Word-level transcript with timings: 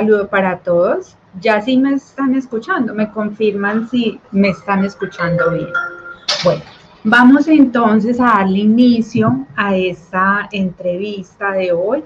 saludo 0.00 0.28
para 0.28 0.60
todos. 0.60 1.14
Ya 1.40 1.60
sí 1.60 1.76
me 1.76 1.92
están 1.92 2.34
escuchando, 2.34 2.94
me 2.94 3.10
confirman 3.10 3.86
si 3.90 4.18
me 4.30 4.48
están 4.48 4.82
escuchando 4.82 5.50
bien. 5.50 5.68
Bueno, 6.42 6.62
vamos 7.04 7.46
entonces 7.48 8.18
a 8.18 8.38
darle 8.38 8.60
inicio 8.60 9.46
a 9.56 9.76
esta 9.76 10.48
entrevista 10.52 11.52
de 11.52 11.72
hoy. 11.72 12.02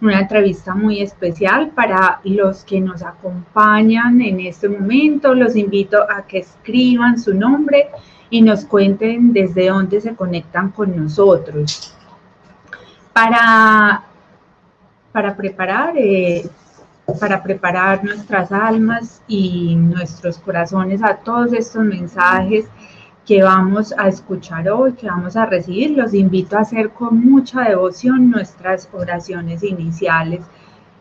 Una 0.00 0.18
entrevista 0.18 0.74
muy 0.74 1.00
especial 1.00 1.70
para 1.70 2.20
los 2.24 2.64
que 2.64 2.80
nos 2.80 3.04
acompañan 3.04 4.20
en 4.20 4.40
este 4.40 4.68
momento. 4.68 5.32
Los 5.32 5.54
invito 5.54 5.98
a 6.10 6.22
que 6.22 6.38
escriban 6.38 7.20
su 7.20 7.32
nombre 7.34 7.88
y 8.30 8.42
nos 8.42 8.64
cuenten 8.64 9.32
desde 9.32 9.68
dónde 9.68 10.00
se 10.00 10.16
conectan 10.16 10.70
con 10.70 10.96
nosotros. 10.96 11.96
Para 13.12 14.02
para 15.12 15.36
preparar, 15.36 15.94
eh, 15.96 16.48
para 17.20 17.42
preparar 17.42 18.04
nuestras 18.04 18.52
almas 18.52 19.22
y 19.26 19.74
nuestros 19.74 20.38
corazones 20.38 21.02
a 21.02 21.16
todos 21.16 21.52
estos 21.52 21.84
mensajes 21.84 22.66
que 23.26 23.42
vamos 23.42 23.94
a 23.96 24.08
escuchar 24.08 24.68
hoy, 24.68 24.92
que 24.92 25.08
vamos 25.08 25.36
a 25.36 25.46
recibir. 25.46 25.96
Los 25.96 26.14
invito 26.14 26.56
a 26.56 26.60
hacer 26.60 26.90
con 26.90 27.18
mucha 27.20 27.62
devoción 27.62 28.30
nuestras 28.30 28.88
oraciones 28.92 29.62
iniciales. 29.62 30.44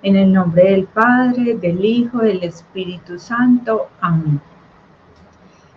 En 0.04 0.16
el 0.16 0.34
nombre 0.34 0.72
del 0.72 0.86
Padre, 0.86 1.56
del 1.56 1.84
Hijo, 1.86 2.20
del 2.20 2.44
Espíritu 2.44 3.20
Santo. 3.20 3.88
Amén. 4.02 4.42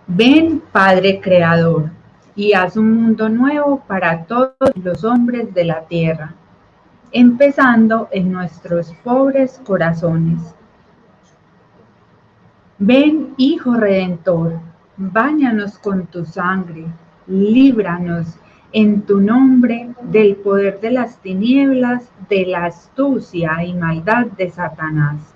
Ven, 0.07 0.61
Padre 0.71 1.19
Creador, 1.21 1.89
y 2.35 2.53
haz 2.53 2.77
un 2.77 2.93
mundo 2.93 3.29
nuevo 3.29 3.83
para 3.87 4.23
todos 4.25 4.53
los 4.75 5.03
hombres 5.03 5.53
de 5.53 5.65
la 5.65 5.81
tierra 5.81 6.35
empezando 7.15 8.09
en 8.11 8.29
nuestros 8.29 8.93
pobres 9.01 9.61
corazones. 9.65 10.53
Ven, 12.77 13.33
Hijo 13.37 13.75
Redentor, 13.75 14.59
báñanos 14.97 15.79
con 15.79 16.07
tu 16.07 16.25
sangre, 16.25 16.87
líbranos 17.27 18.37
en 18.73 19.03
tu 19.03 19.21
nombre 19.21 19.91
del 20.01 20.35
poder 20.35 20.81
de 20.81 20.91
las 20.91 21.17
tinieblas, 21.19 22.11
de 22.27 22.47
la 22.47 22.65
astucia 22.65 23.63
y 23.63 23.73
maldad 23.73 24.25
de 24.37 24.49
Satanás. 24.49 25.33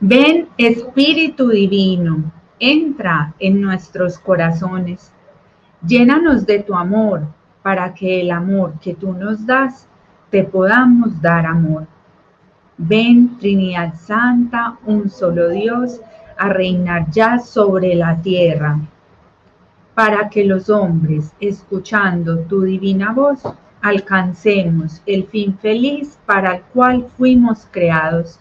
Ven, 0.00 0.48
Espíritu 0.58 1.50
Divino, 1.50 2.32
entra 2.58 3.34
en 3.38 3.60
nuestros 3.60 4.18
corazones, 4.18 5.12
llénanos 5.86 6.44
de 6.44 6.58
tu 6.64 6.74
amor 6.74 7.35
para 7.66 7.92
que 7.92 8.20
el 8.20 8.30
amor 8.30 8.74
que 8.78 8.94
tú 8.94 9.12
nos 9.12 9.44
das, 9.44 9.88
te 10.30 10.44
podamos 10.44 11.20
dar 11.20 11.44
amor. 11.44 11.84
Ven, 12.78 13.36
Trinidad 13.38 13.92
Santa, 13.96 14.78
un 14.86 15.10
solo 15.10 15.48
Dios, 15.48 16.00
a 16.38 16.48
reinar 16.48 17.10
ya 17.10 17.40
sobre 17.40 17.96
la 17.96 18.22
tierra, 18.22 18.78
para 19.96 20.28
que 20.28 20.44
los 20.44 20.70
hombres, 20.70 21.34
escuchando 21.40 22.38
tu 22.42 22.62
divina 22.62 23.12
voz, 23.12 23.42
alcancemos 23.82 25.02
el 25.04 25.26
fin 25.26 25.58
feliz 25.58 26.16
para 26.24 26.58
el 26.58 26.62
cual 26.72 27.08
fuimos 27.18 27.66
creados. 27.72 28.38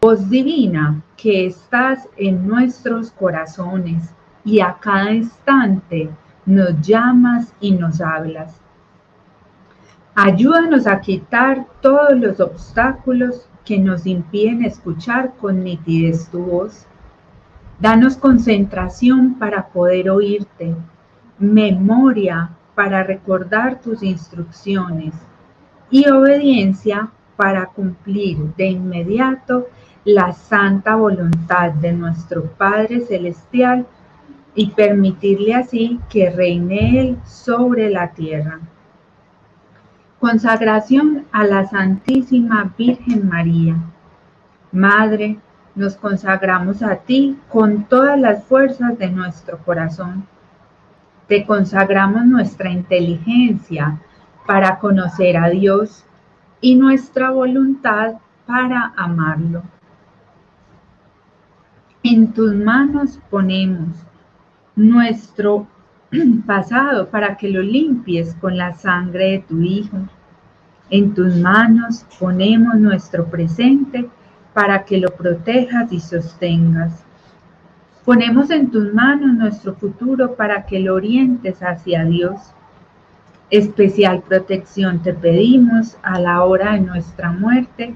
Voz 0.00 0.30
divina 0.30 1.02
que 1.18 1.48
estás 1.48 2.08
en 2.16 2.48
nuestros 2.48 3.10
corazones 3.10 4.14
y 4.46 4.60
a 4.60 4.78
cada 4.80 5.12
instante 5.12 6.08
nos 6.46 6.80
llamas 6.80 7.52
y 7.60 7.72
nos 7.72 8.00
hablas. 8.00 8.60
Ayúdanos 10.14 10.86
a 10.86 11.00
quitar 11.00 11.66
todos 11.80 12.12
los 12.12 12.38
obstáculos 12.40 13.48
que 13.64 13.78
nos 13.78 14.06
impiden 14.06 14.64
escuchar 14.64 15.34
con 15.40 15.64
nitidez 15.64 16.28
tu 16.28 16.38
voz. 16.38 16.86
Danos 17.80 18.16
concentración 18.16 19.34
para 19.34 19.66
poder 19.68 20.10
oírte, 20.10 20.74
memoria 21.38 22.50
para 22.74 23.02
recordar 23.02 23.80
tus 23.80 24.02
instrucciones 24.02 25.14
y 25.90 26.08
obediencia 26.08 27.10
para 27.36 27.66
cumplir 27.66 28.38
de 28.56 28.66
inmediato 28.66 29.68
la 30.04 30.32
santa 30.32 30.94
voluntad 30.94 31.72
de 31.72 31.92
nuestro 31.92 32.44
Padre 32.44 33.00
Celestial 33.00 33.86
y 34.54 34.68
permitirle 34.68 35.54
así 35.54 36.00
que 36.08 36.30
reine 36.30 37.00
Él 37.00 37.18
sobre 37.24 37.90
la 37.90 38.12
tierra. 38.12 38.60
Consagración 40.20 41.26
a 41.32 41.44
la 41.44 41.66
Santísima 41.66 42.72
Virgen 42.78 43.28
María. 43.28 43.76
Madre, 44.72 45.38
nos 45.74 45.96
consagramos 45.96 46.82
a 46.82 46.96
ti 46.96 47.38
con 47.48 47.84
todas 47.84 48.18
las 48.18 48.44
fuerzas 48.44 48.96
de 48.96 49.10
nuestro 49.10 49.58
corazón. 49.58 50.26
Te 51.26 51.44
consagramos 51.44 52.24
nuestra 52.24 52.70
inteligencia 52.70 54.00
para 54.46 54.78
conocer 54.78 55.36
a 55.36 55.48
Dios 55.50 56.04
y 56.60 56.76
nuestra 56.76 57.30
voluntad 57.30 58.14
para 58.46 58.92
amarlo. 58.96 59.62
En 62.02 62.32
tus 62.32 62.54
manos 62.54 63.18
ponemos 63.30 64.06
nuestro 64.76 65.66
pasado 66.46 67.08
para 67.08 67.36
que 67.36 67.48
lo 67.48 67.62
limpies 67.62 68.34
con 68.40 68.56
la 68.56 68.72
sangre 68.74 69.32
de 69.32 69.38
tu 69.40 69.60
Hijo. 69.60 69.98
En 70.90 71.14
tus 71.14 71.36
manos 71.36 72.04
ponemos 72.18 72.76
nuestro 72.76 73.26
presente 73.26 74.08
para 74.52 74.84
que 74.84 74.98
lo 74.98 75.08
protejas 75.08 75.92
y 75.92 76.00
sostengas. 76.00 77.04
Ponemos 78.04 78.50
en 78.50 78.70
tus 78.70 78.92
manos 78.92 79.34
nuestro 79.34 79.74
futuro 79.74 80.34
para 80.34 80.66
que 80.66 80.78
lo 80.78 80.94
orientes 80.94 81.60
hacia 81.62 82.04
Dios. 82.04 82.52
Especial 83.50 84.22
protección 84.22 85.02
te 85.02 85.14
pedimos 85.14 85.96
a 86.02 86.20
la 86.20 86.44
hora 86.44 86.74
de 86.74 86.80
nuestra 86.80 87.32
muerte 87.32 87.94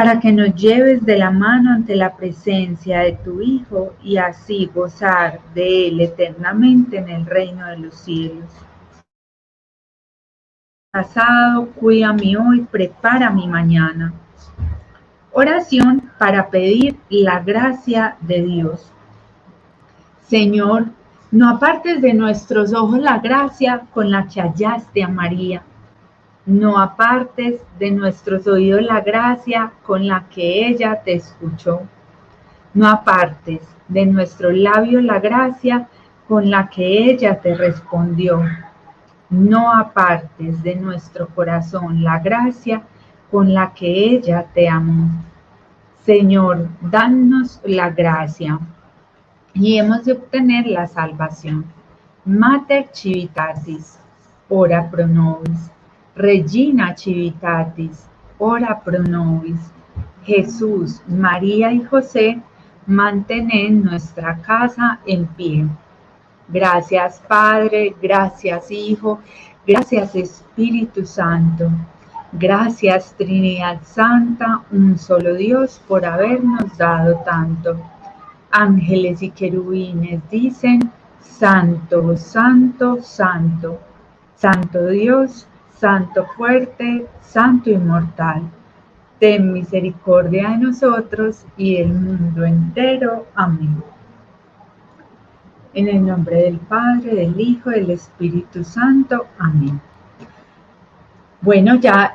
para 0.00 0.18
que 0.18 0.32
nos 0.32 0.54
lleves 0.54 1.04
de 1.04 1.18
la 1.18 1.30
mano 1.30 1.72
ante 1.72 1.94
la 1.94 2.16
presencia 2.16 3.00
de 3.00 3.18
tu 3.22 3.42
Hijo 3.42 3.92
y 4.02 4.16
así 4.16 4.64
gozar 4.74 5.40
de 5.52 5.88
Él 5.88 6.00
eternamente 6.00 6.96
en 6.96 7.10
el 7.10 7.26
reino 7.26 7.66
de 7.66 7.76
los 7.76 7.96
cielos. 7.96 8.50
Pasado, 10.90 11.66
cuídame 11.72 12.34
hoy, 12.34 12.62
prepara 12.62 13.28
mi 13.28 13.46
mañana. 13.46 14.14
Oración 15.32 16.10
para 16.18 16.48
pedir 16.48 16.96
la 17.10 17.40
gracia 17.40 18.16
de 18.22 18.40
Dios. 18.40 18.90
Señor, 20.22 20.86
no 21.30 21.50
apartes 21.50 22.00
de 22.00 22.14
nuestros 22.14 22.72
ojos 22.72 23.00
la 23.00 23.18
gracia 23.18 23.82
con 23.92 24.10
la 24.10 24.26
que 24.26 24.40
hallaste 24.40 25.02
a 25.02 25.08
María 25.08 25.62
no 26.50 26.78
apartes 26.78 27.60
de 27.78 27.92
nuestros 27.92 28.44
oídos 28.48 28.82
la 28.82 29.00
gracia 29.02 29.72
con 29.86 30.08
la 30.08 30.24
que 30.28 30.66
ella 30.66 31.00
te 31.04 31.14
escuchó. 31.14 31.82
No 32.74 32.88
apartes 32.88 33.60
de 33.86 34.04
nuestro 34.06 34.50
labio 34.50 35.00
la 35.00 35.20
gracia 35.20 35.88
con 36.26 36.50
la 36.50 36.68
que 36.68 37.08
ella 37.08 37.40
te 37.40 37.54
respondió. 37.54 38.42
No 39.28 39.72
apartes 39.72 40.60
de 40.64 40.74
nuestro 40.74 41.28
corazón 41.28 42.02
la 42.02 42.18
gracia 42.18 42.82
con 43.30 43.54
la 43.54 43.72
que 43.72 43.86
ella 43.86 44.44
te 44.52 44.68
amó. 44.68 45.08
Señor, 46.04 46.66
danos 46.80 47.60
la 47.64 47.90
gracia 47.90 48.58
y 49.54 49.78
hemos 49.78 50.04
de 50.04 50.14
obtener 50.14 50.66
la 50.66 50.88
salvación. 50.88 51.64
Mater 52.24 52.88
Civitatis, 52.92 54.00
ora 54.48 54.90
pro 54.90 55.06
nobis. 55.06 55.70
Regina 56.16 56.94
Civitatis, 56.96 58.06
ora 58.38 58.80
pro 58.84 59.02
nobis. 59.02 59.60
Jesús, 60.24 61.00
María 61.06 61.72
y 61.72 61.82
José, 61.82 62.40
mantenen 62.86 63.82
nuestra 63.82 64.36
casa 64.42 65.00
en 65.06 65.26
pie. 65.26 65.66
Gracias 66.48 67.22
Padre, 67.26 67.94
gracias 68.02 68.70
Hijo, 68.70 69.20
gracias 69.66 70.14
Espíritu 70.14 71.06
Santo. 71.06 71.70
Gracias 72.32 73.14
Trinidad 73.16 73.80
Santa, 73.82 74.62
un 74.72 74.98
solo 74.98 75.34
Dios, 75.34 75.80
por 75.86 76.04
habernos 76.04 76.76
dado 76.76 77.16
tanto. 77.24 77.80
Ángeles 78.50 79.22
y 79.22 79.30
querubines 79.30 80.20
dicen, 80.30 80.90
Santo, 81.20 82.16
Santo, 82.16 83.02
Santo, 83.02 83.80
Santo 84.36 84.88
Dios, 84.88 85.46
Santo 85.80 86.26
fuerte, 86.36 87.06
Santo 87.22 87.70
inmortal, 87.70 88.42
ten 89.18 89.50
misericordia 89.50 90.50
de 90.50 90.58
nosotros 90.58 91.46
y 91.56 91.78
del 91.78 91.94
mundo 91.94 92.44
entero. 92.44 93.26
Amén. 93.34 93.82
En 95.72 95.88
el 95.88 96.06
nombre 96.06 96.36
del 96.36 96.58
Padre, 96.58 97.14
del 97.14 97.40
Hijo, 97.40 97.70
del 97.70 97.92
Espíritu 97.92 98.62
Santo. 98.62 99.26
Amén. 99.38 99.80
Bueno, 101.40 101.76
ya 101.76 102.14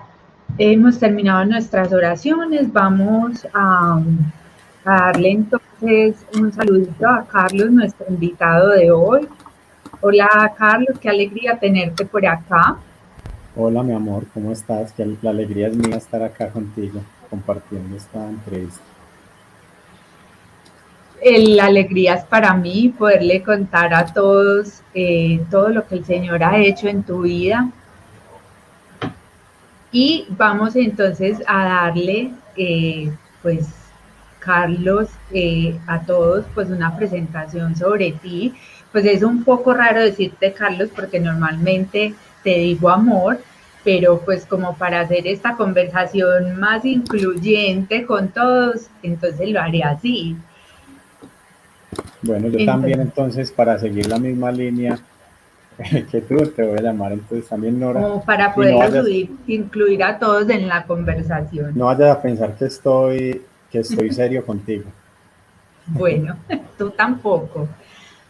hemos 0.60 1.00
terminado 1.00 1.44
nuestras 1.46 1.92
oraciones. 1.92 2.72
Vamos 2.72 3.48
a, 3.52 4.00
darle 4.84 5.32
entonces 5.32 6.24
un 6.40 6.54
saludito 6.54 7.10
a 7.10 7.26
Carlos, 7.26 7.72
nuestro 7.72 8.06
invitado 8.10 8.70
de 8.70 8.92
hoy. 8.92 9.28
Hola 10.02 10.54
Carlos, 10.56 11.00
qué 11.00 11.10
alegría 11.10 11.58
tenerte 11.58 12.06
por 12.06 12.24
acá. 12.28 12.78
Hola 13.58 13.84
mi 13.84 13.94
amor, 13.94 14.26
¿cómo 14.34 14.52
estás? 14.52 14.94
la 15.22 15.30
alegría 15.30 15.70
es 15.70 15.78
mía 15.78 15.96
estar 15.96 16.22
acá 16.22 16.50
contigo 16.50 17.02
compartiendo 17.30 17.96
esta 17.96 18.28
entrevista. 18.28 18.82
La 21.24 21.68
alegría 21.68 22.16
es 22.16 22.26
para 22.26 22.54
mí 22.54 22.94
poderle 22.98 23.42
contar 23.44 23.94
a 23.94 24.08
todos 24.08 24.82
eh, 24.94 25.40
todo 25.50 25.70
lo 25.70 25.88
que 25.88 25.96
el 25.96 26.04
Señor 26.04 26.44
ha 26.44 26.58
hecho 26.58 26.90
en 26.90 27.04
tu 27.04 27.22
vida. 27.22 27.70
Y 29.90 30.26
vamos 30.32 30.76
entonces 30.76 31.42
a 31.48 31.64
darle, 31.64 32.32
eh, 32.58 33.10
pues, 33.42 33.70
Carlos, 34.40 35.08
eh, 35.32 35.80
a 35.88 36.02
todos, 36.02 36.46
pues, 36.54 36.70
una 36.70 36.98
presentación 36.98 37.78
sobre 37.78 38.12
ti. 38.12 38.54
Pues 38.92 39.06
es 39.06 39.24
un 39.24 39.46
poco 39.46 39.74
raro 39.74 40.02
decirte, 40.02 40.52
Carlos, 40.52 40.90
porque 40.94 41.22
normalmente 41.22 42.14
te 42.46 42.60
digo 42.60 42.90
amor, 42.90 43.40
pero 43.84 44.22
pues 44.24 44.46
como 44.46 44.78
para 44.78 45.02
hacer 45.02 45.26
esta 45.26 45.58
conversación 45.58 46.60
más 46.60 46.86
incluyente 46.86 48.06
con 48.06 48.30
todos, 48.30 48.88
entonces 49.02 49.50
lo 49.50 49.60
haré 49.60 49.84
así. 49.84 50.38
Bueno, 52.22 52.48
yo 52.50 52.64
también 52.64 53.02
entonces 53.02 53.52
para 53.52 53.80
seguir 53.80 54.08
la 54.08 54.20
misma 54.20 54.52
línea 54.52 55.00
que 56.12 56.22
tú 56.22 56.38
te 56.56 56.64
voy 56.64 56.78
a 56.78 56.84
llamar 56.84 57.14
entonces 57.14 57.50
también 57.50 57.80
Nora. 57.80 58.00
Como 58.00 58.24
para 58.24 58.54
poder 58.54 59.04
incluir 59.48 60.04
a 60.04 60.20
todos 60.20 60.48
en 60.50 60.68
la 60.68 60.84
conversación. 60.84 61.72
No 61.76 61.86
vayas 61.86 62.16
a 62.16 62.22
pensar 62.22 62.56
que 62.56 62.66
estoy, 62.66 63.42
que 63.72 63.80
estoy 63.80 64.12
serio 64.14 64.46
contigo. 64.46 64.86
Bueno, 65.88 66.38
tú 66.78 66.92
tampoco. 66.92 67.68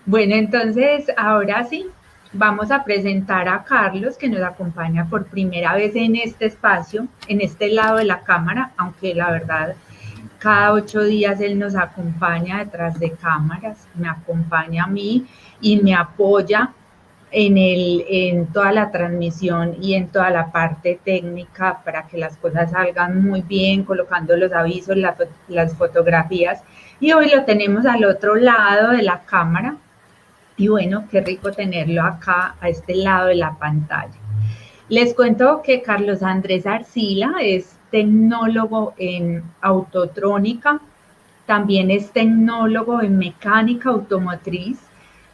Bueno, 0.06 0.36
entonces 0.36 1.06
ahora 1.18 1.66
sí, 1.66 1.88
vamos 2.38 2.72
a 2.72 2.84
presentar 2.84 3.48
a 3.48 3.64
Carlos 3.64 4.18
que 4.18 4.30
nos 4.30 4.42
acompaña 4.42 5.08
por 5.10 5.26
primera 5.26 5.74
vez 5.74 5.96
en 5.96 6.16
este 6.16 6.46
espacio, 6.46 7.08
en 7.28 7.42
este 7.42 7.70
lado 7.70 7.98
de 7.98 8.06
la 8.06 8.22
cámara, 8.22 8.72
aunque 8.78 9.14
la 9.14 9.32
verdad 9.32 9.76
cada 10.40 10.74
ocho 10.74 11.02
días 11.02 11.42
él 11.42 11.58
nos 11.58 11.76
acompaña 11.76 12.60
detrás 12.60 13.00
de 13.00 13.12
cámaras, 13.12 13.88
me 13.96 14.08
acompaña 14.08 14.84
a 14.84 14.88
mí 14.88 15.26
y 15.60 15.78
me 15.82 15.96
apoya 15.96 16.72
en, 17.32 17.58
el, 17.58 18.06
en 18.08 18.48
toda 18.48 18.72
la 18.72 18.92
transmisión 18.92 19.76
y 19.82 19.96
en 19.96 20.10
toda 20.10 20.30
la 20.30 20.52
parte 20.52 21.00
técnica 21.04 21.82
para 21.84 22.08
que 22.08 22.18
las 22.18 22.38
cosas 22.38 22.72
salgan 22.72 23.24
muy 23.24 23.42
bien, 23.42 23.84
colocando 23.84 24.38
los 24.38 24.52
avisos, 24.54 24.96
las 25.48 25.76
fotografías. 25.76 26.62
Y 27.00 27.12
hoy 27.14 27.30
lo 27.30 27.44
tenemos 27.44 27.86
al 27.86 28.06
otro 28.06 28.36
lado 28.36 28.92
de 28.92 29.02
la 29.02 29.22
cámara. 29.26 29.78
Y 30.58 30.68
bueno, 30.70 31.06
qué 31.12 31.22
rico 31.22 31.52
tenerlo 31.52 32.04
acá, 32.04 32.56
a 32.62 32.70
este 32.70 32.96
lado 32.96 33.28
de 33.28 33.36
la 33.36 33.58
pantalla. 33.58 34.14
Les 34.88 35.14
cuento 35.14 35.62
que 35.64 35.82
Carlos 35.82 36.22
Andrés 36.22 36.66
Arcila 36.66 37.34
es 37.42 37.76
tecnólogo 37.90 38.94
en 38.98 39.44
autotrónica, 39.62 40.80
también 41.46 41.92
es 41.92 42.12
tecnólogo 42.12 43.02
en 43.02 43.18
mecánica 43.18 43.90
automotriz. 43.90 44.80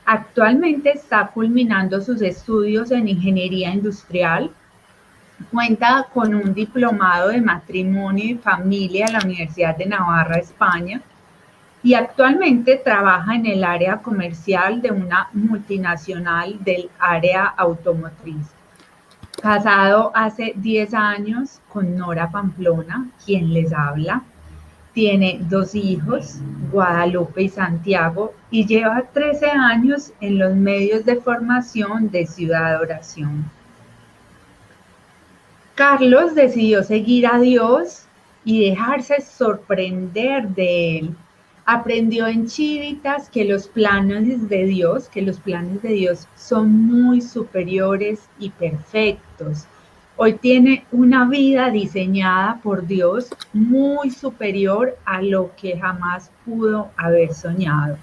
Actualmente 0.06 0.91
está 0.91 1.27
culminando 1.27 2.01
sus 2.01 2.21
estudios 2.21 2.91
en 2.91 3.07
ingeniería 3.07 3.74
industrial. 3.74 4.51
Cuenta 5.51 6.07
con 6.13 6.33
un 6.35 6.53
diplomado 6.53 7.29
de 7.29 7.41
matrimonio 7.41 8.25
y 8.25 8.35
familia 8.35 9.07
en 9.07 9.13
la 9.13 9.19
Universidad 9.24 9.77
de 9.77 9.85
Navarra, 9.85 10.38
España. 10.38 11.01
Y 11.83 11.95
actualmente 11.95 12.75
trabaja 12.78 13.36
en 13.36 13.45
el 13.45 13.63
área 13.63 13.98
comercial 13.98 14.81
de 14.81 14.92
una 14.92 15.30
multinacional 15.33 16.63
del 16.63 16.89
área 17.00 17.45
automotriz 17.45 18.48
casado 19.42 20.12
hace 20.13 20.54
10 20.56 20.94
años 20.94 21.60
con 21.68 21.98
Nora 21.98 22.30
Pamplona, 22.31 23.10
quien 23.25 23.54
les 23.54 23.74
habla. 23.74 24.22
Tiene 24.94 25.39
dos 25.50 25.74
hijos, 25.74 26.39
Guadalupe 26.72 27.44
y 27.44 27.50
Santiago, 27.50 28.34
y 28.51 28.66
lleva 28.66 29.04
13 29.13 29.50
años 29.50 30.13
en 30.22 30.38
los 30.38 30.54
medios 30.56 31.06
de 31.06 31.16
formación 31.16 32.12
de 32.12 32.27
Ciudad 32.27 32.81
Oración. 32.81 33.50
Carlos 35.75 36.36
decidió 36.36 36.84
seguir 36.84 37.25
a 37.25 37.39
Dios 37.39 38.04
y 38.44 38.69
dejarse 38.69 39.22
sorprender 39.22 40.50
de 40.50 41.00
él 41.00 41.16
aprendió 41.71 42.27
en 42.27 42.47
Chivitas 42.47 43.29
que 43.29 43.45
los 43.45 43.69
planes 43.69 44.50
de 44.50 44.65
Dios, 44.65 45.07
que 45.07 45.21
los 45.21 45.39
planes 45.39 45.81
de 45.81 45.94
Dios 45.94 46.27
son 46.35 46.69
muy 46.69 47.21
superiores 47.21 48.27
y 48.39 48.50
perfectos. 48.50 49.68
Hoy 50.18 50.33
tiene 50.33 50.85
una 50.91 51.29
vida 51.29 51.69
diseñada 51.69 52.59
por 52.62 52.85
Dios 52.85 53.29
muy 53.53 54.12
superior 54.12 54.97
a 55.06 55.21
lo 55.21 55.51
que 55.56 55.79
jamás 55.79 56.29
pudo 56.44 56.89
haber 56.97 57.33
soñado. 57.33 57.97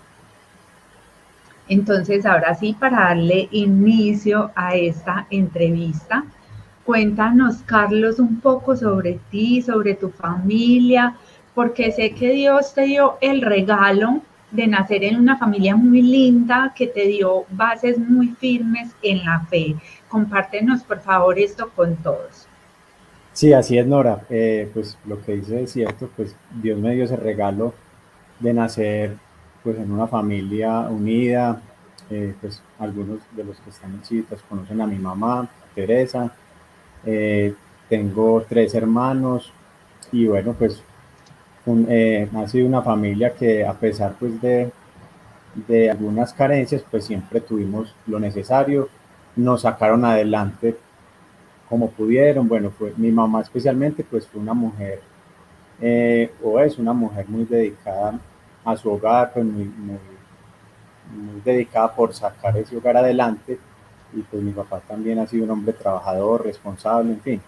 Entonces, 1.69 2.25
ahora 2.25 2.55
sí, 2.55 2.75
para 2.81 3.01
darle 3.01 3.49
inicio 3.51 4.51
a 4.55 4.77
esta 4.77 5.27
entrevista, 5.29 6.25
cuéntanos, 6.87 7.57
Carlos, 7.67 8.19
un 8.19 8.41
poco 8.41 8.75
sobre 8.75 9.21
ti, 9.31 9.61
sobre 9.61 9.95
tu 9.95 10.09
familia, 10.09 11.15
porque 11.59 11.91
sé 11.91 12.13
que 12.13 12.31
Dios 12.31 12.73
te 12.73 12.83
dio 12.83 13.19
el 13.21 13.43
regalo 13.43 14.21
de 14.53 14.69
nacer 14.69 15.03
en 15.03 15.17
una 15.17 15.37
familia 15.39 15.75
muy 15.75 16.03
linda 16.03 16.73
que 16.73 16.87
te 16.87 17.09
dio 17.09 17.47
bases 17.51 17.99
muy 17.99 18.29
firmes 18.29 18.91
en 19.03 19.25
la 19.25 19.41
fe. 19.41 19.75
Compártenos, 20.07 20.85
por 20.85 21.01
favor, 21.01 21.37
esto 21.37 21.69
con 21.75 21.97
todos. 21.97 22.47
Sí, 23.33 23.53
así 23.53 23.77
es, 23.77 23.85
Nora. 23.89 24.21
Eh, 24.31 24.71
pues 24.73 24.97
lo 25.05 25.21
que 25.21 25.33
dice 25.33 25.65
es 25.65 25.73
cierto, 25.73 26.09
pues 26.15 26.37
Dios 26.63 26.79
me 26.79 26.95
dio 26.95 27.03
ese 27.03 27.17
regalo 27.17 27.75
de 28.39 28.55
nacer 28.55 29.17
pues 29.65 29.79
en 29.79 29.91
una 29.91 30.07
familia 30.07 30.83
unida. 30.83 31.61
Eh, 32.09 32.37
pues 32.41 32.63
algunos 32.79 33.19
de 33.33 33.43
los 33.43 33.59
que 33.59 33.71
están 33.71 33.95
en 33.95 34.05
Citas 34.05 34.45
conocen 34.49 34.81
a 34.81 34.87
mi 34.87 35.01
mamá, 35.01 35.49
Teresa. 35.75 36.33
Eh, 37.05 37.53
tengo 37.89 38.47
tres 38.49 38.77
hermanos 38.77 39.53
y 40.13 40.29
bueno, 40.29 40.55
pues 40.57 40.85
eh, 41.89 42.29
ha 42.35 42.49
sido 42.49 42.67
una 42.67 42.83
familia 42.83 43.35
que 43.35 43.65
a 43.65 43.73
pesar 43.75 44.15
pues 44.19 44.41
de, 44.41 44.71
de 45.67 45.91
algunas 45.91 46.33
carencias, 46.33 46.85
pues 46.91 47.05
siempre 47.05 47.41
tuvimos 47.41 47.95
lo 48.07 48.21
necesario, 48.21 48.89
nos 49.37 49.63
sacaron 49.63 50.05
adelante 50.05 50.77
como 51.69 51.91
pudieron. 51.91 52.49
Bueno, 52.49 52.71
fue 52.71 52.93
mi 52.97 53.11
mamá 53.11 53.43
especialmente, 53.43 54.05
pues 54.05 54.27
fue 54.27 54.41
una 54.41 54.55
mujer, 54.55 55.01
eh, 55.81 56.33
o 56.43 56.59
es 56.61 56.79
una 56.79 56.93
mujer 56.93 57.27
muy 57.29 57.45
dedicada 57.45 58.19
a 58.65 58.77
su 58.77 58.91
hogar, 58.91 59.33
pues 59.33 59.45
muy, 59.45 59.65
muy, 59.65 59.99
dedicada 61.45 61.95
por 61.95 62.15
sacar 62.15 62.57
ese 62.57 62.77
hogar 62.77 62.97
adelante. 62.97 63.59
Y 64.15 64.23
pues 64.23 64.43
mi 64.43 64.53
papá 64.53 64.81
también 64.81 65.19
ha 65.19 65.27
sido 65.27 65.45
un 65.45 65.51
hombre 65.51 65.75
trabajador, 65.75 66.45
responsable, 66.45 67.13
en 67.13 67.21
fin. 67.21 67.41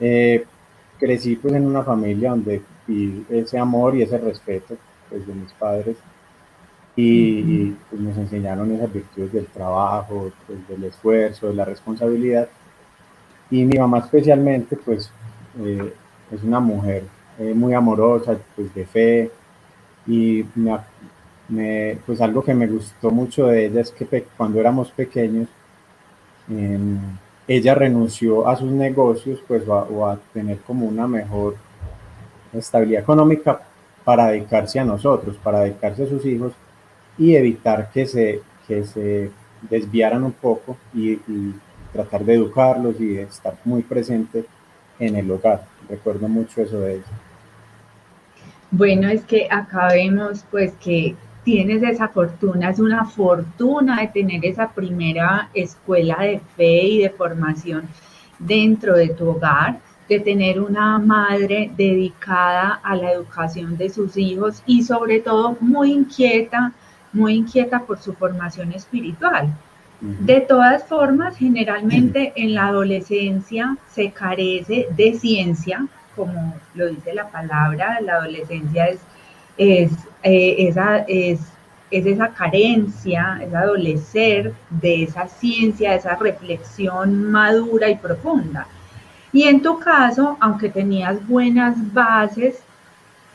Eh, 0.00 0.44
crecí 0.98 1.36
pues 1.36 1.54
en 1.54 1.66
una 1.66 1.82
familia 1.82 2.30
donde 2.30 2.62
y 2.88 3.24
ese 3.30 3.58
amor 3.58 3.96
y 3.96 4.02
ese 4.02 4.18
respeto 4.18 4.76
pues, 5.08 5.26
de 5.26 5.34
mis 5.34 5.52
padres 5.52 5.96
y, 6.94 7.70
pues, 7.88 8.02
nos 8.02 8.16
enseñaron 8.18 8.70
esas 8.72 8.92
virtudes 8.92 9.32
del 9.32 9.46
trabajo, 9.46 10.30
pues, 10.46 10.68
del 10.68 10.84
esfuerzo, 10.84 11.48
de 11.48 11.54
la 11.54 11.64
responsabilidad. 11.64 12.48
Y 13.50 13.64
mi 13.64 13.78
mamá 13.78 13.98
especialmente, 13.98 14.76
pues, 14.76 15.10
eh, 15.58 15.92
es 16.30 16.42
una 16.42 16.60
mujer 16.60 17.04
eh, 17.38 17.54
muy 17.54 17.74
amorosa, 17.74 18.36
pues, 18.56 18.74
de 18.74 18.86
fe. 18.86 19.30
Y 20.06 20.44
me, 21.48 21.98
pues 22.06 22.20
algo 22.20 22.42
que 22.42 22.54
me 22.54 22.66
gustó 22.66 23.10
mucho 23.10 23.46
de 23.46 23.66
ella 23.66 23.80
es 23.80 23.90
que 23.90 24.24
cuando 24.36 24.60
éramos 24.60 24.90
pequeños, 24.90 25.48
em, 26.48 26.98
ella 27.48 27.74
renunció 27.74 28.48
a 28.48 28.56
sus 28.56 28.70
negocios, 28.70 29.40
pues, 29.48 29.64
o 29.68 30.06
a 30.06 30.18
tener 30.32 30.58
como 30.60 30.86
una 30.86 31.06
mejor 31.06 31.56
estabilidad 32.52 33.02
económica 33.02 33.60
para 34.04 34.28
dedicarse 34.28 34.78
a 34.78 34.84
nosotros, 34.84 35.36
para 35.42 35.60
dedicarse 35.60 36.04
a 36.04 36.08
sus 36.08 36.24
hijos 36.26 36.52
y 37.18 37.34
evitar 37.34 37.90
que 37.90 38.06
se, 38.06 38.42
que 38.66 38.84
se 38.84 39.30
desviaran 39.68 40.24
un 40.24 40.32
poco 40.32 40.76
y, 40.94 41.18
tratar 41.92 42.24
de 42.24 42.36
educarlos 42.36 42.98
y 42.98 43.08
de 43.08 43.22
estar 43.24 43.54
muy 43.66 43.82
presente 43.82 44.46
en 44.98 45.14
el 45.14 45.30
hogar. 45.30 45.66
Recuerdo 45.90 46.26
mucho 46.26 46.62
eso 46.62 46.80
de 46.80 46.94
ella. 46.94 47.04
Bueno, 48.70 49.10
es 49.10 49.22
que 49.24 49.46
acá 49.50 49.88
vemos 49.88 50.42
pues 50.50 50.72
que 50.82 51.14
tienes 51.44 51.82
esa 51.82 52.08
fortuna, 52.08 52.70
es 52.70 52.78
una 52.78 53.04
fortuna 53.04 54.00
de 54.00 54.08
tener 54.08 54.46
esa 54.46 54.70
primera 54.70 55.50
escuela 55.52 56.16
de 56.22 56.40
fe 56.56 56.82
y 56.82 57.02
de 57.02 57.10
formación 57.10 57.86
dentro 58.38 58.96
de 58.96 59.10
tu 59.10 59.28
hogar 59.28 59.78
de 60.12 60.20
tener 60.20 60.60
una 60.60 60.98
madre 60.98 61.70
dedicada 61.76 62.80
a 62.82 62.94
la 62.96 63.12
educación 63.12 63.76
de 63.76 63.88
sus 63.88 64.16
hijos 64.16 64.62
y 64.66 64.82
sobre 64.82 65.20
todo 65.20 65.56
muy 65.60 65.92
inquieta, 65.92 66.72
muy 67.12 67.34
inquieta 67.34 67.80
por 67.80 67.98
su 67.98 68.12
formación 68.12 68.72
espiritual. 68.72 69.48
De 70.00 70.40
todas 70.40 70.84
formas, 70.84 71.36
generalmente 71.36 72.32
en 72.34 72.54
la 72.54 72.66
adolescencia 72.66 73.76
se 73.88 74.10
carece 74.10 74.88
de 74.96 75.14
ciencia, 75.14 75.86
como 76.16 76.54
lo 76.74 76.88
dice 76.88 77.14
la 77.14 77.28
palabra, 77.28 78.00
la 78.00 78.14
adolescencia 78.14 78.86
es, 78.86 78.98
es, 79.56 79.92
eh, 80.24 80.56
esa, 80.66 81.04
es, 81.06 81.38
es 81.92 82.04
esa 82.04 82.28
carencia, 82.30 83.38
es 83.42 83.54
adolecer 83.54 84.52
de 84.70 85.04
esa 85.04 85.28
ciencia, 85.28 85.92
de 85.92 85.98
esa 85.98 86.16
reflexión 86.16 87.30
madura 87.30 87.88
y 87.88 87.94
profunda. 87.94 88.66
Y 89.32 89.44
en 89.44 89.62
tu 89.62 89.78
caso, 89.78 90.36
aunque 90.40 90.68
tenías 90.68 91.26
buenas 91.26 91.76
bases, 91.92 92.62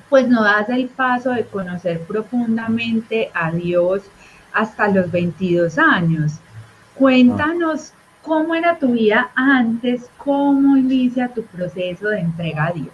pues 0.10 0.28
no 0.28 0.44
das 0.44 0.70
el 0.70 0.88
paso 0.88 1.32
de 1.32 1.46
conocer 1.46 2.02
profundamente 2.02 3.32
a 3.34 3.52
Dios 3.52 4.04
hasta 4.54 4.88
los 4.88 5.12
22 5.12 5.78
años. 5.78 6.34
Cuéntanos 6.96 7.94
cómo 8.22 8.56
era 8.56 8.78
tu 8.78 8.92
vida 8.92 9.32
antes, 9.36 10.10
cómo 10.18 10.78
inicia 10.78 11.30
tu 11.30 11.44
proceso 11.44 12.10
de 12.10 12.20
entrega 12.20 12.68
a 12.68 12.72
Dios. 12.72 12.94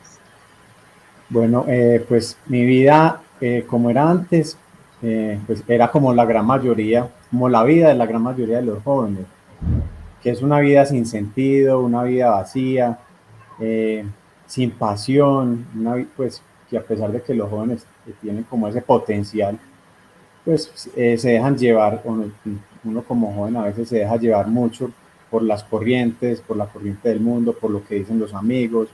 Bueno, 1.30 1.66
eh, 1.68 2.04
pues 2.08 2.38
mi 2.48 2.66
vida, 2.66 3.22
eh, 3.42 3.66
como 3.68 3.90
era 3.90 4.10
antes, 4.10 4.58
eh, 5.02 5.40
pues 5.48 5.64
era 5.68 5.90
como 5.90 6.14
la 6.14 6.26
gran 6.26 6.46
mayoría, 6.46 7.10
como 7.30 7.50
la 7.50 7.64
vida 7.64 7.90
de 7.90 7.96
la 7.96 8.06
gran 8.06 8.22
mayoría 8.22 8.58
de 8.58 8.66
los 8.66 8.84
jóvenes, 8.84 9.26
que 10.24 10.32
es 10.32 10.42
una 10.42 10.60
vida 10.62 10.86
sin 10.86 11.06
sentido, 11.06 11.82
una 11.82 12.04
vida 12.04 12.32
vacía, 12.32 12.98
sin 14.48 14.72
pasión, 14.72 15.68
una, 15.76 16.04
pues 16.16 16.42
que 16.70 16.78
a 16.78 16.82
pesar 16.82 17.12
de 17.12 17.22
que 17.22 17.34
los 17.34 17.50
jóvenes 17.50 17.86
tienen 18.22 18.44
como 18.44 18.68
ese 18.70 18.82
potencial, 18.82 19.60
pues 20.46 20.72
se 20.96 21.30
dejan 21.30 21.58
llevar, 21.58 22.02
uno 22.84 23.04
como 23.04 23.34
joven 23.34 23.58
a 23.58 23.66
veces 23.66 23.90
se 23.90 23.98
deja 24.00 24.16
llevar 24.16 24.48
mucho 24.48 24.92
por 25.30 25.42
las 25.42 25.64
corrientes, 25.64 26.42
por 26.42 26.58
la 26.58 26.68
corriente 26.68 27.10
del 27.10 27.20
mundo, 27.20 27.54
por 27.54 27.72
lo 27.72 27.84
que 27.84 27.96
dicen 27.96 28.20
los 28.20 28.34
amigos. 28.34 28.88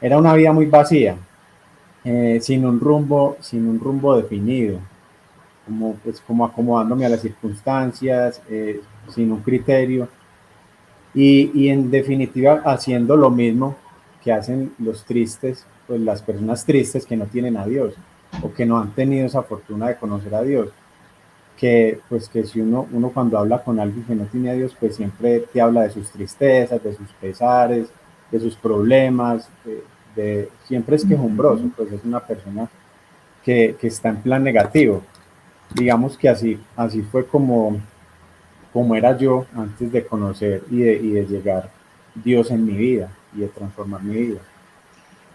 Era 0.00 0.16
una 0.16 0.34
vida 0.34 0.52
muy 0.52 0.66
vacía, 0.66 1.16
eh, 2.02 2.38
sin 2.40 2.64
un 2.64 2.80
rumbo, 2.80 3.36
sin 3.40 3.68
un 3.68 3.78
rumbo 3.78 4.16
definido, 4.16 4.78
como, 5.66 5.94
pues, 5.96 6.20
como 6.20 6.44
acomodándome 6.44 7.04
a 7.06 7.10
las 7.10 7.20
circunstancias, 7.20 8.40
eh, 8.48 8.80
sin 9.10 9.32
un 9.32 9.40
criterio, 9.40 10.08
y, 11.14 11.50
y, 11.54 11.68
en 11.68 11.90
definitiva 11.90 12.62
haciendo 12.64 13.16
lo 13.16 13.30
mismo 13.30 13.76
que 14.22 14.32
hacen 14.32 14.72
los 14.78 15.04
tristes, 15.04 15.64
pues 15.86 16.00
las 16.00 16.22
personas 16.22 16.64
tristes 16.64 17.06
que 17.06 17.16
no 17.16 17.26
tienen 17.26 17.56
a 17.56 17.66
Dios 17.66 17.94
o 18.42 18.52
que 18.52 18.66
no 18.66 18.78
han 18.78 18.90
tenido 18.92 19.26
esa 19.26 19.42
fortuna 19.42 19.88
de 19.88 19.96
conocer 19.96 20.34
a 20.34 20.42
Dios 20.42 20.70
que 21.56 22.00
pues 22.08 22.28
que 22.28 22.44
si 22.44 22.60
uno, 22.60 22.86
uno 22.92 23.10
cuando 23.10 23.38
habla 23.38 23.62
con 23.62 23.78
alguien 23.78 24.04
que 24.04 24.14
no 24.14 24.24
tiene 24.24 24.50
a 24.50 24.54
Dios, 24.54 24.76
pues 24.78 24.96
siempre 24.96 25.40
te 25.40 25.60
habla 25.60 25.82
de 25.82 25.90
sus 25.90 26.10
tristezas, 26.10 26.82
de 26.82 26.94
sus 26.94 27.08
pesares, 27.20 27.88
de 28.30 28.40
sus 28.40 28.56
problemas, 28.56 29.48
de, 30.16 30.48
siempre 30.64 30.96
es 30.96 31.04
quejumbroso, 31.04 31.70
pues 31.76 31.92
es 31.92 32.04
una 32.04 32.20
persona 32.20 32.68
que, 33.42 33.76
que, 33.80 33.88
está 33.88 34.10
en 34.10 34.16
plan 34.22 34.42
negativo. 34.42 35.02
Digamos 35.74 36.16
que 36.16 36.28
así, 36.28 36.60
así 36.76 37.02
fue 37.02 37.26
como, 37.26 37.78
como 38.74 38.96
era 38.96 39.16
yo 39.16 39.46
antes 39.56 39.92
de 39.92 40.04
conocer 40.04 40.64
y 40.68 40.80
de, 40.80 40.96
y 40.96 41.10
de 41.12 41.26
llegar 41.26 41.70
Dios 42.12 42.50
en 42.50 42.66
mi 42.66 42.72
vida 42.72 43.08
y 43.32 43.40
de 43.42 43.48
transformar 43.48 44.02
mi 44.02 44.16
vida. 44.16 44.40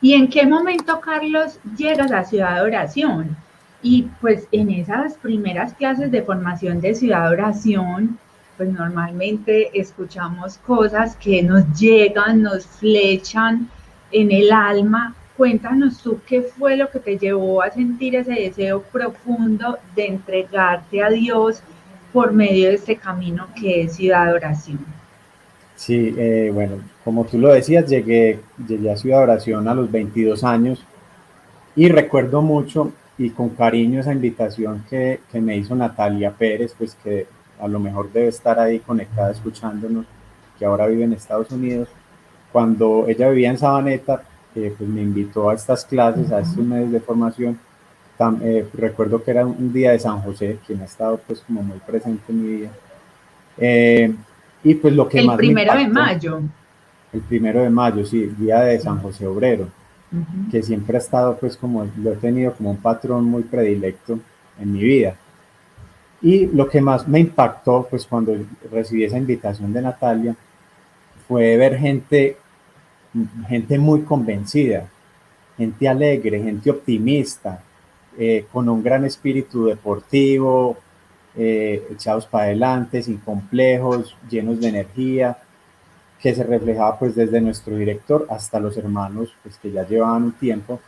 ¿Y 0.02 0.14
en 0.14 0.30
qué 0.30 0.46
momento, 0.46 1.00
Carlos, 1.00 1.58
llegas 1.78 2.12
a 2.12 2.26
Ciudad 2.26 2.56
de 2.56 2.62
Oración? 2.62 3.38
Y 3.82 4.10
pues 4.20 4.46
en 4.52 4.70
esas 4.72 5.14
primeras 5.14 5.74
clases 5.74 6.12
de 6.12 6.22
formación 6.22 6.82
de 6.82 6.94
ciudad 6.94 7.32
oración, 7.32 8.20
pues 8.58 8.70
normalmente 8.74 9.70
escuchamos 9.74 10.58
cosas 10.58 11.16
que 11.16 11.42
nos 11.42 11.64
llegan, 11.80 12.42
nos 12.42 12.66
flechan 12.66 13.70
en 14.12 14.32
el 14.32 14.52
alma. 14.52 15.16
Cuéntanos 15.38 16.00
tú 16.00 16.20
qué 16.28 16.42
fue 16.42 16.76
lo 16.76 16.90
que 16.90 17.00
te 17.00 17.18
llevó 17.18 17.62
a 17.62 17.72
sentir 17.72 18.18
ese 18.18 18.34
deseo 18.34 18.82
profundo 18.82 19.78
de 19.96 20.08
entregarte 20.08 21.02
a 21.02 21.10
Dios 21.10 21.64
por 22.14 22.34
medio 22.34 22.70
de 22.70 22.76
este 22.76 22.96
camino 22.96 23.48
que 23.60 23.84
es 23.84 23.96
ciudad 23.96 24.28
de 24.28 24.34
oración. 24.34 24.80
Sí, 25.76 26.14
eh, 26.18 26.52
bueno, 26.54 26.76
como 27.06 27.26
tú 27.26 27.38
lo 27.38 27.54
decías, 27.54 27.88
llegué, 27.88 28.40
llegué 28.68 28.92
a 28.92 28.98
Ciudad 28.98 29.20
de 29.20 29.24
Oración 29.24 29.68
a 29.68 29.74
los 29.74 29.90
22 29.90 30.44
años 30.44 30.84
y 31.76 31.88
recuerdo 31.88 32.42
mucho 32.42 32.92
y 33.18 33.30
con 33.30 33.50
cariño 33.50 34.02
esa 34.02 34.12
invitación 34.12 34.84
que, 34.90 35.22
que, 35.32 35.40
me 35.40 35.56
hizo 35.56 35.76
Natalia 35.76 36.32
Pérez, 36.32 36.76
pues 36.78 36.98
que 37.02 37.28
a 37.60 37.68
lo 37.68 37.80
mejor 37.80 38.12
debe 38.12 38.28
estar 38.28 38.60
ahí 38.60 38.80
conectada 38.80 39.32
escuchándonos, 39.32 40.06
que 40.58 40.66
ahora 40.66 40.88
vive 40.88 41.06
en 41.06 41.14
Estados 41.14 41.50
Unidos. 41.52 41.88
Cuando 42.52 43.06
ella 43.08 43.30
vivía 43.30 43.50
en 43.50 43.58
Sabaneta, 43.58 44.24
eh, 44.56 44.74
pues 44.78 44.90
me 44.90 45.02
invitó 45.02 45.50
a 45.50 45.54
estas 45.54 45.86
clases, 45.86 46.32
a 46.32 46.40
estos 46.40 46.66
medios 46.66 46.92
de 46.92 47.00
formación. 47.00 47.60
Eh, 48.42 48.68
recuerdo 48.74 49.24
que 49.24 49.32
era 49.32 49.46
un 49.46 49.72
día 49.72 49.92
de 49.92 50.00
San 50.00 50.22
José, 50.22 50.60
quien 50.66 50.82
ha 50.82 50.86
estado 50.86 51.22
pues 51.26 51.40
como 51.42 51.64
muy 51.64 51.80
presente 51.80 52.24
en 52.30 52.42
mi 52.42 52.58
vida. 52.58 52.72
Eh, 53.58 54.14
y 54.64 54.76
pues 54.76 54.94
lo 54.94 55.08
que 55.08 55.20
el 55.20 55.28
más... 55.28 55.36
El 55.36 55.38
primero 55.38 55.76
de 55.76 55.88
mayo. 55.88 56.42
El 57.14 57.22
primero 57.22 57.62
de 57.62 57.70
mayo, 57.70 58.06
sí, 58.06 58.26
día 58.38 58.62
de 58.62 58.80
San 58.80 59.02
José 59.02 59.26
Obrero 59.26 59.68
que 60.50 60.64
siempre 60.64 60.98
ha 60.98 61.00
estado, 61.00 61.38
pues, 61.38 61.56
como 61.56 61.88
lo 61.98 62.14
he 62.14 62.16
tenido 62.16 62.54
como 62.54 62.72
un 62.72 62.78
patrón 62.78 63.26
muy 63.26 63.44
predilecto 63.44 64.20
en 64.60 64.74
mi 64.74 64.80
vida. 64.80 65.16
Y 66.22 66.48
lo 66.48 66.68
que 66.68 66.82
más 66.82 67.08
me 67.08 67.20
impactó, 67.20 67.88
pues, 67.90 68.06
cuando 68.06 68.36
recibí 68.72 69.04
esa 69.04 69.18
invitación 69.18 69.72
de 69.72 69.82
Natalia, 69.82 70.36
fue 71.28 71.56
ver 71.58 71.78
gente, 71.78 72.38
gente 73.48 73.78
muy 73.78 74.02
convencida, 74.02 74.88
gente 75.56 75.88
alegre, 75.88 76.42
gente 76.42 76.72
optimista, 76.72 77.62
eh, 78.18 78.46
con 78.52 78.68
un 78.70 78.84
gran 78.84 79.06
espíritu 79.06 79.66
deportivo, 79.66 80.78
eh, 81.36 81.88
echados 81.92 82.26
para 82.26 82.46
adelante, 82.46 83.02
sin 83.04 83.18
complejos, 83.18 84.16
llenos 84.30 84.60
de 84.60 84.70
energía, 84.70 85.38
que 86.20 86.36
se 86.36 86.44
reflejaba 86.44 87.00
pues 87.00 87.16
desde 87.16 87.40
nuestro 87.40 87.76
director 87.76 88.28
hasta 88.30 88.60
los 88.60 88.76
hermanos 88.78 89.34
pues 89.42 89.58
que 89.58 89.72
ya 89.72 89.88
llevaban 89.88 90.24
un 90.24 90.32
tiempo 90.34 90.80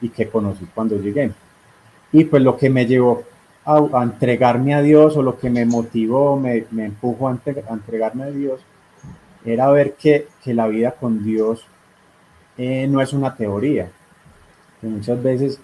y 0.00 0.10
que 0.10 0.28
conocí 0.28 0.66
cuando 0.74 0.96
llegué. 0.96 1.32
Y 2.12 2.24
pues 2.24 2.42
lo 2.42 2.56
que 2.56 2.70
me 2.70 2.86
llevó 2.86 3.22
a, 3.64 4.02
entregarme 4.02 4.74
a 4.74 4.82
Dios 4.82 5.16
o 5.16 5.22
lo 5.22 5.38
que 5.38 5.50
me 5.50 5.64
motivó, 5.64 6.38
me, 6.38 6.64
me 6.70 6.86
empujó 6.86 7.28
a, 7.28 7.38
entregarme 7.70 8.24
a 8.24 8.30
Dios, 8.30 8.60
era 9.44 9.70
ver 9.70 9.94
que, 9.94 10.28
que 10.42 10.54
la 10.54 10.66
vida 10.66 10.92
con 10.92 11.22
Dios 11.22 11.66
eh, 12.56 12.86
no 12.88 13.00
es 13.00 13.12
una 13.12 13.36
teoría. 13.36 13.90
Que 14.80 14.86
muchas 14.86 15.22
veces 15.22 15.60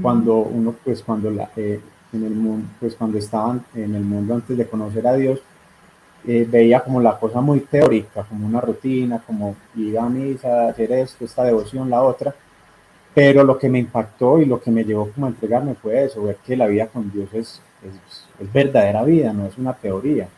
cuando 0.00 0.38
uno 0.38 0.74
pues 0.84 1.02
cuando 1.02 1.30
la, 1.30 1.50
eh, 1.56 1.80
en 2.12 2.24
el 2.24 2.34
mundo 2.34 2.68
pues 2.80 2.94
cuando 2.94 3.18
estaban 3.18 3.64
en 3.74 3.94
el 3.94 4.02
mundo 4.02 4.34
antes 4.34 4.56
de 4.56 4.66
conocer 4.66 5.06
a 5.06 5.14
Dios 5.14 5.40
eh, 6.24 6.46
veía 6.48 6.80
como 6.80 7.00
la 7.00 7.18
cosa 7.18 7.40
muy 7.40 7.60
teórica, 7.60 8.22
como 8.22 8.46
una 8.46 8.60
rutina, 8.60 9.20
como 9.26 9.56
ir 9.74 9.98
a 9.98 10.08
misa, 10.08 10.68
hacer 10.68 10.92
esto, 10.92 11.24
esta 11.24 11.42
devoción, 11.42 11.90
la 11.90 12.00
otra, 12.02 12.32
pero 13.12 13.42
lo 13.42 13.58
que 13.58 13.68
me 13.68 13.80
impactó 13.80 14.40
y 14.40 14.44
lo 14.44 14.60
que 14.60 14.70
me 14.70 14.84
llevó 14.84 15.10
como 15.10 15.26
a 15.26 15.30
entregarme 15.30 15.74
fue 15.74 16.04
eso, 16.04 16.22
ver 16.22 16.36
que 16.36 16.56
la 16.56 16.66
vida 16.66 16.86
con 16.86 17.10
Dios 17.10 17.28
es, 17.32 17.60
es, 17.82 18.52
verdadera 18.52 19.02
vida, 19.02 19.32
no 19.32 19.46
es 19.46 19.58
una 19.58 19.72
teoría. 19.72 20.28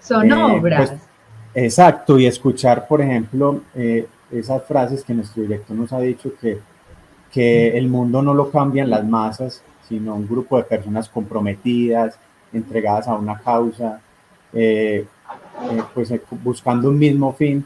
Son 0.00 0.30
eh, 0.30 0.34
obras. 0.34 0.90
Pues, 0.90 1.00
exacto, 1.54 2.18
y 2.18 2.26
escuchar, 2.26 2.86
por 2.86 3.00
ejemplo, 3.00 3.62
eh, 3.74 4.06
esas 4.30 4.62
frases 4.64 5.02
que 5.02 5.14
nuestro 5.14 5.42
director 5.42 5.74
nos 5.74 5.90
ha 5.94 6.00
dicho 6.00 6.32
que, 6.38 6.58
que 7.32 7.76
el 7.76 7.88
mundo 7.88 8.22
no 8.22 8.34
lo 8.34 8.50
cambian 8.50 8.90
las 8.90 9.04
masas, 9.06 9.62
sino 9.88 10.14
un 10.14 10.26
grupo 10.26 10.56
de 10.56 10.64
personas 10.64 11.08
comprometidas, 11.08 12.18
entregadas 12.52 13.08
a 13.08 13.14
una 13.14 13.38
causa, 13.38 14.00
eh, 14.52 15.06
eh, 15.70 15.82
pues 15.94 16.10
eh, 16.10 16.20
buscando 16.42 16.88
un 16.88 16.98
mismo 16.98 17.32
fin. 17.32 17.64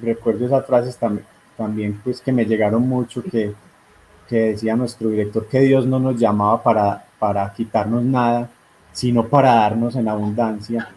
recuerdo 0.00 0.46
esas 0.46 0.66
frases 0.66 0.96
también, 0.96 1.26
también 1.56 2.00
pues 2.02 2.20
que 2.20 2.32
me 2.32 2.44
llegaron 2.46 2.88
mucho 2.88 3.22
que, 3.22 3.52
que 4.28 4.36
decía 4.36 4.74
nuestro 4.74 5.10
director 5.10 5.46
que 5.46 5.60
Dios 5.60 5.86
no 5.86 5.98
nos 5.98 6.18
llamaba 6.18 6.62
para, 6.62 7.04
para 7.18 7.52
quitarnos 7.52 8.02
nada, 8.02 8.48
sino 8.92 9.26
para 9.26 9.54
darnos 9.54 9.96
en 9.96 10.08
abundancia. 10.08 10.88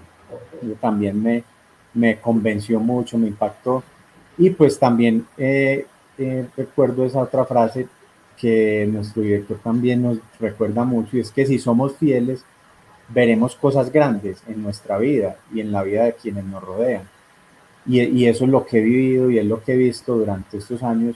Yo 0.62 0.74
también 0.76 1.22
me, 1.22 1.44
me 1.94 2.20
convenció 2.20 2.80
mucho, 2.80 3.18
me 3.18 3.28
impactó. 3.28 3.84
Y 4.38 4.52
pues 4.52 4.78
también 4.80 5.26
recuerdo 6.56 7.06
esa 7.06 7.20
otra 7.20 7.46
frase 7.46 7.88
que 8.38 8.88
nuestro 8.92 9.24
director 9.24 9.58
también 9.64 10.04
nos 10.04 10.20
recuerda 10.40 10.84
mucho, 10.84 11.18
y 11.18 11.22
es 11.22 11.32
que 11.32 11.46
si 11.46 11.60
somos 11.60 11.96
fieles, 11.98 12.44
veremos 13.10 13.56
cosas 13.56 13.92
grandes 13.92 14.44
en 14.48 14.62
nuestra 14.62 14.98
vida 14.98 15.38
y 15.54 15.62
en 15.62 15.72
la 15.72 15.84
vida 15.84 16.04
de 16.04 16.14
quienes 16.14 16.46
nos 16.46 16.64
rodean. 16.64 17.04
Y, 17.86 18.02
y, 18.02 18.28
eso 18.28 18.44
es 18.44 18.52
lo 18.52 18.66
que 18.66 18.80
he 18.80 18.82
vivido 18.82 19.32
y 19.32 19.40
es 19.40 19.46
lo 19.46 19.64
que 19.64 19.74
he 19.74 19.78
visto 19.78 20.18
durante 20.18 20.58
estos 20.58 20.84
años 20.84 21.16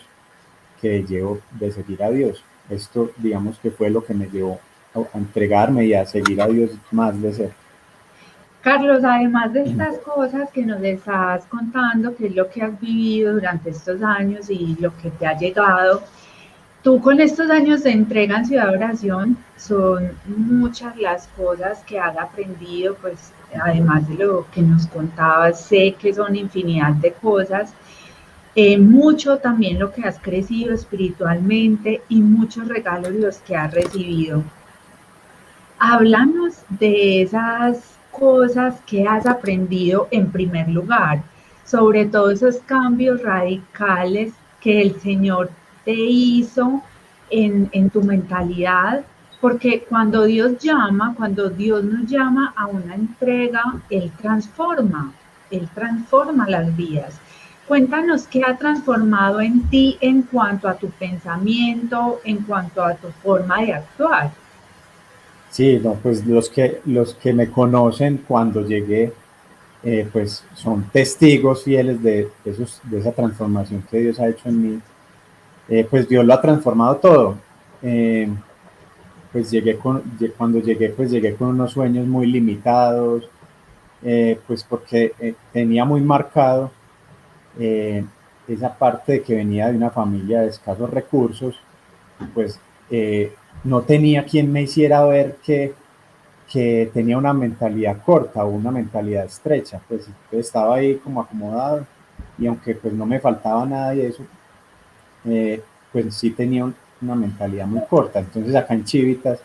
que 0.81 1.03
llevo 1.03 1.39
de 1.59 1.71
seguir 1.71 2.01
a 2.01 2.09
Dios. 2.09 2.43
Esto, 2.69 3.11
digamos 3.17 3.59
que 3.59 3.71
fue 3.71 3.89
lo 3.89 4.03
que 4.05 4.13
me 4.13 4.27
llevó 4.27 4.59
a 4.95 5.17
entregarme 5.17 5.85
y 5.85 5.93
a 5.93 6.05
seguir 6.05 6.41
a 6.41 6.47
Dios 6.47 6.71
más 6.91 7.21
de 7.21 7.33
cerca. 7.33 7.60
Carlos, 8.61 9.03
además 9.03 9.53
de 9.53 9.63
estas 9.63 9.97
cosas 9.99 10.51
que 10.51 10.63
nos 10.63 10.83
estás 10.83 11.45
contando, 11.45 12.15
que 12.15 12.27
es 12.27 12.35
lo 12.35 12.47
que 12.47 12.61
has 12.61 12.79
vivido 12.79 13.33
durante 13.33 13.71
estos 13.71 14.03
años 14.03 14.51
y 14.51 14.77
lo 14.79 14.95
que 14.97 15.09
te 15.09 15.25
ha 15.25 15.35
llegado, 15.35 16.03
tú 16.83 17.01
con 17.01 17.19
estos 17.19 17.49
años 17.49 17.81
de 17.81 17.91
entrega 17.91 18.37
en 18.37 18.45
Ciudad 18.45 18.69
Oración, 18.69 19.35
son 19.57 20.11
muchas 20.27 20.95
las 20.97 21.27
cosas 21.29 21.83
que 21.85 21.99
has 21.99 22.15
aprendido, 22.15 22.95
pues 23.01 23.33
además 23.59 24.07
de 24.07 24.23
lo 24.23 24.45
que 24.51 24.61
nos 24.61 24.85
contabas, 24.85 25.59
sé 25.61 25.95
que 25.99 26.13
son 26.13 26.35
infinidad 26.35 26.93
de 26.93 27.13
cosas, 27.13 27.73
eh, 28.53 28.77
mucho 28.77 29.39
también 29.39 29.79
lo 29.79 29.91
que 29.91 30.03
has 30.03 30.19
crecido 30.19 30.71
espiritualmente 30.71 32.03
y 32.09 32.21
muchos 32.21 32.67
regalos 32.67 33.13
los 33.13 33.37
que 33.37 33.55
has 33.55 33.73
recibido. 33.73 34.43
Háblanos 35.79 36.57
de 36.69 37.23
esas 37.23 38.00
cosas 38.21 38.79
que 38.85 39.07
has 39.07 39.25
aprendido 39.25 40.07
en 40.11 40.31
primer 40.31 40.69
lugar, 40.69 41.23
sobre 41.65 42.05
todo 42.05 42.29
esos 42.29 42.57
cambios 42.57 43.23
radicales 43.23 44.31
que 44.61 44.79
el 44.79 45.01
Señor 45.01 45.49
te 45.83 45.95
hizo 45.95 46.83
en, 47.31 47.67
en 47.71 47.89
tu 47.89 48.03
mentalidad, 48.03 49.03
porque 49.41 49.83
cuando 49.89 50.25
Dios 50.25 50.59
llama, 50.59 51.15
cuando 51.17 51.49
Dios 51.49 51.83
nos 51.83 52.05
llama 52.05 52.53
a 52.55 52.67
una 52.67 52.93
entrega, 52.93 53.63
Él 53.89 54.11
transforma, 54.21 55.11
Él 55.49 55.67
transforma 55.73 56.47
las 56.47 56.77
vidas. 56.77 57.19
Cuéntanos 57.67 58.27
qué 58.27 58.43
ha 58.45 58.55
transformado 58.55 59.41
en 59.41 59.67
ti 59.69 59.97
en 59.99 60.21
cuanto 60.21 60.67
a 60.69 60.75
tu 60.75 60.91
pensamiento, 60.91 62.21
en 62.23 62.37
cuanto 62.43 62.83
a 62.83 62.93
tu 62.93 63.07
forma 63.23 63.61
de 63.61 63.73
actuar. 63.73 64.40
Sí, 65.51 65.81
no, 65.83 65.95
pues 65.95 66.25
los 66.25 66.49
que, 66.49 66.79
los 66.85 67.13
que 67.15 67.33
me 67.33 67.51
conocen 67.51 68.23
cuando 68.25 68.65
llegué, 68.65 69.11
eh, 69.83 70.07
pues 70.11 70.45
son 70.55 70.89
testigos 70.91 71.65
fieles 71.65 72.01
de, 72.01 72.29
esos, 72.45 72.79
de 72.83 72.99
esa 72.99 73.11
transformación 73.11 73.83
que 73.91 73.99
Dios 73.99 74.19
ha 74.21 74.29
hecho 74.29 74.47
en 74.47 74.61
mí. 74.61 74.79
Eh, 75.67 75.85
pues 75.89 76.07
Dios 76.07 76.25
lo 76.25 76.33
ha 76.33 76.41
transformado 76.41 76.95
todo. 76.97 77.37
Eh, 77.83 78.29
pues 79.33 79.51
llegué 79.51 79.77
con, 79.77 80.01
cuando 80.37 80.59
llegué, 80.59 80.89
pues 80.89 81.11
llegué 81.11 81.35
con 81.35 81.49
unos 81.49 81.73
sueños 81.73 82.07
muy 82.07 82.27
limitados, 82.27 83.29
pues 84.47 84.63
porque 84.63 85.35
tenía 85.53 85.85
muy 85.85 86.01
marcado 86.01 86.71
esa 88.47 88.77
parte 88.77 89.13
de 89.13 89.21
que 89.21 89.35
venía 89.35 89.67
de 89.67 89.77
una 89.77 89.91
familia 89.91 90.41
de 90.41 90.47
escasos 90.47 90.89
recursos, 90.89 91.55
pues 92.33 92.59
no 93.63 93.81
tenía 93.81 94.25
quien 94.25 94.51
me 94.51 94.63
hiciera 94.63 95.03
ver 95.05 95.37
que, 95.43 95.73
que 96.51 96.89
tenía 96.93 97.17
una 97.17 97.33
mentalidad 97.33 98.01
corta 98.03 98.43
o 98.43 98.49
una 98.49 98.71
mentalidad 98.71 99.25
estrecha, 99.25 99.79
pues 99.87 100.07
estaba 100.31 100.75
ahí 100.75 100.95
como 100.95 101.21
acomodado 101.21 101.85
y 102.37 102.47
aunque 102.47 102.75
pues 102.75 102.93
no 102.93 103.05
me 103.05 103.19
faltaba 103.19 103.65
nada 103.65 103.95
y 103.95 104.01
eso, 104.01 104.25
eh, 105.25 105.61
pues 105.91 106.15
sí 106.15 106.31
tenía 106.31 106.71
una 107.01 107.15
mentalidad 107.15 107.67
muy 107.67 107.81
corta. 107.87 108.19
Entonces 108.19 108.55
acá 108.55 108.73
en 108.73 108.83
Chivitas 108.83 109.39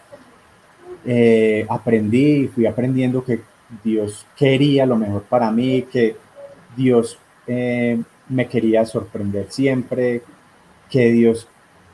eh, 1.05 1.67
aprendí 1.69 2.45
y 2.45 2.49
fui 2.49 2.67
aprendiendo 2.67 3.23
que 3.23 3.43
Dios 3.85 4.27
quería 4.37 4.87
lo 4.87 4.97
mejor 4.97 5.23
para 5.23 5.51
mí, 5.51 5.83
que 5.83 6.17
Dios 6.77 7.19
eh, 7.47 8.01
me 8.29 8.49
quería 8.49 8.87
sorprender 8.87 9.47
siempre, 9.51 10.23
que 10.89 11.11
Dios 11.11 11.49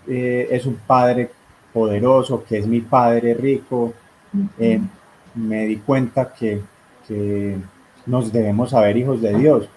es 0.04 0.66
un 0.66 0.74
padre 0.74 1.30
poderoso, 1.72 2.44
que 2.44 2.58
es 2.58 2.66
mi 2.66 2.80
Padre 2.80 3.34
rico, 3.34 3.94
eh, 4.58 4.80
me 5.34 5.66
di 5.66 5.76
cuenta 5.76 6.32
que, 6.32 6.60
nos 8.06 8.32
debemos 8.32 8.70
saber 8.70 8.96
hijos 8.96 9.20
de 9.20 9.36
Dios. 9.36 9.68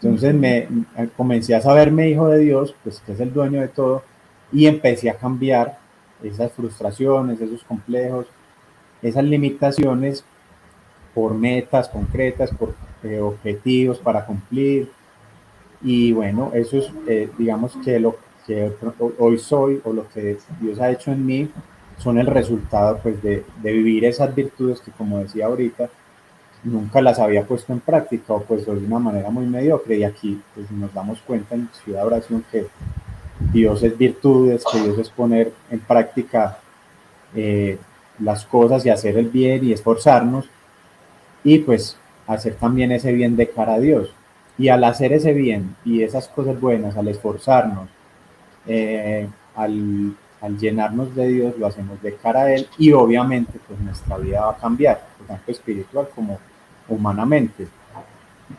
Entonces 0.00 0.34
me 0.34 0.66
comencé 1.16 1.54
a 1.54 1.60
saberme 1.60 2.10
hijo 2.10 2.28
de 2.28 2.38
Dios, 2.38 2.74
pues 2.82 3.00
que 3.00 3.12
es 3.12 3.20
el 3.20 3.32
dueño 3.32 3.60
de 3.60 3.68
todo, 3.68 4.02
y 4.50 4.66
empecé 4.66 5.08
a 5.08 5.14
cambiar 5.14 5.78
esas 6.22 6.52
frustraciones, 6.52 7.40
esos 7.40 7.62
complejos, 7.62 8.26
esas 9.00 9.24
limitaciones 9.24 10.24
por 11.14 11.34
metas 11.34 11.88
concretas, 11.88 12.50
por 12.50 12.74
eh, 13.02 13.20
objetivos 13.20 13.98
para 13.98 14.24
cumplir. 14.24 14.90
Y 15.82 16.12
bueno, 16.12 16.52
eso 16.54 16.78
es, 16.78 16.90
eh, 17.06 17.28
digamos 17.38 17.76
que 17.84 17.98
lo, 17.98 18.16
que 18.46 18.72
hoy 19.18 19.38
soy 19.38 19.80
o 19.84 19.92
lo 19.92 20.08
que 20.08 20.38
Dios 20.60 20.80
ha 20.80 20.90
hecho 20.90 21.12
en 21.12 21.24
mí 21.24 21.50
son 21.98 22.18
el 22.18 22.26
resultado 22.26 22.98
pues 23.02 23.22
de, 23.22 23.44
de, 23.62 23.72
vivir 23.72 24.04
esas 24.04 24.34
virtudes 24.34 24.80
que 24.80 24.90
como 24.90 25.18
decía 25.18 25.46
ahorita 25.46 25.88
nunca 26.64 27.00
las 27.00 27.18
había 27.18 27.44
puesto 27.44 27.72
en 27.72 27.80
práctica 27.80 28.32
o 28.32 28.42
pues 28.42 28.66
de 28.66 28.72
una 28.72 28.98
manera 28.98 29.30
muy 29.30 29.46
mediocre 29.46 29.96
y 29.96 30.04
aquí 30.04 30.40
pues 30.54 30.70
nos 30.70 30.92
damos 30.92 31.20
cuenta 31.20 31.54
en 31.54 31.68
Ciudad 31.84 32.06
Oración 32.06 32.44
que 32.50 32.66
Dios 33.52 33.82
es 33.82 33.96
virtudes, 33.96 34.64
que 34.70 34.80
Dios 34.80 34.98
es 34.98 35.10
poner 35.10 35.52
en 35.70 35.80
práctica 35.80 36.58
eh, 37.34 37.78
las 38.18 38.44
cosas 38.44 38.84
y 38.86 38.90
hacer 38.90 39.16
el 39.16 39.28
bien 39.28 39.64
y 39.64 39.72
esforzarnos 39.72 40.48
y 41.42 41.58
pues 41.58 41.96
hacer 42.26 42.54
también 42.54 42.92
ese 42.92 43.12
bien 43.12 43.36
de 43.36 43.48
cara 43.48 43.74
a 43.74 43.80
Dios. 43.80 44.14
Y 44.58 44.68
al 44.68 44.84
hacer 44.84 45.12
ese 45.12 45.32
bien 45.32 45.74
y 45.84 46.02
esas 46.02 46.28
cosas 46.28 46.60
buenas, 46.60 46.96
al 46.96 47.08
esforzarnos, 47.08 47.88
eh, 48.66 49.28
al, 49.54 50.16
llenarnos 50.58 51.14
de 51.14 51.28
Dios 51.28 51.58
lo 51.58 51.68
hacemos 51.68 52.02
de 52.02 52.16
cara 52.16 52.42
a 52.42 52.54
Él 52.54 52.66
y 52.76 52.92
obviamente 52.92 53.60
pues 53.66 53.78
nuestra 53.78 54.16
vida 54.18 54.40
va 54.40 54.52
a 54.52 54.56
cambiar, 54.56 55.06
tanto 55.26 55.52
espiritual 55.52 56.08
como 56.14 56.38
humanamente. 56.88 57.68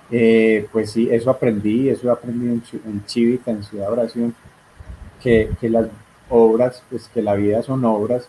Eh, 0.10 0.68
pues 0.72 0.92
sí, 0.92 1.10
eso 1.12 1.30
aprendí, 1.30 1.90
eso 1.90 2.08
he 2.08 2.12
aprendido 2.12 2.54
en, 2.54 3.06
Chivita, 3.06 3.52
en 3.52 3.64
Ciudad 3.64 3.92
Oración, 3.92 4.34
que, 5.22 5.50
las 5.64 5.88
obras, 6.30 6.84
pues 6.90 7.10
que 7.14 7.22
la 7.22 7.36
vida 7.36 7.62
son 7.64 7.84
obras, 7.86 8.28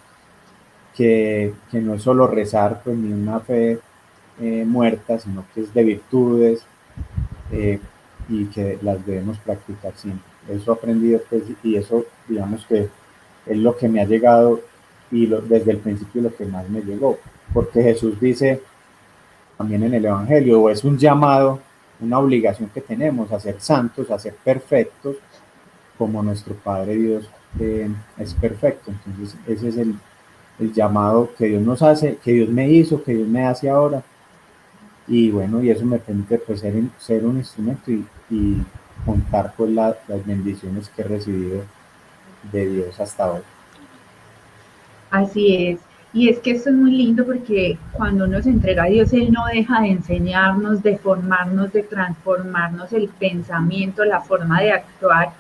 que, 0.97 1.55
no 1.73 1.95
es 1.95 2.03
solo 2.03 2.27
rezar, 2.27 2.83
pues 2.83 2.97
ni 2.97 3.13
una 3.13 3.41
fe 3.41 3.79
eh, 4.41 4.65
muerta, 4.67 5.19
sino 5.19 5.45
que 5.55 5.63
es 5.63 5.73
de 5.73 5.85
virtudes 5.85 6.67
y 8.29 8.47
que 8.47 8.79
las 8.83 9.05
debemos 9.07 9.39
practicar 9.39 9.93
siempre. 9.97 10.34
Eso 10.49 10.73
aprendido 10.73 11.21
pues, 11.29 11.43
y 11.63 11.77
eso 11.77 12.05
digamos 12.29 12.65
que 12.67 12.89
es 13.47 13.59
lo 13.59 13.77
que 13.77 13.89
me 13.89 14.01
ha 14.01 14.05
llegado 14.05 14.61
y 15.11 15.27
desde 15.27 15.73
el 15.73 15.79
principio 15.79 16.23
lo 16.23 16.35
que 16.35 16.45
más 16.45 16.69
me 16.69 16.81
llegó, 16.81 17.19
porque 17.53 17.83
Jesús 17.83 18.19
dice 18.21 18.61
también 19.57 19.85
en 19.85 19.95
el 19.95 20.05
Evangelio, 20.05 20.69
es 20.71 20.83
un 20.83 20.99
llamado, 20.99 21.61
una 22.01 22.19
obligación 22.19 22.69
que 22.75 22.81
tenemos 22.81 23.31
a 23.31 23.39
ser 23.39 23.61
santos, 23.61 24.11
a 24.11 24.19
ser 24.19 24.35
perfectos, 24.35 25.17
como 25.97 26.23
nuestro 26.23 26.55
Padre 26.55 26.97
Dios 26.97 27.31
eh, 27.61 27.89
es 28.19 28.35
perfecto. 28.35 28.91
Entonces 29.07 29.39
ese 29.47 29.69
es 29.69 29.77
el, 29.77 29.95
el, 30.59 30.73
llamado 30.73 31.31
que 31.37 31.47
Dios 31.47 31.63
nos 31.63 31.83
hace, 31.83 32.17
que 32.17 32.33
Dios 32.33 32.49
me 32.49 32.69
hizo, 32.69 33.03
que 33.03 33.15
Dios 33.15 33.29
me 33.29 33.47
hace 33.47 33.71
ahora. 33.71 34.03
Y 35.07 35.31
bueno, 35.31 35.63
y 35.63 35.71
eso 35.71 35.85
me 35.85 35.99
permite 35.99 36.39
pues, 36.39 36.61
ser, 36.61 36.75
ser 36.99 37.25
un 37.25 37.37
instrumento 37.37 37.91
y, 37.91 38.05
y 38.31 38.65
contar 39.05 39.55
con 39.57 39.75
las 39.75 39.97
bendiciones 40.27 40.89
que 40.89 41.03
he 41.03 41.05
recibido 41.05 41.63
de 42.53 42.67
Dios 42.67 43.01
hasta 43.01 43.33
hoy. 43.33 43.43
Así 45.11 45.67
es. 45.67 45.81
Y 46.13 46.29
es 46.29 46.39
que 46.39 46.53
esto 46.53 46.71
es 46.71 46.77
muy 46.77 46.93
lindo 46.93 47.27
porque 47.27 47.77
cuando 47.93 48.25
uno 48.27 48.41
se 48.41 48.51
entrega 48.51 48.85
a 48.85 48.87
Dios, 48.87 49.13
Él 49.13 49.33
no 49.33 49.47
deja 49.47 49.81
de 49.81 49.89
enseñarnos, 49.89 50.81
de 50.83 50.97
formarnos, 50.97 51.73
de 51.73 51.83
transformarnos 51.83 52.93
el 52.93 53.09
pensamiento, 53.09 54.05
la 54.05 54.21
forma 54.21 54.61
de 54.61 54.73
actuar. 54.73 55.33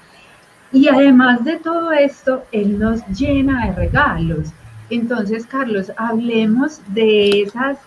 Y 0.72 0.88
además 0.88 1.44
de 1.44 1.58
todo 1.58 1.92
esto, 1.92 2.44
Él 2.50 2.76
nos 2.78 3.06
llena 3.06 3.66
de 3.66 3.72
regalos. 3.74 4.52
Entonces, 4.90 5.46
Carlos, 5.46 5.92
hablemos 5.96 6.80
de 6.88 7.42
esas 7.42 7.78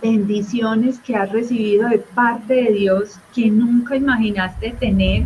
bendiciones 0.00 0.98
que 0.98 1.16
has 1.16 1.30
recibido 1.30 1.88
de 1.88 1.98
parte 1.98 2.54
de 2.54 2.72
Dios 2.72 3.18
que 3.34 3.50
nunca 3.50 3.96
imaginaste 3.96 4.70
tener, 4.78 5.24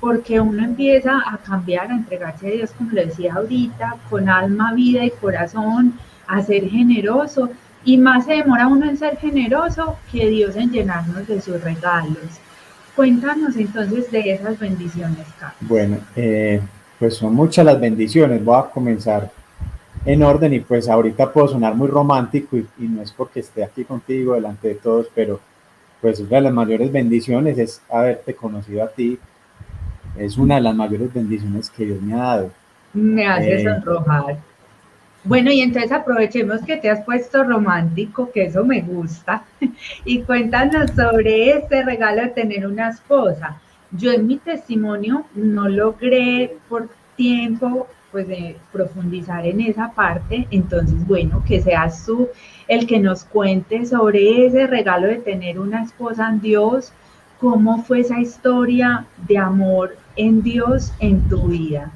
porque 0.00 0.40
uno 0.40 0.64
empieza 0.64 1.18
a 1.26 1.38
cambiar, 1.38 1.90
a 1.90 1.94
entregarse 1.94 2.46
a 2.46 2.50
Dios, 2.50 2.70
como 2.76 2.90
lo 2.92 3.04
decía 3.04 3.34
ahorita, 3.34 3.96
con 4.10 4.28
alma, 4.28 4.74
vida 4.74 5.04
y 5.04 5.10
corazón, 5.10 5.94
a 6.26 6.42
ser 6.42 6.68
generoso, 6.68 7.50
y 7.84 7.96
más 7.98 8.24
se 8.24 8.34
demora 8.34 8.66
uno 8.66 8.88
en 8.88 8.96
ser 8.96 9.16
generoso 9.18 9.96
que 10.10 10.28
Dios 10.28 10.56
en 10.56 10.70
llenarnos 10.70 11.26
de 11.26 11.40
sus 11.40 11.62
regalos. 11.62 12.40
Cuéntanos 12.96 13.56
entonces 13.56 14.10
de 14.10 14.32
esas 14.32 14.58
bendiciones, 14.58 15.26
Carlos. 15.38 15.56
Bueno, 15.60 15.98
eh, 16.16 16.60
pues 16.98 17.16
son 17.16 17.34
muchas 17.34 17.64
las 17.64 17.80
bendiciones. 17.80 18.42
Voy 18.44 18.58
a 18.58 18.70
comenzar 18.70 19.30
en 20.04 20.22
orden 20.22 20.52
y 20.52 20.60
pues 20.60 20.88
ahorita 20.88 21.32
puedo 21.32 21.48
sonar 21.48 21.74
muy 21.74 21.88
romántico 21.88 22.56
y, 22.56 22.66
no 22.78 23.02
es 23.02 23.12
porque 23.12 23.40
esté 23.40 23.64
aquí 23.64 23.84
contigo 23.84 24.34
delante 24.34 24.68
de 24.68 24.74
todos, 24.74 25.08
pero 25.14 25.40
pues 26.00 26.20
una 26.20 26.36
de 26.36 26.42
las 26.42 26.52
mayores 26.52 26.92
bendiciones 26.92 27.58
es 27.58 27.80
haberte 27.90 28.34
conocido 28.34 28.84
a 28.84 28.88
ti. 28.88 29.18
Es 30.18 30.36
una 30.36 30.56
de 30.56 30.60
las 30.60 30.74
mayores 30.74 31.12
bendiciones 31.12 31.70
que 31.70 31.86
Dios 31.86 32.02
me 32.02 32.14
ha 32.14 32.18
dado. 32.18 32.50
Me 32.92 33.26
hace 33.26 33.62
eh, 33.62 33.64
sonrojar. 33.64 34.38
Bueno, 35.24 35.50
y 35.50 35.60
entonces 35.62 35.90
aprovechemos 35.90 36.60
que 36.62 36.76
te 36.76 36.90
has 36.90 37.02
puesto 37.02 37.42
romántico, 37.42 38.30
que 38.30 38.44
eso 38.44 38.62
me 38.64 38.82
gusta, 38.82 39.44
y 40.04 40.20
cuéntanos 40.20 40.90
sobre 40.90 41.50
este 41.50 41.82
regalo 41.82 42.22
de 42.22 42.28
tener 42.28 42.66
una 42.66 42.90
esposa. 42.90 43.58
Yo 43.90 44.12
en 44.12 44.26
mi 44.26 44.36
testimonio 44.36 45.24
no 45.34 45.68
logré 45.68 46.58
por 46.68 46.90
tiempo 47.16 47.88
pues 48.14 48.28
de 48.28 48.54
profundizar 48.72 49.44
en 49.44 49.60
esa 49.60 49.90
parte, 49.90 50.46
entonces 50.52 51.04
bueno, 51.04 51.42
que 51.44 51.60
seas 51.60 52.06
tú 52.06 52.28
el 52.68 52.86
que 52.86 53.00
nos 53.00 53.24
cuente 53.24 53.84
sobre 53.86 54.46
ese 54.46 54.68
regalo 54.68 55.08
de 55.08 55.16
tener 55.16 55.58
una 55.58 55.82
esposa 55.82 56.28
en 56.28 56.40
Dios, 56.40 56.92
cómo 57.40 57.82
fue 57.82 57.98
esa 57.98 58.20
historia 58.20 59.04
de 59.26 59.36
amor 59.36 59.96
en 60.14 60.44
Dios 60.44 60.92
en 61.00 61.28
tu 61.28 61.48
vida. 61.48 61.90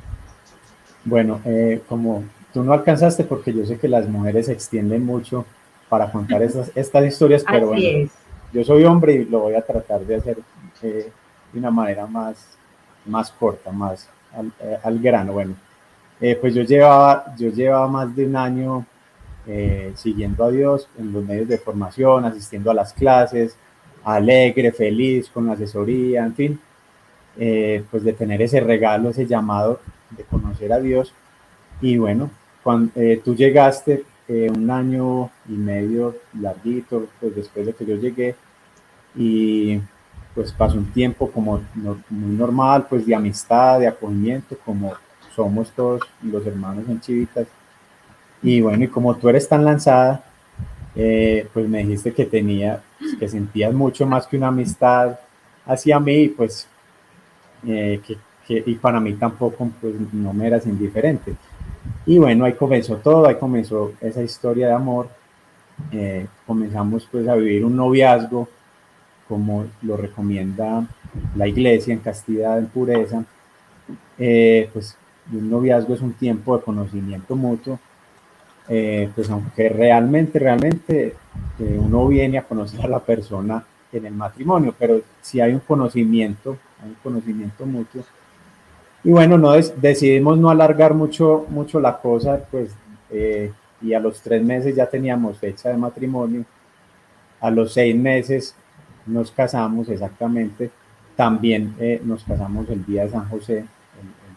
Bueno, 1.04 1.40
eh, 1.44 1.83
como 1.88 2.24
tú 2.52 2.64
no 2.64 2.72
alcanzaste, 2.72 3.22
porque 3.22 3.52
yo 3.54 3.64
sé 3.64 3.78
que 3.78 3.87
las 3.87 4.09
mujeres 4.09 4.46
se 4.46 4.54
extienden 4.54 5.07
mucho 5.07 5.46
para 5.88 6.11
contar 6.11 6.42
estas, 6.48 6.72
estas 6.74 7.07
historias, 7.07 7.44
pero 7.48 7.68
bueno, 7.68 8.11
yo 8.52 8.64
soy 8.64 8.83
hombre 8.83 9.14
y 9.14 9.24
lo 9.24 9.38
voy 9.38 9.54
a 9.54 9.62
tratar 9.62 10.00
de 10.00 10.16
hacer 10.16 10.38
eh, 10.83 11.12
de 11.52 11.59
una 11.61 11.70
manera 11.70 12.09
más, 12.09 12.59
más 13.07 13.31
corta, 13.31 13.70
más 13.70 14.09
al, 14.35 14.96
eh, 14.96 15.00
grano. 15.00 15.35
Bueno, 15.35 15.54
pues 16.40 16.54
yo 16.54 16.62
llevaba, 16.62 17.35
yo 17.37 17.50
llevaba 17.50 17.87
más 17.88 18.14
de 18.14 18.26
un 18.26 18.37
año 18.37 18.87
siguiendo 19.94 20.44
a 20.44 20.50
Dios 20.50 20.88
en 20.98 21.12
los 21.12 21.24
medios 21.24 21.48
de 21.48 21.59
formación, 21.59 22.24
asistiendo 22.24 22.70
a 22.70 22.74
las 22.74 22.92
clases, 22.92 23.57
alegre, 24.04 24.72
feliz, 24.72 25.31
con 25.31 25.48
asesoría, 25.48 26.24
en 26.24 26.35
fin, 26.35 26.61
pues 27.90 28.02
de 28.04 28.12
tener 28.12 28.42
ese 28.42 28.61
regalo, 28.61 29.11
ese 29.11 29.26
llamado 29.26 29.81
de 30.11 30.24
conocer 30.24 30.72
a 30.72 30.81
Dios. 30.81 31.12
Y 31.81 31.96
bueno, 31.96 32.31
cuando 32.62 32.92
eh, 32.96 33.20
tú 33.24 33.35
llegaste 33.35 34.04
eh, 34.26 34.50
un 34.54 34.70
año 34.70 35.31
y 35.48 35.52
medio 35.52 36.16
larguito, 36.38 37.07
pues 37.20 37.35
después 37.35 37.66
de 37.66 37.72
que 37.72 37.87
yo 37.87 37.96
llegué, 37.96 38.35
y 39.14 39.81
pues 40.35 40.52
pasó 40.52 40.76
un 40.76 40.92
tiempo 40.92 41.31
como 41.31 41.62
muy 41.74 42.37
normal, 42.37 42.87
pues 42.88 43.07
de 43.07 43.14
amistad, 43.14 43.81
de 43.81 43.88
acogimiento, 43.88 44.57
como 44.64 44.92
somos 45.38 45.70
todos 45.70 46.03
los 46.20 46.44
hermanos 46.44 46.85
en 46.88 47.01
Chivitas. 47.01 47.46
Y 48.42 48.61
bueno, 48.61 48.83
y 48.83 48.88
como 48.88 49.14
tú 49.14 49.29
eres 49.29 49.48
tan 49.48 49.64
lanzada, 49.64 50.24
eh, 50.96 51.46
pues 51.55 51.68
me 51.68 51.79
dijiste 51.79 52.12
que 52.12 52.27
tenía, 52.27 52.83
que 53.20 53.29
sentías 53.29 53.72
mucho 53.72 54.05
más 54.05 54.27
que 54.27 54.37
una 54.37 54.48
amistad 54.48 55.16
hacia 55.64 56.01
mí, 56.01 56.27
pues 56.27 56.66
que 57.62 58.16
y 58.48 58.74
para 58.74 58.98
mí 58.98 59.12
tampoco 59.12 59.70
pues, 59.81 59.94
no 60.12 60.33
me 60.33 60.48
eras 60.48 60.66
indiferente. 60.66 61.37
Y 62.05 62.18
bueno, 62.18 62.44
ahí 62.44 62.55
comenzó 62.55 62.96
todo, 62.96 63.29
ahí 63.29 63.37
comenzó 63.37 63.92
esa 64.01 64.22
historia 64.22 64.66
de 64.66 64.72
amor. 64.72 65.09
Eh, 65.92 66.27
comenzamos 66.46 67.07
pues 67.12 67.29
a 67.29 67.37
vivir 67.37 67.64
un 67.64 67.77
noviazgo 67.77 68.48
como 69.29 69.66
lo 69.83 69.96
recomienda 69.96 70.85
la 71.37 71.46
iglesia 71.46 71.94
en 71.94 72.01
castidad, 72.01 72.59
en 72.59 72.66
pureza. 72.66 73.24
Eh, 74.18 74.68
pues 74.72 74.96
un 75.33 75.51
noviazgo 75.51 75.95
es 75.95 76.01
un 76.01 76.12
tiempo 76.14 76.57
de 76.57 76.64
conocimiento 76.64 77.37
mutuo, 77.37 77.79
eh, 78.69 79.11
pues 79.14 79.31
aunque 79.31 79.69
realmente, 79.69 80.38
realmente 80.38 81.14
uno 81.59 82.07
viene 82.07 82.38
a 82.38 82.43
conocer 82.43 82.81
a 82.83 82.88
la 82.88 83.01
persona 83.01 83.64
en 83.93 84.07
el 84.07 84.14
matrimonio, 84.14 84.75
pero 84.79 85.01
si 85.21 85.41
hay 85.41 85.53
un 85.53 85.61
conocimiento, 85.61 86.59
hay 86.83 86.91
un 86.91 86.97
conocimiento 87.03 87.64
mutuo, 87.67 88.03
y 89.05 89.11
bueno, 89.11 89.38
no 89.38 89.53
decidimos 89.53 90.38
no 90.38 90.51
alargar 90.51 90.93
mucho, 90.95 91.47
mucho 91.49 91.81
la 91.81 91.99
cosa, 91.99 92.45
pues, 92.51 92.71
eh, 93.11 93.53
y 93.81 93.95
a 93.95 94.01
los 94.01 94.21
tres 94.21 94.43
meses 94.43 94.75
ya 94.75 94.87
teníamos 94.87 95.38
fecha 95.38 95.69
de 95.69 95.77
matrimonio. 95.77 96.45
A 97.41 97.51
los 97.51 97.73
seis 97.73 97.95
meses 97.95 98.55
nos 99.07 99.31
casamos 99.31 99.88
exactamente. 99.88 100.71
También 101.14 101.75
eh, 101.79 102.01
nos 102.05 102.25
casamos 102.25 102.69
el 102.71 102.85
día 102.85 103.05
de 103.05 103.11
San 103.11 103.29
José, 103.29 103.64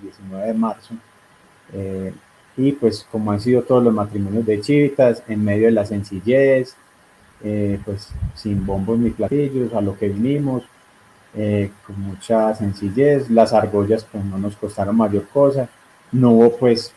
19 0.01 0.47
de 0.47 0.53
marzo. 0.53 0.93
Eh, 1.73 2.13
y 2.57 2.73
pues 2.73 3.07
como 3.11 3.31
han 3.31 3.39
sido 3.39 3.61
todos 3.63 3.83
los 3.83 3.93
matrimonios 3.93 4.45
de 4.45 4.59
Chivitas, 4.59 5.23
en 5.27 5.43
medio 5.43 5.65
de 5.65 5.71
la 5.71 5.85
sencillez, 5.85 6.75
pues 7.85 8.09
sin 8.35 8.65
bombos 8.65 8.99
ni 8.99 9.09
platillos, 9.09 9.73
a 9.73 9.81
lo 9.81 9.97
que 9.97 10.09
vinimos, 10.09 10.63
eh, 11.33 11.71
con 11.85 11.99
mucha 12.01 12.53
sencillez. 12.55 13.29
Las 13.29 13.53
argollas 13.53 14.05
pues 14.11 14.23
no 14.25 14.37
nos 14.37 14.55
costaron 14.55 14.97
mayor 14.97 15.27
cosa. 15.27 15.69
No 16.11 16.31
hubo 16.31 16.57
pues 16.57 16.93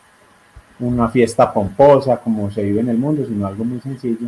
una 0.79 1.07
fiesta 1.09 1.53
pomposa 1.53 2.17
como 2.17 2.51
se 2.51 2.63
vive 2.63 2.81
en 2.81 2.89
el 2.89 2.97
mundo, 2.97 3.25
sino 3.25 3.47
algo 3.47 3.63
muy 3.63 3.79
sencillo. 3.79 4.27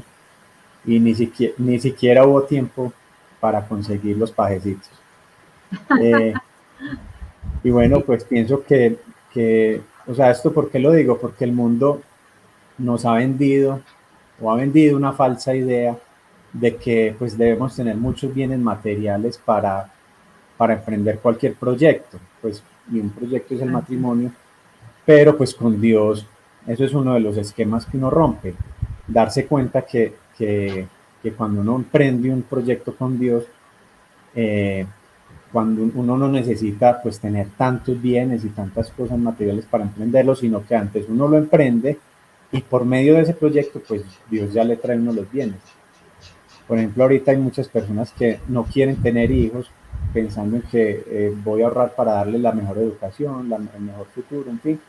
Y 0.86 1.00
ni 1.00 1.14
siquiera, 1.14 1.54
ni 1.58 1.80
siquiera 1.80 2.26
hubo 2.26 2.44
tiempo 2.44 2.94
para 3.40 3.68
conseguir 3.68 4.18
los 4.18 4.32
pajecitos. 4.32 4.90
Eh, 6.02 6.34
y 7.64 7.70
bueno, 7.70 8.02
pues 8.02 8.24
pienso 8.24 8.64
que, 8.64 8.98
que, 9.34 9.82
o 10.06 10.14
sea, 10.14 10.32
esto 10.32 10.54
por 10.54 10.70
qué 10.70 10.80
lo 10.80 10.92
digo, 10.92 11.18
porque 11.18 11.44
el 11.44 11.52
mundo 11.52 12.02
nos 12.78 13.06
ha 13.06 13.14
vendido 13.14 13.82
o 14.42 14.52
ha 14.52 14.56
vendido 14.56 14.96
una 14.98 15.14
falsa 15.14 15.56
idea 15.56 15.98
de 16.54 16.76
que 16.76 17.16
pues 17.18 17.38
debemos 17.38 17.76
tener 17.76 17.96
muchos 17.96 18.34
bienes 18.34 18.60
materiales 18.60 19.38
para 19.38 19.92
para 20.58 20.74
emprender 20.74 21.20
cualquier 21.20 21.54
proyecto, 21.54 22.20
pues, 22.42 22.64
y 22.92 23.00
un 23.00 23.12
proyecto 23.12 23.54
es 23.54 23.62
el 23.62 23.72
matrimonio, 23.72 24.32
pero 25.06 25.38
pues 25.38 25.54
con 25.54 25.80
Dios, 25.80 26.26
eso 26.66 26.84
es 26.84 26.94
uno 26.94 27.14
de 27.14 27.20
los 27.20 27.38
esquemas 27.38 27.86
que 27.86 27.98
uno 27.98 28.10
rompe, 28.10 28.56
darse 29.08 29.46
cuenta 29.46 29.84
que, 29.84 30.16
que, 30.38 30.88
que 31.22 31.32
cuando 31.32 31.62
uno 31.62 31.76
emprende 31.76 32.30
un 32.32 32.42
proyecto 32.42 32.96
con 32.96 33.20
Dios, 33.20 33.46
eh, 34.36 34.86
cuando 35.52 35.90
uno 35.96 36.18
no 36.18 36.28
necesita 36.28 37.02
pues 37.02 37.20
tener 37.20 37.48
tantos 37.58 38.02
bienes 38.02 38.44
y 38.44 38.50
tantas 38.50 38.92
cosas 38.92 39.18
materiales 39.18 39.66
para 39.66 39.86
emprenderlo, 39.86 40.36
sino 40.36 40.66
que 40.66 40.76
antes 40.76 41.06
uno 41.08 41.28
lo 41.28 41.38
emprende 41.38 41.98
y 42.52 42.62
por 42.62 42.86
medio 42.86 43.16
de 43.16 43.22
ese 43.22 43.34
proyecto 43.34 43.82
pues 43.88 44.04
Dios 44.30 44.54
ya 44.54 44.64
le 44.64 44.78
trae 44.78 44.98
uno 44.98 45.14
los 45.14 45.32
bienes. 45.32 45.60
Por 46.68 46.78
ejemplo, 46.78 47.04
ahorita 47.04 47.32
hay 47.32 47.38
muchas 47.38 47.70
personas 47.70 48.12
que 48.12 48.40
no 48.50 48.64
quieren 48.64 48.98
tener 48.98 49.32
hijos 49.32 49.72
pensando 50.14 50.58
en 50.58 50.64
que 50.64 51.04
eh, 51.08 51.34
voy 51.44 51.62
a 51.62 51.66
ahorrar 51.66 51.96
para 51.96 52.14
darle 52.14 52.40
la 52.40 52.52
mejor 52.52 52.78
educación, 52.80 53.52
el 53.54 53.82
mejor 53.82 54.08
futuro, 54.08 54.50
en 54.50 54.60
fin. 54.60 54.80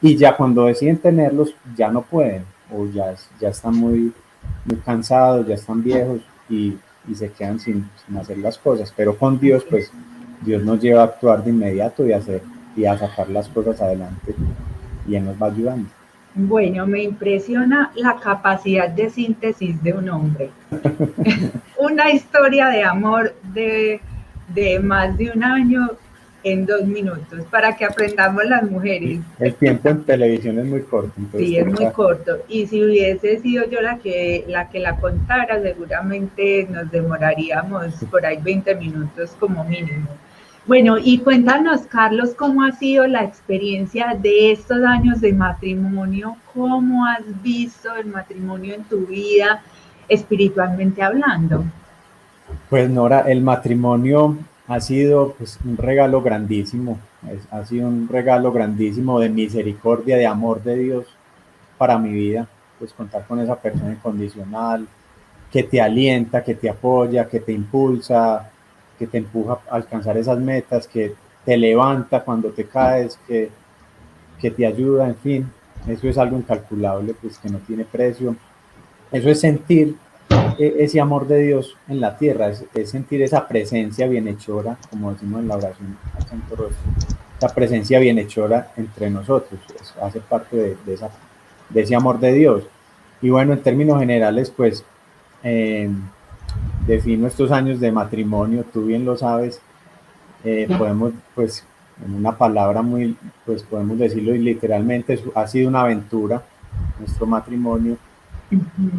Y 0.00 0.16
ya 0.16 0.36
cuando 0.36 0.66
deciden 0.66 0.98
tenerlos, 0.98 1.54
ya 1.74 1.90
no 1.90 2.02
pueden, 2.02 2.44
o 2.72 2.86
ya, 2.86 3.14
ya 3.40 3.48
están 3.48 3.74
muy, 3.74 4.12
muy 4.64 4.76
cansados, 4.84 5.46
ya 5.46 5.54
están 5.54 5.82
viejos 5.82 6.20
y, 6.48 6.76
y 7.08 7.14
se 7.14 7.30
quedan 7.30 7.58
sin, 7.58 7.88
sin, 8.04 8.16
hacer 8.16 8.38
las 8.38 8.58
cosas. 8.58 8.92
Pero 8.96 9.16
con 9.16 9.38
Dios, 9.38 9.64
pues 9.68 9.90
Dios 10.42 10.62
nos 10.64 10.80
lleva 10.80 11.02
a 11.02 11.04
actuar 11.04 11.44
de 11.44 11.50
inmediato 11.50 12.06
y 12.06 12.12
a, 12.12 12.18
hacer, 12.18 12.42
y 12.76 12.84
a 12.84 12.98
sacar 12.98 13.28
las 13.30 13.48
cosas 13.48 13.80
adelante 13.80 14.34
y 15.08 15.14
Él 15.14 15.24
nos 15.24 15.40
va 15.40 15.46
ayudando. 15.46 15.88
Bueno, 16.34 16.86
me 16.86 17.02
impresiona 17.02 17.90
la 17.94 18.16
capacidad 18.16 18.90
de 18.90 19.08
síntesis 19.08 19.82
de 19.82 19.92
un 19.94 20.08
hombre. 20.10 20.50
Una 21.78 22.10
historia 22.10 22.68
de 22.68 22.84
amor 22.84 23.34
de 23.54 24.00
de 24.48 24.78
más 24.78 25.16
de 25.16 25.30
un 25.30 25.42
año 25.42 25.90
en 26.46 26.64
dos 26.64 26.84
minutos 26.84 27.44
para 27.50 27.76
que 27.76 27.84
aprendamos 27.84 28.44
las 28.44 28.70
mujeres. 28.70 29.18
El 29.40 29.54
tiempo 29.56 29.88
en 29.88 30.04
televisión 30.04 30.60
es 30.60 30.64
muy 30.64 30.82
corto. 30.82 31.12
Sí, 31.36 31.56
es 31.56 31.66
muy 31.66 31.90
corto. 31.90 32.38
Y 32.48 32.68
si 32.68 32.84
hubiese 32.84 33.40
sido 33.40 33.68
yo 33.68 33.80
la 33.80 33.98
que, 33.98 34.44
la 34.46 34.68
que 34.68 34.78
la 34.78 34.96
contara, 34.96 35.60
seguramente 35.60 36.68
nos 36.70 36.88
demoraríamos 36.88 37.94
por 38.12 38.24
ahí 38.24 38.38
20 38.40 38.76
minutos 38.76 39.34
como 39.40 39.64
mínimo. 39.64 40.06
Bueno, 40.68 40.98
y 41.02 41.18
cuéntanos, 41.18 41.82
Carlos, 41.82 42.30
cómo 42.36 42.62
ha 42.62 42.70
sido 42.70 43.08
la 43.08 43.24
experiencia 43.24 44.16
de 44.16 44.52
estos 44.52 44.84
años 44.84 45.20
de 45.20 45.32
matrimonio, 45.32 46.36
cómo 46.54 47.06
has 47.06 47.24
visto 47.42 47.92
el 47.96 48.06
matrimonio 48.06 48.74
en 48.74 48.84
tu 48.84 49.04
vida, 49.04 49.62
espiritualmente 50.08 51.02
hablando. 51.02 51.64
Pues 52.70 52.88
Nora, 52.88 53.22
el 53.22 53.42
matrimonio 53.42 54.38
ha 54.68 54.80
sido 54.80 55.34
pues, 55.38 55.58
un 55.64 55.76
regalo 55.76 56.22
grandísimo, 56.22 56.98
ha 57.50 57.64
sido 57.64 57.88
un 57.88 58.08
regalo 58.08 58.52
grandísimo 58.52 59.20
de 59.20 59.28
misericordia, 59.28 60.16
de 60.16 60.26
amor 60.26 60.62
de 60.62 60.76
Dios 60.76 61.06
para 61.78 61.98
mi 61.98 62.12
vida, 62.12 62.48
pues 62.78 62.92
contar 62.92 63.26
con 63.26 63.40
esa 63.40 63.56
persona 63.56 63.92
incondicional, 63.92 64.86
que 65.50 65.62
te 65.62 65.80
alienta, 65.80 66.42
que 66.42 66.54
te 66.54 66.68
apoya, 66.68 67.28
que 67.28 67.40
te 67.40 67.52
impulsa, 67.52 68.50
que 68.98 69.06
te 69.06 69.18
empuja 69.18 69.58
a 69.70 69.76
alcanzar 69.76 70.16
esas 70.16 70.38
metas, 70.38 70.88
que 70.88 71.14
te 71.44 71.56
levanta 71.56 72.24
cuando 72.24 72.50
te 72.50 72.64
caes, 72.64 73.18
que, 73.26 73.50
que 74.40 74.50
te 74.50 74.66
ayuda, 74.66 75.06
en 75.08 75.16
fin, 75.16 75.52
eso 75.86 76.08
es 76.08 76.18
algo 76.18 76.36
incalculable, 76.36 77.14
pues 77.14 77.38
que 77.38 77.48
no 77.48 77.58
tiene 77.58 77.84
precio. 77.84 78.34
Eso 79.12 79.30
es 79.30 79.40
sentir 79.40 79.94
ese 80.58 81.00
amor 81.00 81.26
de 81.26 81.42
Dios 81.42 81.76
en 81.88 82.00
la 82.00 82.16
tierra, 82.16 82.48
es, 82.48 82.90
sentir 82.90 83.22
esa 83.22 83.46
presencia 83.46 84.06
bienhechora, 84.06 84.78
como 84.90 85.12
decimos 85.12 85.40
en 85.40 85.48
la 85.48 85.56
oración 85.56 85.96
al 86.16 86.26
Santo 86.26 86.56
Rostro, 86.56 86.92
esa 87.38 87.54
presencia 87.54 87.98
bienhechora 87.98 88.72
entre 88.76 89.10
nosotros, 89.10 89.60
hace 90.00 90.20
parte 90.20 90.78
de, 90.84 90.94
esa, 90.94 91.10
de 91.68 91.82
ese 91.82 91.94
amor 91.94 92.18
de 92.18 92.32
Dios. 92.32 92.64
Y 93.20 93.30
bueno, 93.30 93.52
en 93.52 93.62
términos 93.62 93.98
generales, 93.98 94.50
pues 94.50 94.84
eh, 95.42 95.90
defino 96.86 97.26
estos 97.26 97.50
años 97.50 97.80
de 97.80 97.92
matrimonio, 97.92 98.64
tú 98.72 98.86
bien 98.86 99.04
lo 99.04 99.16
sabes, 99.16 99.60
eh, 100.44 100.66
podemos, 100.78 101.12
pues, 101.34 101.64
en 102.04 102.14
una 102.14 102.36
palabra 102.36 102.82
muy, 102.82 103.16
pues 103.44 103.62
podemos 103.62 103.98
decirlo 103.98 104.32
literalmente, 104.32 105.18
ha 105.34 105.46
sido 105.46 105.68
una 105.68 105.80
aventura 105.82 106.42
nuestro 106.98 107.26
matrimonio. 107.26 107.96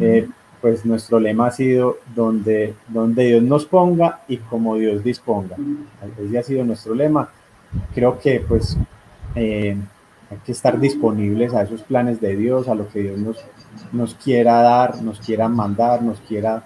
Eh, 0.00 0.28
pues 0.60 0.84
nuestro 0.84 1.20
lema 1.20 1.48
ha 1.48 1.50
sido 1.50 1.98
donde, 2.14 2.74
donde 2.88 3.26
Dios 3.26 3.42
nos 3.42 3.66
ponga 3.66 4.22
y 4.28 4.38
como 4.38 4.76
Dios 4.76 5.04
disponga. 5.04 5.56
Ese 6.18 6.38
ha 6.38 6.42
sido 6.42 6.64
nuestro 6.64 6.94
lema. 6.94 7.30
Creo 7.94 8.18
que 8.18 8.40
pues 8.40 8.76
eh, 9.34 9.76
hay 10.30 10.38
que 10.44 10.52
estar 10.52 10.78
disponibles 10.78 11.54
a 11.54 11.62
esos 11.62 11.82
planes 11.82 12.20
de 12.20 12.36
Dios, 12.36 12.68
a 12.68 12.74
lo 12.74 12.88
que 12.88 13.00
Dios 13.00 13.18
nos, 13.18 13.36
nos 13.92 14.14
quiera 14.14 14.60
dar, 14.62 15.00
nos 15.02 15.20
quiera 15.20 15.48
mandar, 15.48 16.02
nos 16.02 16.18
quiera 16.20 16.64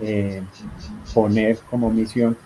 eh, 0.00 0.42
poner 1.14 1.58
como 1.70 1.90
misión. 1.90 2.36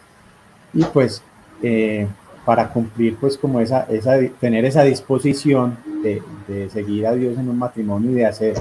Y 0.75 0.85
pues 0.85 1.23
eh, 1.63 2.07
para 2.45 2.69
cumplir 2.69 3.17
pues 3.17 3.39
como 3.39 3.61
esa, 3.61 3.85
esa, 3.85 4.19
tener 4.41 4.65
esa 4.65 4.83
disposición 4.83 5.79
de, 6.03 6.23
de 6.49 6.69
seguir 6.69 7.07
a 7.07 7.13
Dios 7.13 7.39
en 7.39 7.49
un 7.49 7.59
matrimonio 7.59 8.11
y 8.11 8.15
de 8.15 8.27
hacer 8.27 8.57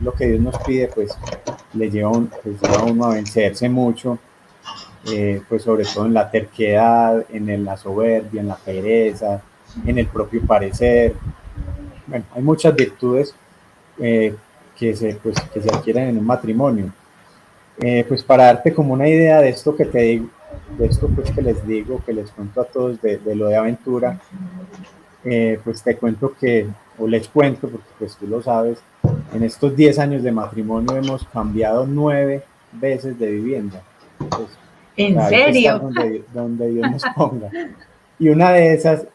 lo 0.00 0.12
que 0.12 0.26
Dios 0.26 0.40
nos 0.40 0.58
pide, 0.58 0.88
pues 0.88 1.16
le 1.74 1.90
lleva, 1.90 2.12
pues, 2.42 2.62
a 2.64 2.84
uno 2.84 3.06
a 3.06 3.14
vencerse 3.14 3.68
mucho, 3.68 4.18
eh, 5.10 5.42
pues 5.48 5.62
sobre 5.62 5.84
todo 5.84 6.06
en 6.06 6.14
la 6.14 6.30
terquedad, 6.30 7.24
en 7.30 7.64
la 7.64 7.76
soberbia, 7.76 8.40
en 8.40 8.48
la 8.48 8.56
pereza, 8.56 9.42
en 9.86 9.98
el 9.98 10.06
propio 10.06 10.42
parecer. 10.46 11.14
Bueno, 12.06 12.24
hay 12.34 12.42
muchas 12.42 12.74
virtudes 12.74 13.34
eh, 13.98 14.34
que, 14.76 14.94
se, 14.94 15.14
pues, 15.14 15.36
que 15.52 15.60
se 15.60 15.68
adquieren 15.68 16.08
en 16.08 16.18
un 16.18 16.26
matrimonio. 16.26 16.92
Eh, 17.78 18.04
pues 18.06 18.22
para 18.22 18.44
darte 18.44 18.72
como 18.74 18.92
una 18.92 19.08
idea 19.08 19.40
de 19.40 19.48
esto 19.48 19.74
que 19.74 19.86
te 19.86 19.98
digo, 20.00 20.28
de 20.78 20.86
esto 20.86 21.08
pues 21.08 21.30
que 21.30 21.40
les 21.40 21.66
digo, 21.66 22.02
que 22.04 22.12
les 22.12 22.30
cuento 22.30 22.60
a 22.60 22.64
todos 22.64 23.00
de, 23.00 23.16
de 23.16 23.34
lo 23.34 23.46
de 23.46 23.56
aventura, 23.56 24.20
pues 25.22 25.82
te 25.82 25.96
cuento 25.96 26.34
que, 26.38 26.66
o 26.98 27.06
les 27.06 27.28
cuento, 27.28 27.68
porque 27.68 27.88
pues 27.98 28.16
tú 28.16 28.26
lo 28.26 28.42
sabes, 28.42 28.78
en 29.32 29.42
estos 29.42 29.74
10 29.74 29.98
años 29.98 30.22
de 30.22 30.32
matrimonio 30.32 30.96
hemos 30.96 31.24
cambiado 31.24 31.86
nueve 31.86 32.42
veces 32.72 33.18
de 33.18 33.30
vivienda. 33.30 33.82
Pues, 34.18 34.48
¿En 34.96 35.20
serio? 35.28 35.78
Donde, 36.32 36.70
Dios 36.70 36.90
nos 36.90 37.02
ponga. 37.16 37.50
Y 38.18 38.28
una 38.28 38.52
de 38.52 38.74
esas 38.74 39.06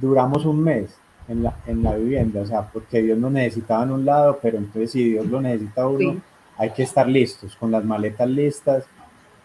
duramos 0.00 0.44
un 0.44 0.62
mes 0.62 0.96
en 1.28 1.42
la, 1.42 1.56
en 1.66 1.82
la 1.82 1.94
vivienda, 1.96 2.40
o 2.42 2.46
sea, 2.46 2.62
porque 2.62 3.02
Dios 3.02 3.18
nos 3.18 3.32
necesitaba 3.32 3.84
en 3.84 3.90
un 3.92 4.04
lado, 4.04 4.38
pero 4.40 4.58
entonces 4.58 4.92
si 4.92 5.10
Dios 5.10 5.26
lo 5.26 5.40
necesita 5.40 5.86
uno, 5.86 6.20
hay 6.56 6.70
que 6.70 6.82
estar 6.82 7.08
listos, 7.08 7.56
con 7.56 7.70
las 7.70 7.84
maletas 7.84 8.28
listas. 8.28 8.84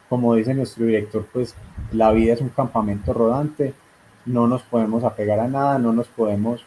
Como 0.09 0.35
dice 0.35 0.53
nuestro 0.53 0.85
director, 0.85 1.25
pues 1.31 1.55
la 1.91 2.11
vida 2.11 2.33
es 2.33 2.41
un 2.41 2.49
campamento 2.49 3.13
rodante, 3.13 3.73
no 4.25 4.47
nos 4.47 4.63
podemos 4.63 5.03
apegar 5.03 5.39
a 5.39 5.47
nada, 5.47 5.79
no 5.79 5.93
nos 5.93 6.07
podemos... 6.07 6.63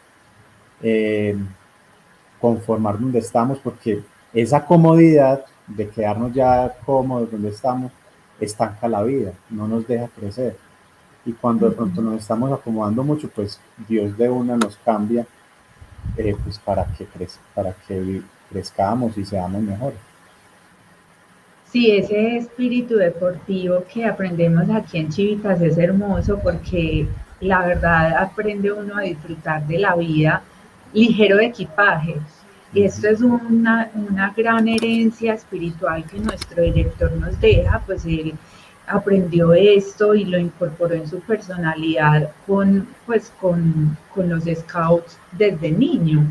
Eh, 0.81 1.37
conformar 2.39 2.99
donde 2.99 3.19
estamos, 3.19 3.59
porque 3.59 4.01
esa 4.33 4.65
comodidad 4.65 5.45
de 5.67 5.89
quedarnos 5.89 6.33
ya 6.33 6.75
cómodos 6.85 7.31
donde 7.31 7.49
estamos 7.49 7.91
estanca 8.39 8.87
la 8.87 9.03
vida, 9.03 9.33
no 9.49 9.67
nos 9.67 9.87
deja 9.87 10.07
crecer. 10.07 10.55
Y 11.25 11.33
cuando 11.33 11.69
de 11.69 11.75
pronto 11.75 12.01
nos 12.01 12.21
estamos 12.21 12.51
acomodando 12.51 13.03
mucho, 13.03 13.29
pues 13.29 13.59
Dios 13.87 14.17
de 14.17 14.29
una 14.29 14.55
nos 14.55 14.77
cambia 14.77 15.27
eh, 16.17 16.35
pues 16.43 16.57
para 16.57 16.85
que, 16.85 17.05
para 17.53 17.73
que 17.73 18.21
crezcamos 18.49 19.17
y 19.17 19.25
seamos 19.25 19.61
mejores. 19.61 19.99
Sí, 21.69 21.91
ese 21.91 22.37
espíritu 22.37 22.95
deportivo 22.95 23.83
que 23.93 24.05
aprendemos 24.05 24.67
aquí 24.71 24.97
en 24.97 25.09
Chivitas 25.09 25.61
es 25.61 25.77
hermoso 25.77 26.39
porque 26.41 27.07
la 27.41 27.65
verdad 27.65 28.17
aprende 28.17 28.71
uno 28.71 28.97
a 28.97 29.01
disfrutar 29.01 29.65
de 29.67 29.79
la 29.79 29.95
vida 29.95 30.41
ligero 30.93 31.37
de 31.37 31.45
equipaje. 31.45 32.15
Y 32.73 32.83
esto 32.83 33.07
es 33.07 33.21
una, 33.21 33.89
una 33.95 34.33
gran 34.35 34.67
herencia 34.67 35.33
espiritual 35.33 36.03
que 36.03 36.19
nuestro 36.19 36.63
director 36.63 37.11
nos 37.13 37.39
deja, 37.39 37.81
pues 37.85 38.05
él 38.05 38.35
aprendió 38.89 39.53
esto 39.53 40.15
y 40.15 40.25
lo 40.25 40.37
incorporó 40.37 40.95
en 40.95 41.07
su 41.07 41.19
personalidad 41.21 42.31
con, 42.45 42.87
pues, 43.05 43.31
con, 43.39 43.97
con, 44.13 44.29
los 44.29 44.43
scouts 44.43 45.17
desde 45.31 45.71
niño. 45.71 46.25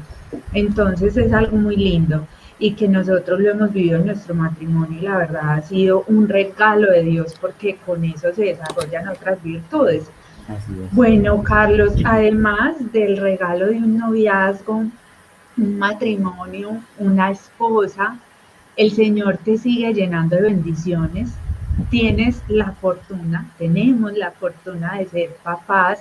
Entonces 0.53 1.17
es 1.17 1.33
algo 1.33 1.57
muy 1.57 1.77
lindo 1.77 2.27
y 2.59 2.73
que 2.73 2.89
nosotros 2.89 3.41
lo 3.41 3.51
hemos 3.51 3.73
vivido 3.73 3.99
en 3.99 4.07
nuestro 4.07 4.35
matrimonio 4.35 4.99
y 4.99 5.05
la 5.05 5.17
verdad 5.17 5.55
ha 5.55 5.63
sido 5.63 6.05
un 6.09 6.29
regalo 6.29 6.91
de 6.91 7.05
Dios 7.05 7.37
porque 7.41 7.79
con 7.87 8.05
eso 8.05 8.33
se 8.35 8.45
desarrollan 8.45 9.09
otras 9.09 9.43
virtudes. 9.43 10.11
Bueno, 10.93 11.43
Carlos, 11.43 11.93
además 12.05 12.77
del 12.93 13.19
regalo 13.19 13.67
de 13.67 13.77
un 13.77 13.99
noviazgo, 13.99 14.85
un 15.57 15.79
matrimonio, 15.79 16.79
una 16.99 17.31
esposa, 17.31 18.17
el 18.77 18.93
Señor 18.93 19.39
te 19.39 19.59
sigue 19.59 19.93
llenando 19.93 20.37
de 20.37 20.43
bendiciones. 20.43 21.31
Tienes 21.91 22.43
la 22.49 22.73
fortuna, 22.73 23.51
tenemos 23.59 24.13
la 24.15 24.31
fortuna 24.31 24.99
de 24.99 25.07
ser 25.07 25.31
papás 25.43 26.01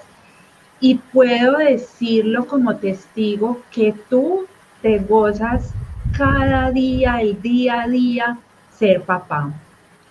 y 0.79 0.95
puedo 0.95 1.57
decirlo 1.57 2.45
como 2.45 2.77
testigo 2.77 3.62
que 3.71 3.93
tú 4.10 4.45
te 4.81 4.99
gozas 4.99 5.73
cada 6.17 6.71
día, 6.71 7.21
el 7.21 7.41
día 7.41 7.81
a 7.81 7.88
día, 7.88 8.38
ser 8.71 9.01
papá. 9.01 9.51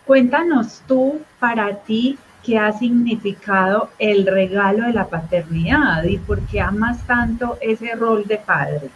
Cuéntanos 0.04 0.82
tú 0.86 1.20
para 1.40 1.74
ti 1.78 2.18
qué 2.46 2.56
ha 2.58 2.72
significado 2.72 3.90
el 3.98 4.24
regalo 4.24 4.86
de 4.86 4.92
la 4.92 5.08
paternidad 5.08 6.04
y 6.04 6.16
por 6.16 6.40
qué 6.42 6.60
amas 6.60 7.04
tanto 7.04 7.58
ese 7.60 7.96
rol 7.96 8.24
de 8.24 8.36
padre. 8.36 8.88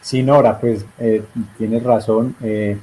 Sí, 0.00 0.22
Nora, 0.22 0.60
pues 0.60 0.86
eh, 1.00 1.24
tienes 1.58 1.82
razón. 1.82 2.36
Eh, 2.40 2.78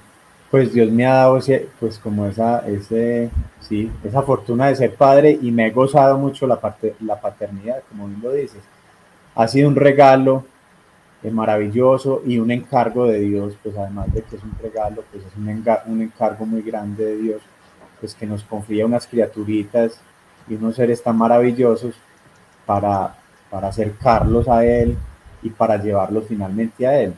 pues 0.49 0.73
Dios 0.73 0.91
me 0.91 1.05
ha 1.05 1.13
dado 1.13 1.39
pues 1.79 1.97
como 1.97 2.25
esa, 2.25 2.67
ese, 2.67 3.29
sí, 3.61 3.89
esa 4.03 4.21
fortuna 4.23 4.67
de 4.67 4.75
ser 4.75 4.95
padre 4.95 5.39
y 5.41 5.49
me 5.49 5.67
he 5.67 5.71
gozado 5.71 6.17
mucho 6.17 6.45
la, 6.45 6.59
parte, 6.59 6.95
la 6.99 7.21
paternidad, 7.21 7.81
como 7.87 8.07
bien 8.07 8.19
lo 8.21 8.33
dices. 8.33 8.61
Ha 9.35 9.47
sido 9.47 9.69
un 9.69 9.77
regalo 9.77 10.43
eh, 11.23 11.31
maravilloso 11.31 12.21
y 12.25 12.39
un 12.39 12.51
encargo 12.51 13.07
de 13.07 13.19
Dios, 13.19 13.53
pues 13.63 13.77
además 13.77 14.13
de 14.13 14.23
que 14.23 14.35
es 14.35 14.43
un 14.43 14.53
regalo, 14.61 15.05
pues 15.09 15.23
es 15.23 15.33
un, 15.37 15.47
un 15.85 16.01
encargo 16.01 16.45
muy 16.45 16.61
grande 16.61 17.05
de 17.05 17.15
Dios 17.15 17.41
pues 18.01 18.15
que 18.15 18.25
nos 18.25 18.43
confía 18.43 18.85
unas 18.85 19.07
criaturitas 19.07 20.01
y 20.49 20.55
unos 20.55 20.75
seres 20.75 21.01
tan 21.01 21.17
maravillosos 21.17 21.95
para, 22.65 23.15
para 23.49 23.69
acercarlos 23.69 24.49
a 24.49 24.65
Él 24.65 24.97
y 25.43 25.51
para 25.51 25.77
llevarlos 25.77 26.25
finalmente 26.27 26.85
a 26.85 26.99
Él 26.99 27.13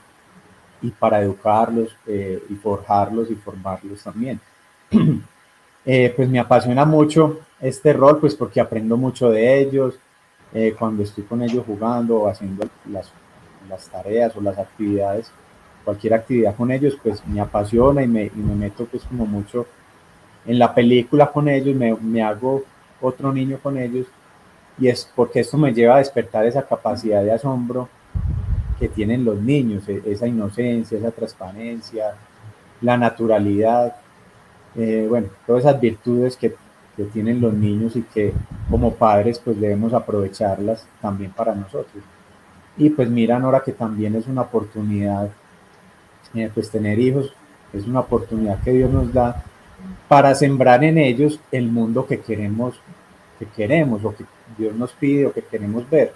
y 0.81 0.91
para 0.91 1.21
educarlos 1.21 1.95
eh, 2.05 2.43
y 2.49 2.55
forjarlos 2.55 3.31
y 3.31 3.35
formarlos 3.35 4.03
también. 4.03 4.39
Eh, 5.85 6.13
pues 6.15 6.29
me 6.29 6.39
apasiona 6.39 6.85
mucho 6.85 7.41
este 7.59 7.91
rol, 7.91 8.17
pues 8.17 8.35
porque 8.35 8.61
aprendo 8.61 8.95
mucho 8.95 9.29
de 9.29 9.59
ellos, 9.59 9.99
eh, 10.53 10.73
cuando 10.79 11.03
estoy 11.03 11.25
con 11.25 11.41
ellos 11.41 11.65
jugando 11.67 12.21
o 12.21 12.29
haciendo 12.29 12.65
las, 12.89 13.11
las, 13.67 13.89
tareas 13.89 14.33
o 14.37 14.39
las 14.39 14.57
actividades, 14.57 15.29
cualquier 15.83 16.13
actividad 16.13 16.55
con 16.55 16.71
ellos, 16.71 16.97
pues 17.03 17.27
me 17.27 17.41
apasiona 17.41 18.01
y 18.01 18.07
me, 18.07 18.23
y 18.27 18.37
me 18.37 18.55
meto 18.55 18.85
pues 18.85 19.03
como 19.03 19.25
mucho 19.25 19.65
en 20.45 20.59
la 20.59 20.73
película 20.73 21.31
con 21.31 21.47
ellos, 21.47 21.75
me, 21.75 21.95
me 21.95 22.21
hago 22.21 22.63
otro 23.01 23.31
niño 23.33 23.59
con 23.61 23.77
ellos 23.77 24.07
y 24.79 24.87
es 24.87 25.09
porque 25.15 25.41
esto 25.41 25.57
me 25.57 25.73
lleva 25.73 25.95
a 25.95 25.99
despertar 25.99 26.45
esa 26.45 26.63
capacidad 26.63 27.23
de 27.23 27.31
asombro 27.31 27.89
que 28.79 28.89
tienen 28.89 29.23
los 29.23 29.39
niños, 29.39 29.87
e, 29.87 30.01
esa 30.05 30.27
inocencia, 30.27 30.97
esa 30.97 31.11
transparencia, 31.11 32.15
la 32.81 32.97
naturalidad, 32.97 33.95
eh, 34.75 35.05
bueno, 35.07 35.27
todas 35.45 35.65
esas 35.65 35.79
virtudes 35.79 36.35
que, 36.35 36.55
que, 36.97 37.03
tienen 37.05 37.39
los 37.39 37.53
niños 37.53 37.95
y 37.95 38.01
que 38.01 38.33
como 38.69 38.93
padres 38.95 39.39
pues 39.39 39.59
debemos 39.59 39.93
aprovecharlas 39.93 40.87
también 41.01 41.31
para 41.31 41.53
nosotros. 41.53 42.03
Y 42.75 42.89
pues 42.89 43.09
miran 43.09 43.43
ahora 43.43 43.61
que 43.63 43.71
también 43.71 44.15
es 44.15 44.27
una 44.27 44.41
oportunidad, 44.41 45.29
eh, 46.33 46.49
pues 46.53 46.69
tener 46.71 46.99
hijos 46.99 47.33
es 47.71 47.87
una 47.87 48.01
oportunidad 48.01 48.61
que 48.61 48.71
Dios 48.71 48.91
nos 48.91 49.11
da 49.13 49.43
para 50.07 50.35
sembrar 50.35 50.83
en 50.83 50.97
ellos 50.97 51.39
el 51.51 51.71
mundo 51.71 52.05
que 52.05 52.19
queremos, 52.19 52.79
que 53.39 53.45
queremos 53.45 54.03
o 54.05 54.15
que 54.15 54.25
Dios 54.57 54.75
nos 54.75 54.91
pide 54.91 55.25
o 55.25 55.33
que 55.33 55.41
queremos 55.41 55.89
ver. 55.89 56.13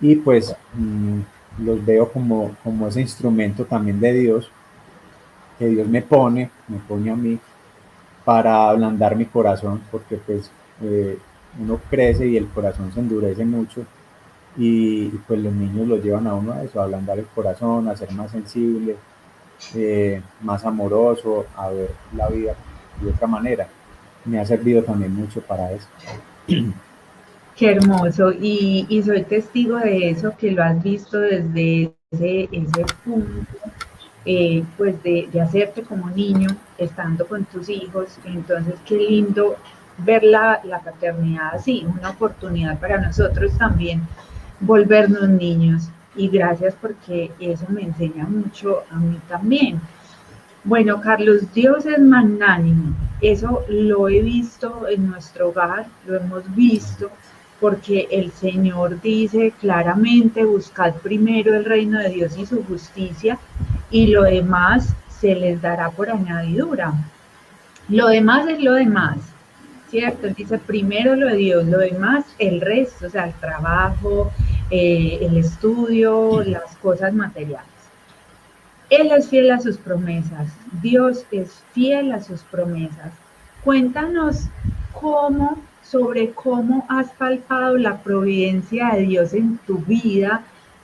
Y 0.00 0.16
pues 0.16 0.54
mm, 0.74 1.20
los 1.64 1.84
veo 1.84 2.10
como, 2.12 2.54
como 2.62 2.88
ese 2.88 3.00
instrumento 3.00 3.64
también 3.64 4.00
de 4.00 4.12
Dios 4.12 4.50
que 5.58 5.66
Dios 5.66 5.88
me 5.88 6.02
pone, 6.02 6.50
me 6.68 6.78
pone 6.78 7.10
a 7.10 7.16
mí 7.16 7.38
para 8.24 8.68
ablandar 8.68 9.16
mi 9.16 9.24
corazón, 9.24 9.82
porque 9.90 10.16
pues 10.16 10.50
eh, 10.82 11.18
uno 11.58 11.80
crece 11.88 12.26
y 12.26 12.36
el 12.36 12.48
corazón 12.48 12.92
se 12.92 13.00
endurece 13.00 13.44
mucho 13.44 13.84
y, 14.56 15.08
pues 15.26 15.40
los 15.40 15.52
niños 15.52 15.86
lo 15.86 15.96
llevan 15.98 16.26
a 16.26 16.34
uno 16.34 16.52
a 16.52 16.62
eso, 16.62 16.80
a 16.80 16.84
ablandar 16.84 17.18
el 17.18 17.26
corazón, 17.26 17.88
a 17.88 17.96
ser 17.96 18.10
más 18.12 18.30
sensible, 18.30 18.96
eh, 19.74 20.22
más 20.40 20.64
amoroso, 20.64 21.46
a 21.56 21.70
ver 21.70 21.90
la 22.14 22.28
vida 22.28 22.54
de 23.00 23.10
otra 23.10 23.26
manera. 23.26 23.68
Me 24.24 24.40
ha 24.40 24.46
servido 24.46 24.82
también 24.82 25.14
mucho 25.14 25.40
para 25.40 25.72
eso. 25.72 25.86
Qué 27.56 27.70
hermoso, 27.70 28.32
y, 28.32 29.02
soy 29.04 29.22
testigo 29.22 29.78
de 29.78 30.10
eso, 30.10 30.34
que 30.36 30.52
lo 30.52 30.62
has 30.62 30.82
visto 30.82 31.18
desde 31.18 31.94
ese, 32.10 32.48
ese 32.52 32.84
punto, 33.02 33.46
eh, 34.26 34.62
pues 34.76 35.02
de, 35.02 35.28
de, 35.32 35.40
hacerte 35.40 35.82
como 35.82 36.10
niño, 36.10 36.50
estando 36.76 37.26
con 37.26 37.46
tus 37.46 37.70
hijos. 37.70 38.18
Entonces, 38.26 38.74
qué 38.84 38.96
lindo 38.98 39.56
ver 39.98 40.22
la, 40.22 40.60
la 40.64 40.80
paternidad 40.80 41.54
así, 41.54 41.86
una 41.86 42.10
oportunidad 42.10 42.78
para 42.78 43.00
nosotros 43.00 43.56
también 43.56 44.06
volvernos 44.60 45.28
niños. 45.28 45.88
Y 46.16 46.28
gracias 46.28 46.74
porque 46.80 47.30
eso 47.38 47.66
me 47.68 47.82
enseña 47.82 48.24
mucho 48.24 48.82
a 48.90 48.96
mí 48.96 49.18
también. 49.28 49.80
Bueno, 50.64 51.00
Carlos, 51.00 51.52
Dios 51.54 51.86
es 51.86 52.00
magnánimo. 52.00 52.94
Eso 53.20 53.64
lo 53.68 54.08
he 54.08 54.20
visto 54.22 54.88
en 54.88 55.08
nuestro 55.08 55.50
hogar, 55.50 55.86
lo 56.06 56.16
hemos 56.16 56.54
visto 56.54 57.10
porque 57.60 58.08
el 58.10 58.32
Señor 58.32 59.00
dice 59.00 59.52
claramente, 59.60 60.44
buscad 60.44 60.94
primero 60.94 61.54
el 61.54 61.64
reino 61.64 61.98
de 61.98 62.10
Dios 62.10 62.36
y 62.36 62.46
su 62.46 62.62
justicia, 62.64 63.38
y 63.90 64.08
lo 64.08 64.24
demás 64.24 64.94
se 65.08 65.34
les 65.34 65.60
dará 65.62 65.90
por 65.90 66.10
añadidura. 66.10 66.92
Lo 67.88 68.08
demás 68.08 68.46
es 68.48 68.62
lo 68.62 68.74
demás, 68.74 69.18
¿cierto? 69.88 70.28
dice 70.28 70.58
primero 70.58 71.14
lo 71.16 71.28
de 71.28 71.36
Dios, 71.36 71.66
lo 71.66 71.78
demás 71.78 72.24
el 72.38 72.60
resto, 72.60 73.06
o 73.06 73.10
sea, 73.10 73.26
el 73.26 73.34
trabajo, 73.34 74.32
eh, 74.70 75.18
el 75.22 75.36
estudio, 75.36 76.42
las 76.42 76.76
cosas 76.76 77.12
materiales. 77.14 77.66
Él 78.90 79.10
es 79.12 79.28
fiel 79.28 79.50
a 79.50 79.60
sus 79.60 79.76
promesas, 79.78 80.48
Dios 80.80 81.24
es 81.30 81.62
fiel 81.72 82.12
a 82.12 82.22
sus 82.22 82.42
promesas. 82.42 83.12
Cuéntanos 83.64 84.44
cómo 84.92 85.58
sobre 85.82 86.30
cómo 86.30 86.84
has 86.88 87.10
palpado 87.12 87.76
la 87.76 87.98
providencia 87.98 88.90
de 88.94 89.02
Dios 89.02 89.34
en 89.34 89.58
tu 89.58 89.78
vida 89.78 90.42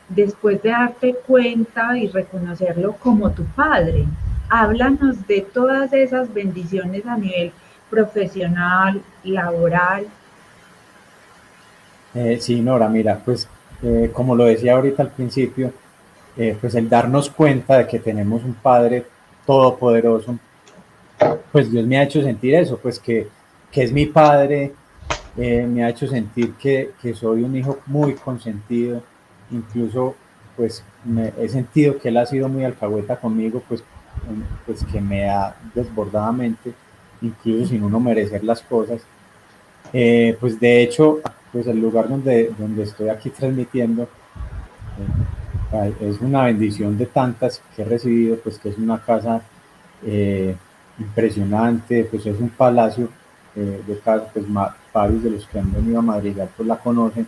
después 0.09 0.63
de 0.63 0.71
darte 0.71 1.15
cuenta 1.27 1.97
y 1.97 2.09
reconocerlo 2.09 2.95
como 2.95 3.31
tu 3.31 3.45
Padre. 3.45 4.05
Háblanos 4.49 5.27
de 5.27 5.41
todas 5.41 5.93
esas 5.93 6.33
bendiciones 6.33 7.07
a 7.07 7.17
nivel 7.17 7.53
profesional, 7.91 9.03
laboral. 9.25 10.07
Eh, 12.15 12.39
sí, 12.41 12.61
Nora, 12.61 12.89
mira, 12.89 13.19
pues 13.25 13.49
eh, 13.83 14.11
como 14.13 14.35
lo 14.35 14.45
decía 14.45 14.75
ahorita 14.75 15.03
al 15.03 15.11
principio, 15.11 15.73
eh, 16.37 16.57
pues 16.61 16.75
el 16.75 16.89
darnos 16.89 17.31
cuenta 17.31 17.79
de 17.79 17.87
que 17.87 17.99
tenemos 17.99 18.45
un 18.45 18.55
Padre 18.55 19.05
todopoderoso, 19.45 20.39
pues 21.51 21.71
Dios 21.71 21.87
me 21.87 21.99
ha 21.99 22.05
hecho 22.05 22.23
sentir 22.23 22.55
eso, 22.55 22.79
pues 22.79 22.99
que, 22.99 23.29
que 23.71 23.83
es 23.83 23.93
mi 23.93 24.07
Padre, 24.07 24.73
eh, 25.37 25.67
me 25.67 25.85
ha 25.85 25.91
hecho 25.91 26.07
sentir 26.07 26.55
que, 26.55 26.93
que, 27.01 27.15
soy 27.15 27.43
un 27.43 27.57
hijo 27.57 27.79
muy 27.87 28.15
consentido, 28.15 29.03
incluso 29.51 30.15
pues 30.57 30.85
me, 31.05 31.33
he 31.39 31.49
sentido 31.49 31.99
que 31.99 32.09
él 32.09 32.17
ha 32.19 32.27
sido 32.27 32.49
muy 32.49 32.65
alcahueta 32.65 33.17
conmigo, 33.17 33.63
pues, 33.69 33.83
pues 34.67 34.85
que 34.85 35.01
me 35.01 35.23
da 35.23 35.57
desbordadamente, 35.75 36.73
incluso 37.21 37.67
sin 37.67 37.83
uno 37.83 37.99
merecer 37.99 38.45
las 38.45 38.61
cosas. 38.61 39.03
Eh, 39.93 40.37
pues 40.41 40.59
de 40.61 40.83
hecho, 40.83 41.21
pues 41.53 41.67
el 41.67 41.81
lugar 41.81 42.09
donde, 42.09 42.53
donde 42.59 42.85
estoy 42.85 43.09
aquí 43.09 43.31
transmitiendo 43.31 44.09
eh, 45.73 45.95
es 46.01 46.21
una 46.21 46.45
bendición 46.45 46.97
de 46.99 47.07
tantas 47.07 47.63
que 47.75 47.83
he 47.83 47.85
recibido, 47.85 48.37
pues 48.37 48.59
que 48.59 48.71
es 48.71 48.79
una 48.79 48.99
casa 49.01 49.43
impresionante, 50.99 52.05
pues 52.11 52.27
es 52.27 52.39
un 52.41 52.51
palacio 52.51 53.09
de 53.55 53.99
casa, 54.05 54.27
pues 54.33 54.45
varios 54.93 55.23
de 55.23 55.31
los 55.31 55.47
que 55.47 55.61
han 55.61 55.73
venido 55.73 56.01
a 56.01 56.03
Madrid 56.03 56.37
pues 56.57 56.69
la 56.69 56.77
conocen, 56.77 57.27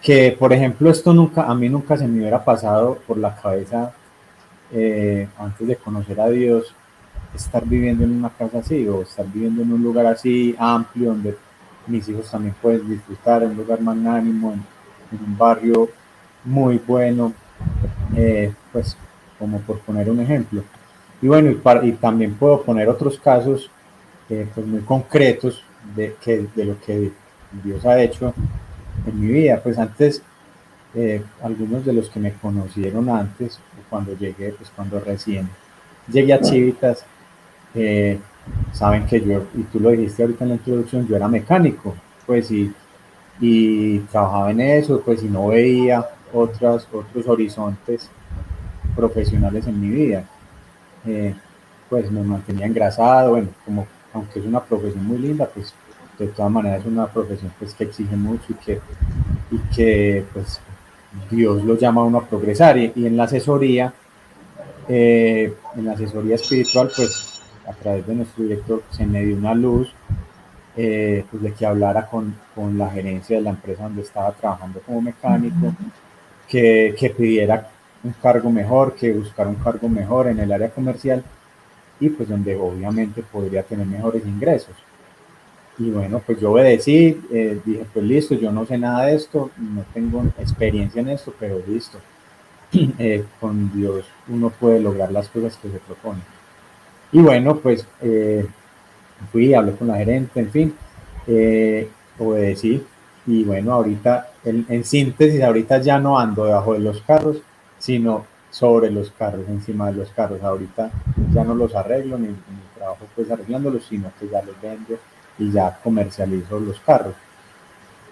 que 0.00 0.36
por 0.38 0.52
ejemplo 0.52 0.90
esto 0.90 1.12
nunca, 1.12 1.42
a 1.44 1.54
mí 1.54 1.68
nunca 1.68 1.96
se 1.96 2.08
me 2.08 2.20
hubiera 2.20 2.42
pasado 2.44 2.98
por 3.06 3.18
la 3.18 3.34
cabeza 3.34 3.92
eh, 4.72 5.28
antes 5.38 5.66
de 5.66 5.76
conocer 5.76 6.20
a 6.20 6.28
Dios, 6.28 6.74
estar 7.34 7.64
viviendo 7.66 8.04
en 8.04 8.12
una 8.12 8.30
casa 8.30 8.58
así 8.58 8.86
o 8.88 9.02
estar 9.02 9.26
viviendo 9.26 9.62
en 9.62 9.72
un 9.72 9.82
lugar 9.82 10.06
así 10.06 10.54
amplio 10.58 11.10
donde 11.10 11.36
mis 11.86 12.08
hijos 12.08 12.30
también 12.30 12.54
pueden 12.60 12.88
disfrutar, 12.88 13.42
en 13.42 13.50
un 13.50 13.56
lugar 13.56 13.80
magnánimo, 13.80 14.52
en, 14.52 14.62
en 15.16 15.24
un 15.24 15.36
barrio 15.36 15.88
muy 16.44 16.80
bueno, 16.86 17.32
eh, 18.16 18.52
pues 18.72 18.96
como 19.38 19.58
por 19.60 19.78
poner 19.80 20.08
un 20.10 20.20
ejemplo. 20.20 20.62
Y 21.22 21.28
bueno, 21.28 21.50
y, 21.50 21.88
y 21.88 21.92
también 21.92 22.34
puedo 22.34 22.62
poner 22.62 22.88
otros 22.88 23.18
casos 23.18 23.70
eh, 24.28 24.46
pues 24.54 24.66
muy 24.66 24.80
concretos 24.80 25.62
de, 25.94 26.14
que, 26.20 26.46
de 26.54 26.64
lo 26.64 26.80
que 26.80 27.12
Dios 27.64 27.84
ha 27.84 28.00
hecho 28.00 28.32
en 29.06 29.20
mi 29.20 29.26
vida. 29.26 29.60
Pues 29.62 29.78
antes, 29.78 30.22
eh, 30.94 31.22
algunos 31.42 31.84
de 31.84 31.92
los 31.92 32.08
que 32.08 32.20
me 32.20 32.32
conocieron 32.32 33.08
antes, 33.08 33.58
cuando 33.88 34.16
llegué, 34.16 34.52
pues 34.52 34.70
cuando 34.74 35.00
recién 35.00 35.48
llegué 36.10 36.32
a 36.32 36.40
Chivitas, 36.40 37.04
eh, 37.74 38.18
saben 38.72 39.06
que 39.06 39.20
yo, 39.20 39.44
y 39.54 39.62
tú 39.64 39.80
lo 39.80 39.90
dijiste 39.90 40.22
ahorita 40.22 40.44
en 40.44 40.50
la 40.50 40.56
introducción, 40.56 41.06
yo 41.06 41.16
era 41.16 41.28
mecánico, 41.28 41.94
pues 42.26 42.50
y, 42.50 42.72
y 43.40 43.98
trabajaba 44.10 44.50
en 44.50 44.60
eso, 44.60 45.00
pues 45.00 45.22
y 45.22 45.28
no 45.28 45.48
veía 45.48 46.06
otras, 46.32 46.86
otros 46.92 47.26
horizontes 47.26 48.08
profesionales 48.94 49.66
en 49.66 49.80
mi 49.80 49.88
vida. 49.88 50.24
Eh, 51.06 51.34
pues 51.88 52.10
me 52.10 52.22
mantenía 52.22 52.66
engrasado, 52.66 53.30
bueno, 53.30 53.48
como 53.64 53.86
aunque 54.12 54.40
es 54.40 54.46
una 54.46 54.60
profesión 54.60 55.04
muy 55.04 55.18
linda, 55.18 55.48
pues 55.52 55.74
de 56.18 56.28
todas 56.28 56.50
maneras 56.50 56.80
es 56.80 56.86
una 56.86 57.06
profesión 57.06 57.52
pues, 57.58 57.74
que 57.74 57.84
exige 57.84 58.14
mucho 58.14 58.44
y 58.50 58.54
que, 58.54 58.80
y 59.50 59.58
que 59.74 60.24
pues, 60.32 60.60
Dios 61.30 61.64
lo 61.64 61.76
llama 61.76 62.02
a 62.02 62.04
uno 62.04 62.18
a 62.18 62.26
progresar. 62.26 62.76
Y, 62.78 62.92
en 62.96 63.16
la 63.16 63.24
asesoría, 63.24 63.92
eh, 64.88 65.54
en 65.76 65.84
la 65.84 65.92
asesoría 65.92 66.34
espiritual, 66.34 66.90
pues 66.94 67.39
a 67.70 67.72
través 67.74 68.06
de 68.06 68.14
nuestro 68.14 68.42
director 68.42 68.82
se 68.90 69.06
me 69.06 69.24
dio 69.24 69.36
una 69.36 69.54
luz 69.54 69.92
eh, 70.76 71.24
pues, 71.30 71.42
de 71.42 71.52
que 71.52 71.66
hablara 71.66 72.06
con, 72.06 72.34
con, 72.54 72.76
la 72.76 72.90
gerencia 72.90 73.36
de 73.36 73.42
la 73.42 73.50
empresa 73.50 73.84
donde 73.84 74.02
estaba 74.02 74.32
trabajando 74.32 74.80
como 74.80 75.00
mecánico, 75.00 75.74
que, 76.48 76.94
que 76.98 77.10
pidiera 77.10 77.68
un 78.02 78.12
cargo 78.22 78.50
mejor, 78.50 78.94
que 78.94 79.12
buscara 79.12 79.48
un 79.48 79.56
cargo 79.56 79.88
mejor 79.88 80.28
en 80.28 80.38
el 80.38 80.52
área 80.52 80.70
comercial 80.70 81.22
y 81.98 82.08
pues 82.08 82.28
donde 82.28 82.56
obviamente 82.56 83.22
podría 83.22 83.62
tener 83.62 83.86
mejores 83.86 84.24
ingresos. 84.26 84.74
Y 85.78 85.90
bueno, 85.90 86.22
pues 86.24 86.38
yo 86.40 86.52
obedecí, 86.52 87.20
eh, 87.32 87.60
dije, 87.64 87.86
pues 87.92 88.04
listo, 88.04 88.34
yo 88.34 88.52
no 88.52 88.66
sé 88.66 88.78
nada 88.78 89.06
de 89.06 89.14
esto, 89.14 89.50
no 89.58 89.82
tengo 89.94 90.24
experiencia 90.38 91.00
en 91.00 91.08
esto, 91.10 91.34
pero 91.38 91.60
listo. 91.66 91.98
Eh, 93.00 93.24
con 93.40 93.72
Dios 93.72 94.06
uno 94.28 94.50
puede 94.50 94.78
lograr 94.78 95.10
las 95.10 95.28
cosas 95.28 95.56
que 95.56 95.68
se 95.68 95.78
propone. 95.78 96.20
Y 97.12 97.20
bueno, 97.20 97.56
pues 97.56 97.86
eh, 98.00 98.46
fui, 99.32 99.54
hablé 99.54 99.72
con 99.72 99.88
la 99.88 99.96
gerente, 99.96 100.40
en 100.40 100.50
fin, 100.50 100.74
obedecí. 102.18 102.84
Y 103.26 103.44
bueno, 103.44 103.72
ahorita, 103.72 104.30
en, 104.44 104.66
en 104.68 104.84
síntesis, 104.84 105.42
ahorita 105.42 105.78
ya 105.78 105.98
no 105.98 106.18
ando 106.18 106.46
debajo 106.46 106.72
de 106.74 106.80
los 106.80 107.00
carros, 107.02 107.38
sino 107.78 108.24
sobre 108.50 108.90
los 108.90 109.10
carros, 109.12 109.48
encima 109.48 109.86
de 109.90 109.94
los 109.94 110.10
carros. 110.10 110.42
Ahorita 110.42 110.90
ya 111.32 111.44
no 111.44 111.54
los 111.54 111.74
arreglo 111.74 112.18
ni, 112.18 112.28
trabajo 112.74 113.06
pues 113.14 113.30
arreglándolos, 113.30 113.84
sino 113.84 114.10
que 114.18 114.28
ya 114.28 114.42
los 114.42 114.60
vendo 114.60 114.98
y 115.38 115.50
ya 115.52 115.78
comercializo 115.82 116.58
los 116.58 116.78
carros. 116.80 117.14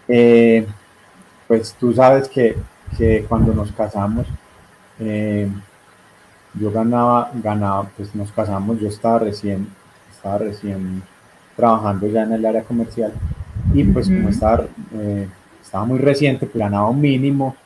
Eh, 0.07 0.67
pues 1.47 1.75
tú 1.75 1.93
sabes 1.93 2.29
que, 2.29 2.57
que, 2.97 3.25
cuando 3.29 3.53
nos 3.53 3.73
casamos, 3.73 4.27
eh, 5.01 5.51
yo 6.55 6.71
ganaba, 6.71 7.31
ganaba, 7.35 7.89
pues 7.97 8.15
nos 8.15 8.33
casamos, 8.33 8.81
yo 8.81 8.89
estaba 8.89 9.21
recién, 9.21 9.69
estaba 10.11 10.39
recién 10.39 11.03
trabajando 11.57 12.07
ya 12.07 12.23
en 12.23 12.33
el 12.33 12.47
área 12.47 12.63
comercial 12.63 13.13
y 13.75 13.85
pues 13.85 14.09
como 14.09 14.29
estaba, 14.29 14.67
eh, 14.95 15.29
estaba 15.63 15.85
muy 15.85 15.99
reciente, 15.99 16.47
pues 16.47 16.59
ganaba 16.59 16.89
un 16.89 17.01
mínimo 17.01 17.57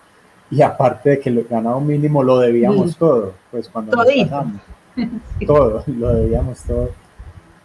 y 0.51 0.61
aparte 0.61 1.11
de 1.11 1.21
que 1.21 1.31
lo 1.31 1.45
ganaba 1.49 1.77
un 1.77 1.87
mínimo, 1.87 2.23
lo 2.23 2.39
debíamos 2.39 2.97
todo, 2.97 3.35
pues 3.51 3.69
cuando 3.69 3.97
nos 3.97 4.07
casamos. 4.07 4.61
Todo, 5.47 5.83
lo 5.87 6.15
debíamos 6.15 6.61
todo. 6.65 6.91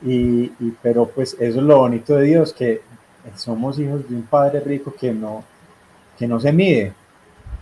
Y, 0.01 0.47
pero 0.81 1.07
pues 1.07 1.35
eso 1.37 1.59
es 1.59 1.65
lo 1.65 1.79
bonito 1.79 2.15
de 2.15 2.23
Dios, 2.23 2.53
que 2.53 2.81
somos 3.35 3.77
hijos 3.79 4.07
de 4.07 4.15
un 4.15 4.21
padre 4.21 4.61
rico 4.61 4.93
que 4.97 5.11
no, 5.11 5.43
que 6.17 6.25
no 6.25 6.39
se 6.39 6.53
mide, 6.53 6.93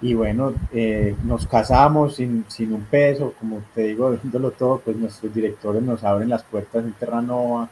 y 0.01 0.13
bueno, 0.13 0.53
eh, 0.73 1.15
nos 1.23 1.47
casamos 1.47 2.15
sin, 2.15 2.45
sin, 2.47 2.73
un 2.73 2.81
peso, 2.81 3.33
como 3.39 3.61
te 3.73 3.83
digo, 3.83 4.11
viéndolo 4.23 4.51
todo, 4.51 4.79
pues 4.83 4.97
nuestros 4.97 5.33
directores 5.33 5.81
nos 5.81 6.03
abren 6.03 6.29
las 6.29 6.43
puertas 6.43 6.83
en 6.83 6.93
Terranova, 6.93 7.69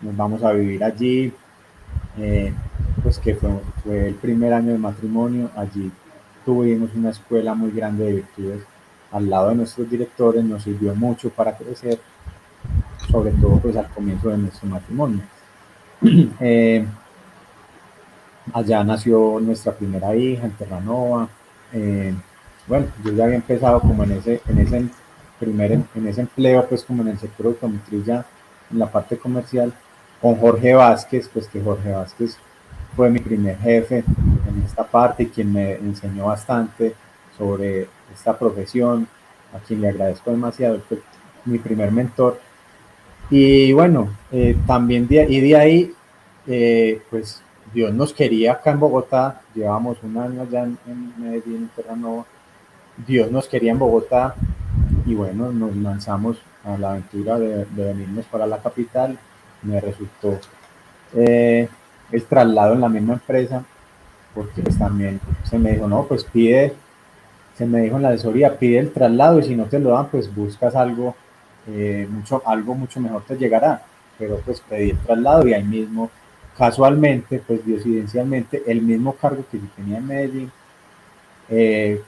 nos 0.00 0.16
vamos 0.16 0.42
a 0.42 0.52
vivir 0.52 0.82
allí, 0.84 1.32
eh, 2.18 2.52
pues 3.02 3.18
que 3.18 3.34
fue, 3.34 3.50
fue, 3.82 4.08
el 4.08 4.14
primer 4.14 4.52
año 4.52 4.72
de 4.72 4.78
matrimonio, 4.78 5.50
allí 5.56 5.90
tuvimos 6.44 6.90
una 6.94 7.10
escuela 7.10 7.54
muy 7.54 7.70
grande 7.70 8.04
de 8.04 8.12
virtudes 8.12 8.62
al 9.12 9.28
lado 9.28 9.48
de 9.50 9.56
nuestros 9.56 9.90
directores, 9.90 10.44
nos 10.44 10.62
sirvió 10.62 10.94
mucho 10.94 11.30
para 11.30 11.56
crecer, 11.56 11.98
sobre 13.10 13.32
todo 13.32 13.58
pues 13.58 13.76
al 13.76 13.88
comienzo 13.88 14.28
de 14.30 14.38
nuestro 14.38 14.68
matrimonio. 14.68 15.20
Eh, 16.40 16.86
allá 18.54 18.82
nació 18.82 19.38
nuestra 19.38 19.72
primera 19.72 20.16
hija 20.16 20.46
en 20.46 20.52
Terranova, 20.52 21.28
eh, 21.72 22.14
bueno, 22.66 22.86
yo 23.04 23.12
ya 23.12 23.24
había 23.24 23.36
empezado 23.36 23.80
como 23.80 24.04
en 24.04 24.12
ese, 24.12 24.40
en 24.48 24.58
ese 24.58 24.84
primer, 25.38 25.72
en 25.72 26.06
ese 26.06 26.20
empleo, 26.22 26.66
pues 26.68 26.84
como 26.84 27.02
en 27.02 27.08
el 27.08 27.18
sector 27.18 27.46
automotriz 27.46 28.04
ya 28.04 28.24
en 28.70 28.78
la 28.78 28.90
parte 28.90 29.16
comercial, 29.16 29.72
con 30.20 30.36
Jorge 30.36 30.74
Vázquez, 30.74 31.28
pues 31.32 31.48
que 31.48 31.60
Jorge 31.60 31.90
Vázquez 31.90 32.36
fue 32.94 33.08
mi 33.10 33.20
primer 33.20 33.58
jefe 33.58 33.98
en 33.98 34.62
esta 34.64 34.84
parte 34.84 35.28
quien 35.28 35.52
me 35.52 35.72
enseñó 35.74 36.26
bastante 36.26 36.94
sobre 37.36 37.88
esta 38.12 38.38
profesión, 38.38 39.08
a 39.54 39.58
quien 39.58 39.80
le 39.80 39.88
agradezco 39.88 40.30
demasiado, 40.30 40.80
fue 40.88 40.98
mi 41.44 41.58
primer 41.58 41.90
mentor. 41.90 42.40
Y 43.30 43.72
bueno, 43.72 44.10
eh, 44.32 44.56
también 44.66 45.06
de, 45.06 45.26
y 45.28 45.40
de 45.40 45.56
ahí, 45.56 45.94
eh, 46.46 47.00
pues 47.10 47.42
Dios 47.72 47.92
nos 47.94 48.12
quería 48.12 48.52
acá 48.52 48.72
en 48.72 48.80
Bogotá, 48.80 49.42
llevamos 49.54 49.98
un 50.02 50.18
año 50.18 50.42
allá 50.42 50.64
en, 50.64 51.14
Medellín, 51.18 51.56
en 51.56 51.68
Terranova, 51.68 52.24
Dios 53.06 53.30
nos 53.30 53.46
quería 53.46 53.70
en 53.70 53.78
Bogotá 53.78 54.34
y 55.06 55.14
bueno, 55.14 55.52
nos 55.52 55.76
lanzamos 55.76 56.38
a 56.64 56.76
la 56.76 56.90
aventura 56.90 57.38
de, 57.38 57.64
venirnos 57.70 58.24
para 58.26 58.46
la 58.46 58.58
capital, 58.58 59.16
me 59.62 59.80
resultó 59.80 60.38
eh, 61.14 61.68
el 62.10 62.24
traslado 62.24 62.74
en 62.74 62.80
la 62.80 62.88
misma 62.88 63.14
empresa, 63.14 63.64
porque 64.34 64.62
pues 64.62 64.76
también 64.76 65.20
se 65.44 65.58
me 65.58 65.72
dijo, 65.72 65.86
no, 65.86 66.04
pues 66.06 66.24
pide, 66.24 66.74
se 67.56 67.66
me 67.66 67.82
dijo 67.82 67.96
en 67.96 68.02
la 68.02 68.08
asesoría, 68.08 68.58
pide 68.58 68.80
el 68.80 68.92
traslado 68.92 69.38
y 69.38 69.44
si 69.44 69.54
no 69.54 69.66
te 69.66 69.78
lo 69.78 69.90
dan, 69.90 70.08
pues 70.08 70.34
buscas 70.34 70.74
algo, 70.74 71.14
eh, 71.68 72.06
mucho, 72.10 72.42
algo 72.44 72.74
mucho 72.74 73.00
mejor 73.00 73.22
te 73.22 73.36
llegará, 73.36 73.82
pero 74.18 74.38
pues 74.44 74.60
pedí 74.60 74.90
el 74.90 74.98
traslado 74.98 75.46
y 75.46 75.54
ahí 75.54 75.62
mismo 75.62 76.10
casualmente, 76.60 77.42
pues 77.46 77.64
diosidencialmente, 77.64 78.62
el 78.66 78.82
mismo 78.82 79.14
cargo 79.14 79.42
que 79.50 79.58
yo 79.58 79.64
tenía 79.74 79.96
en 79.96 80.06
Medellín, 80.06 80.52
eh, 81.48 82.02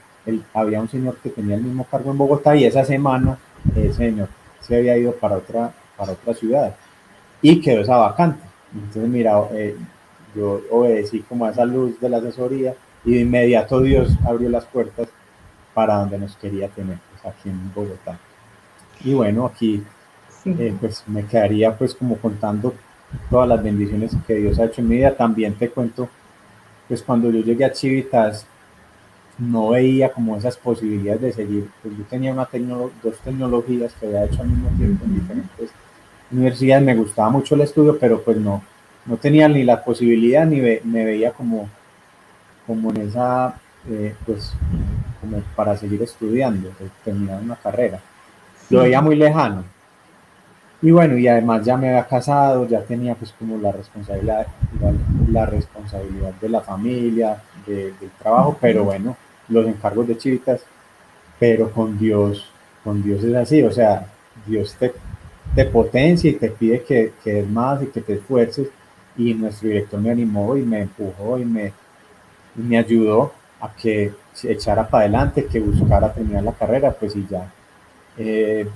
había 0.53 0.79
un 0.79 0.87
señor 0.87 1.17
que 1.23 1.31
tenía 1.31 1.55
el 1.55 1.63
mismo 1.63 1.85
cargo 1.85 2.11
en 2.11 2.19
Bogotá 2.19 2.55
y 2.55 2.63
esa 2.63 2.85
semana 2.85 3.39
ese 3.75 3.93
señor 3.93 4.29
se 4.59 4.75
había 4.75 4.95
ido 4.95 5.13
para 5.13 5.37
otra, 5.37 5.73
para 5.97 6.11
otra 6.11 6.35
ciudad 6.35 6.75
y 7.41 7.61
quedó 7.61 7.81
esa 7.81 7.97
vacante. 7.97 8.43
Entonces, 8.75 9.09
mira, 9.09 9.41
eh, 9.53 9.75
yo 10.35 10.61
obedecí 10.69 11.21
como 11.21 11.47
a 11.47 11.49
esa 11.49 11.65
luz 11.65 11.99
de 11.99 12.09
la 12.09 12.17
asesoría 12.17 12.75
y 13.03 13.15
de 13.15 13.21
inmediato 13.21 13.81
Dios 13.81 14.11
abrió 14.23 14.49
las 14.49 14.65
puertas 14.65 15.07
para 15.73 15.95
donde 15.95 16.19
nos 16.19 16.35
quería 16.35 16.67
tener, 16.67 16.99
pues 17.09 17.33
aquí 17.33 17.49
en 17.49 17.73
Bogotá. 17.73 18.19
Y 19.03 19.15
bueno, 19.15 19.47
aquí 19.47 19.83
eh, 20.45 20.75
pues 20.79 21.03
me 21.07 21.25
quedaría 21.25 21.75
pues 21.75 21.95
como 21.95 22.17
contando 22.17 22.75
todas 23.29 23.47
las 23.47 23.63
bendiciones 23.63 24.11
que 24.25 24.35
Dios 24.35 24.59
ha 24.59 24.65
hecho 24.65 24.81
en 24.81 24.89
mi 24.89 24.97
vida. 24.97 25.15
También 25.15 25.53
te 25.55 25.69
cuento, 25.69 26.09
pues 26.87 27.01
cuando 27.01 27.29
yo 27.31 27.41
llegué 27.41 27.65
a 27.65 27.71
Chivitas, 27.71 28.45
no 29.37 29.69
veía 29.69 30.11
como 30.11 30.37
esas 30.37 30.57
posibilidades 30.57 31.21
de 31.21 31.33
seguir. 31.33 31.69
Pues 31.81 31.97
yo 31.97 32.03
tenía 32.05 32.33
una 32.33 32.47
dos 33.03 33.17
tecnologías 33.23 33.93
que 33.93 34.07
había 34.07 34.25
hecho 34.25 34.41
al 34.41 34.49
mismo 34.49 34.69
tiempo 34.77 35.05
en 35.05 35.15
diferentes 35.15 35.69
universidades. 36.31 36.85
Me 36.85 36.95
gustaba 36.95 37.29
mucho 37.29 37.55
el 37.55 37.61
estudio, 37.61 37.97
pero 37.99 38.21
pues 38.21 38.37
no, 38.37 38.63
no 39.05 39.17
tenía 39.17 39.47
ni 39.47 39.63
la 39.63 39.83
posibilidad 39.83 40.45
ni 40.45 40.61
me 40.61 41.05
veía 41.05 41.31
como, 41.31 41.69
como 42.65 42.91
en 42.91 42.97
esa, 42.97 43.55
eh, 43.89 44.15
pues, 44.25 44.53
como 45.19 45.41
para 45.55 45.75
seguir 45.77 46.01
estudiando, 46.01 46.69
terminar 47.03 47.41
una 47.41 47.55
carrera. 47.55 47.99
Lo 48.69 48.81
veía 48.81 49.01
muy 49.01 49.15
lejano. 49.15 49.63
Y 50.83 50.91
bueno, 50.91 51.17
y 51.17 51.29
además 51.29 51.63
ya 51.63 51.77
me 51.77 51.87
había 51.87 52.05
casado, 52.05 52.67
ya 52.67 52.81
tenía 52.81 53.15
pues 53.15 53.33
como 53.39 53.57
la 53.57 53.71
responsabilidad, 53.71 54.45
la, 55.29 55.45
responsabilidad 55.45 56.33
de 56.41 56.49
la 56.49 56.59
familia, 56.59 57.41
del 57.65 57.93
trabajo, 58.21 58.57
pero 58.59 58.83
bueno, 58.83 59.15
los 59.47 59.65
encargos 59.65 60.09
de 60.09 60.17
chivitas, 60.17 60.61
pero 61.39 61.71
con 61.71 61.97
Dios, 61.97 62.51
con 62.83 63.01
Dios 63.01 63.23
es 63.23 63.33
así, 63.33 63.63
o 63.63 63.71
sea, 63.71 64.07
Dios 64.45 64.75
te, 64.77 64.93
te 65.55 65.63
potencia 65.63 66.29
y 66.29 66.33
te 66.33 66.49
pide 66.49 66.83
que, 66.83 67.13
que 67.23 67.35
des 67.35 67.49
más 67.49 67.81
y 67.81 67.85
que 67.85 68.01
te 68.01 68.15
esfuerces, 68.15 68.67
y 69.15 69.33
nuestro 69.35 69.69
director 69.69 70.01
me 70.01 70.11
animó 70.11 70.57
y 70.57 70.63
me 70.63 70.81
empujó 70.81 71.39
y 71.39 71.45
me, 71.45 71.71
me 72.55 72.77
ayudó 72.77 73.31
a 73.61 73.73
que 73.73 74.11
echara 74.43 74.85
para 74.85 75.05
adelante, 75.05 75.45
que 75.45 75.61
buscara 75.61 76.11
terminar 76.11 76.43
la 76.43 76.51
carrera, 76.51 76.91
pues 76.91 77.15
y 77.15 77.25
ya. 77.25 77.49
Eh, 78.17 78.67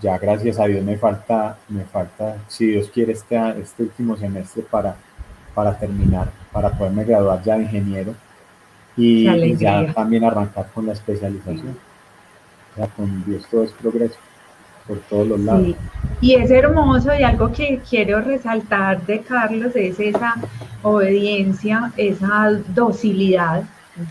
ya 0.00 0.18
gracias 0.18 0.58
a 0.58 0.66
Dios 0.66 0.82
me 0.84 0.96
falta, 0.96 1.56
me 1.68 1.84
falta, 1.84 2.36
si 2.48 2.66
Dios 2.66 2.90
quiere, 2.92 3.12
este, 3.12 3.36
este 3.60 3.84
último 3.84 4.16
semestre 4.16 4.62
para, 4.62 4.96
para 5.54 5.76
terminar, 5.78 6.28
para 6.52 6.70
poderme 6.70 7.04
graduar 7.04 7.42
ya 7.42 7.56
de 7.56 7.64
ingeniero 7.64 8.14
y, 8.96 9.56
ya 9.56 9.92
también 9.92 10.24
arrancar 10.24 10.68
con 10.72 10.86
la 10.86 10.92
especialización. 10.92 11.76
Ya 12.76 12.88
con 12.88 13.24
Dios 13.24 13.46
todo 13.50 13.64
es 13.64 13.72
progreso 13.72 14.16
por 14.86 14.98
todos 14.98 15.28
los 15.28 15.40
lados. 15.40 15.76
Y 16.20 16.34
es 16.34 16.50
hermoso 16.50 17.14
y 17.14 17.22
algo 17.22 17.52
que 17.52 17.80
quiero 17.88 18.20
resaltar 18.20 19.04
de 19.06 19.20
Carlos 19.20 19.74
es 19.76 19.98
esa 19.98 20.34
obediencia, 20.82 21.92
esa 21.96 22.50
docilidad 22.68 23.62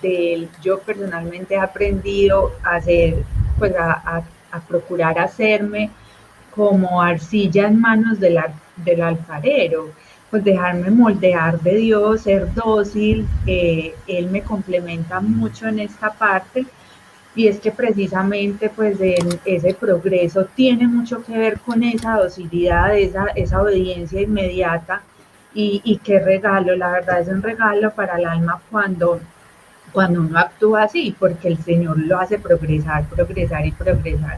de 0.02 0.34
él. 0.34 0.50
Yo 0.62 0.80
personalmente 0.80 1.56
he 1.56 1.60
aprendido 1.60 2.54
a 2.64 2.76
hacer, 2.76 3.24
pues 3.60 3.76
a 3.76 3.92
a 3.92 4.24
procurar 4.60 5.20
hacerme 5.20 5.92
como 6.56 7.02
arcilla 7.02 7.68
en 7.68 7.80
manos 7.80 8.20
del, 8.20 8.40
del 8.78 9.02
alfarero, 9.02 9.90
pues 10.30 10.44
dejarme 10.44 10.90
moldear 10.90 11.60
de 11.60 11.76
Dios, 11.76 12.22
ser 12.22 12.54
dócil, 12.54 13.28
eh, 13.46 13.94
Él 14.08 14.30
me 14.30 14.42
complementa 14.42 15.20
mucho 15.20 15.68
en 15.68 15.80
esta 15.80 16.12
parte. 16.12 16.66
Y 17.36 17.48
es 17.48 17.60
que 17.60 17.72
precisamente 17.72 18.70
pues 18.70 18.98
ese 19.00 19.74
progreso 19.74 20.46
tiene 20.46 20.88
mucho 20.88 21.24
que 21.24 21.36
ver 21.36 21.60
con 21.60 21.82
esa 21.84 22.18
docilidad, 22.18 22.96
esa, 22.96 23.26
esa 23.36 23.62
obediencia 23.62 24.22
inmediata. 24.22 25.02
Y, 25.56 25.82
y 25.84 25.98
qué 25.98 26.20
regalo, 26.20 26.76
la 26.76 26.92
verdad 26.92 27.22
es 27.22 27.28
un 27.28 27.42
regalo 27.42 27.92
para 27.92 28.18
el 28.18 28.26
alma 28.26 28.60
cuando 28.72 29.20
cuando 29.94 30.22
uno 30.22 30.38
actúa 30.40 30.84
así, 30.84 31.16
porque 31.18 31.48
el 31.48 31.58
Señor 31.58 31.98
lo 32.00 32.20
hace 32.20 32.40
progresar, 32.40 33.06
progresar 33.08 33.66
y 33.66 33.72
progresar. 33.72 34.38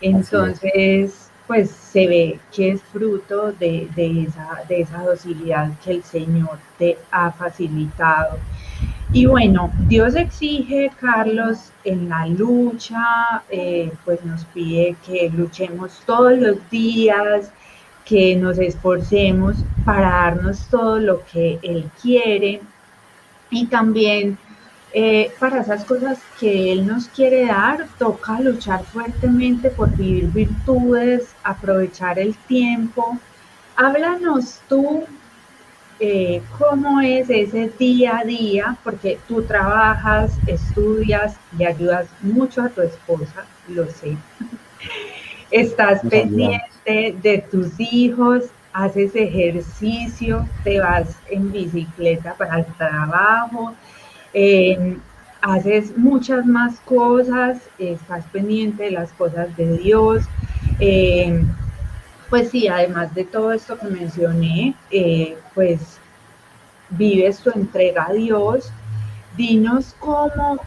Entonces, 0.00 1.30
pues 1.46 1.70
se 1.70 2.06
ve 2.06 2.40
que 2.54 2.72
es 2.72 2.82
fruto 2.82 3.52
de, 3.52 3.88
esa, 3.96 4.62
de 4.68 4.82
esa 4.82 5.02
docilidad 5.02 5.70
que 5.82 5.92
el 5.92 6.02
Señor 6.02 6.58
te 6.78 6.98
ha 7.10 7.30
facilitado. 7.32 8.38
Y 9.12 9.24
bueno, 9.24 9.72
Dios 9.88 10.14
exige, 10.14 10.90
Carlos, 11.00 11.72
en 11.84 12.10
la 12.10 12.26
lucha, 12.26 13.42
eh, 13.48 13.90
pues 14.04 14.22
nos 14.24 14.44
pide 14.46 14.96
que 15.06 15.30
luchemos 15.34 16.02
todos 16.04 16.36
los 16.38 16.56
días, 16.70 17.50
que 18.04 18.36
nos 18.36 18.58
esforcemos 18.58 19.56
para 19.84 20.10
darnos 20.10 20.66
todo 20.68 20.98
lo 20.98 21.24
que 21.24 21.58
Él 21.62 21.90
quiere 22.02 22.60
y 23.50 23.66
también 23.66 24.36
eh, 24.92 25.32
para 25.38 25.60
esas 25.60 25.84
cosas 25.84 26.18
que 26.40 26.72
Él 26.72 26.86
nos 26.86 27.08
quiere 27.08 27.46
dar, 27.46 27.86
toca 27.98 28.40
luchar 28.40 28.84
fuertemente 28.84 29.70
por 29.70 29.94
vivir 29.94 30.26
virtudes, 30.28 31.34
aprovechar 31.42 32.18
el 32.18 32.34
tiempo. 32.36 33.18
Háblanos 33.76 34.60
tú 34.68 35.04
eh, 36.00 36.42
cómo 36.58 37.00
es 37.00 37.28
ese 37.28 37.72
día 37.76 38.18
a 38.18 38.24
día, 38.24 38.76
porque 38.84 39.18
tú 39.26 39.42
trabajas, 39.42 40.32
estudias, 40.46 41.36
le 41.56 41.66
ayudas 41.66 42.06
mucho 42.22 42.62
a 42.62 42.68
tu 42.68 42.82
esposa, 42.82 43.46
lo 43.68 43.84
sé. 43.86 44.16
Estás 45.50 46.00
pendiente 46.08 47.16
de 47.20 47.44
tus 47.50 47.80
hijos, 47.80 48.44
haces 48.72 49.14
ejercicio, 49.16 50.48
te 50.62 50.78
vas 50.78 51.16
en 51.30 51.50
bicicleta 51.50 52.34
para 52.34 52.60
el 52.60 52.66
trabajo, 52.76 53.74
eh, 54.32 54.96
haces 55.40 55.96
muchas 55.96 56.44
más 56.46 56.80
cosas, 56.80 57.58
estás 57.78 58.24
pendiente 58.26 58.84
de 58.84 58.90
las 58.92 59.10
cosas 59.12 59.56
de 59.56 59.78
Dios. 59.78 60.24
Eh, 60.80 61.42
pues 62.28 62.50
sí, 62.50 62.68
además 62.68 63.14
de 63.14 63.24
todo 63.24 63.52
esto 63.52 63.78
que 63.78 63.86
mencioné, 63.86 64.74
eh, 64.90 65.36
pues 65.54 65.98
vives 66.90 67.38
tu 67.38 67.50
entrega 67.50 68.06
a 68.08 68.12
Dios, 68.12 68.70
dinos 69.36 69.94
cómo 69.98 70.58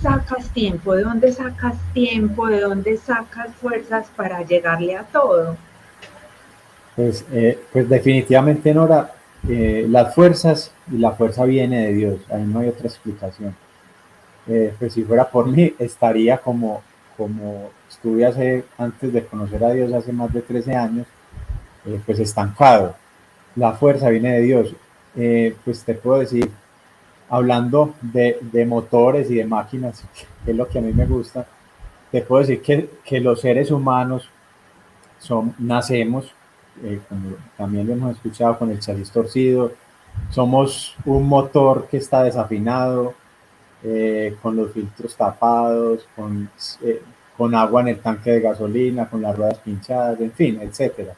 sacas 0.00 0.48
tiempo, 0.50 0.94
de 0.94 1.04
dónde 1.04 1.32
sacas 1.32 1.76
tiempo, 1.94 2.48
de 2.48 2.60
dónde 2.60 2.96
sacas 2.98 3.54
fuerzas 3.54 4.06
para 4.16 4.42
llegarle 4.42 4.96
a 4.96 5.04
todo. 5.04 5.56
Pues, 6.96 7.24
pues 7.72 7.88
definitivamente, 7.88 8.74
Nora, 8.74 9.12
eh, 9.48 9.86
las 9.88 10.14
fuerzas 10.14 10.72
y 10.90 10.98
la 10.98 11.12
fuerza 11.12 11.44
viene 11.44 11.86
de 11.86 11.92
Dios, 11.92 12.20
ahí 12.30 12.44
no 12.44 12.60
hay 12.60 12.68
otra 12.68 12.86
explicación. 12.86 13.54
Eh, 14.46 14.74
pues 14.78 14.92
si 14.92 15.02
fuera 15.02 15.28
por 15.28 15.46
mí, 15.46 15.74
estaría 15.78 16.38
como, 16.38 16.82
como 17.16 17.70
estuve 17.88 18.26
hace, 18.26 18.64
antes 18.78 19.12
de 19.12 19.24
conocer 19.24 19.64
a 19.64 19.70
Dios 19.72 19.92
hace 19.92 20.12
más 20.12 20.32
de 20.32 20.42
13 20.42 20.76
años, 20.76 21.06
pues 22.06 22.18
estancado. 22.20 22.94
La 23.56 23.72
fuerza 23.72 24.08
viene 24.10 24.32
de 24.34 24.40
Dios. 24.40 24.74
pues 25.64 25.84
te 25.84 25.94
puedo 25.94 26.20
decir, 26.20 26.50
hablando 27.28 27.94
de, 28.00 28.38
de, 28.40 28.64
motores 28.66 29.30
y 29.30 29.36
de 29.36 29.44
máquinas, 29.44 30.04
que 30.44 30.52
es 30.52 30.56
lo 30.56 30.68
que 30.68 30.78
a 30.78 30.82
mí 30.82 30.92
me 30.92 31.06
gusta, 31.06 31.46
te 32.10 32.22
puedo 32.22 32.40
decir 32.42 32.62
que, 32.62 32.88
que 33.04 33.20
los 33.20 33.40
seres 33.40 33.70
humanos 33.70 34.28
son, 35.18 35.54
nacemos 35.58 36.32
eh, 36.82 37.00
como 37.08 37.36
también 37.56 37.86
lo 37.86 37.92
hemos 37.92 38.16
escuchado 38.16 38.58
con 38.58 38.70
el 38.70 38.80
chasis 38.80 39.10
torcido, 39.10 39.72
somos 40.30 40.94
un 41.04 41.28
motor 41.28 41.86
que 41.90 41.98
está 41.98 42.22
desafinado, 42.22 43.14
eh, 43.82 44.36
con 44.40 44.56
los 44.56 44.72
filtros 44.72 45.16
tapados, 45.16 46.06
con, 46.14 46.48
eh, 46.82 47.02
con 47.36 47.54
agua 47.54 47.82
en 47.82 47.88
el 47.88 48.00
tanque 48.00 48.30
de 48.30 48.40
gasolina, 48.40 49.08
con 49.08 49.22
las 49.22 49.36
ruedas 49.36 49.58
pinchadas, 49.58 50.20
en 50.20 50.32
fin, 50.32 50.58
etcétera. 50.62 51.14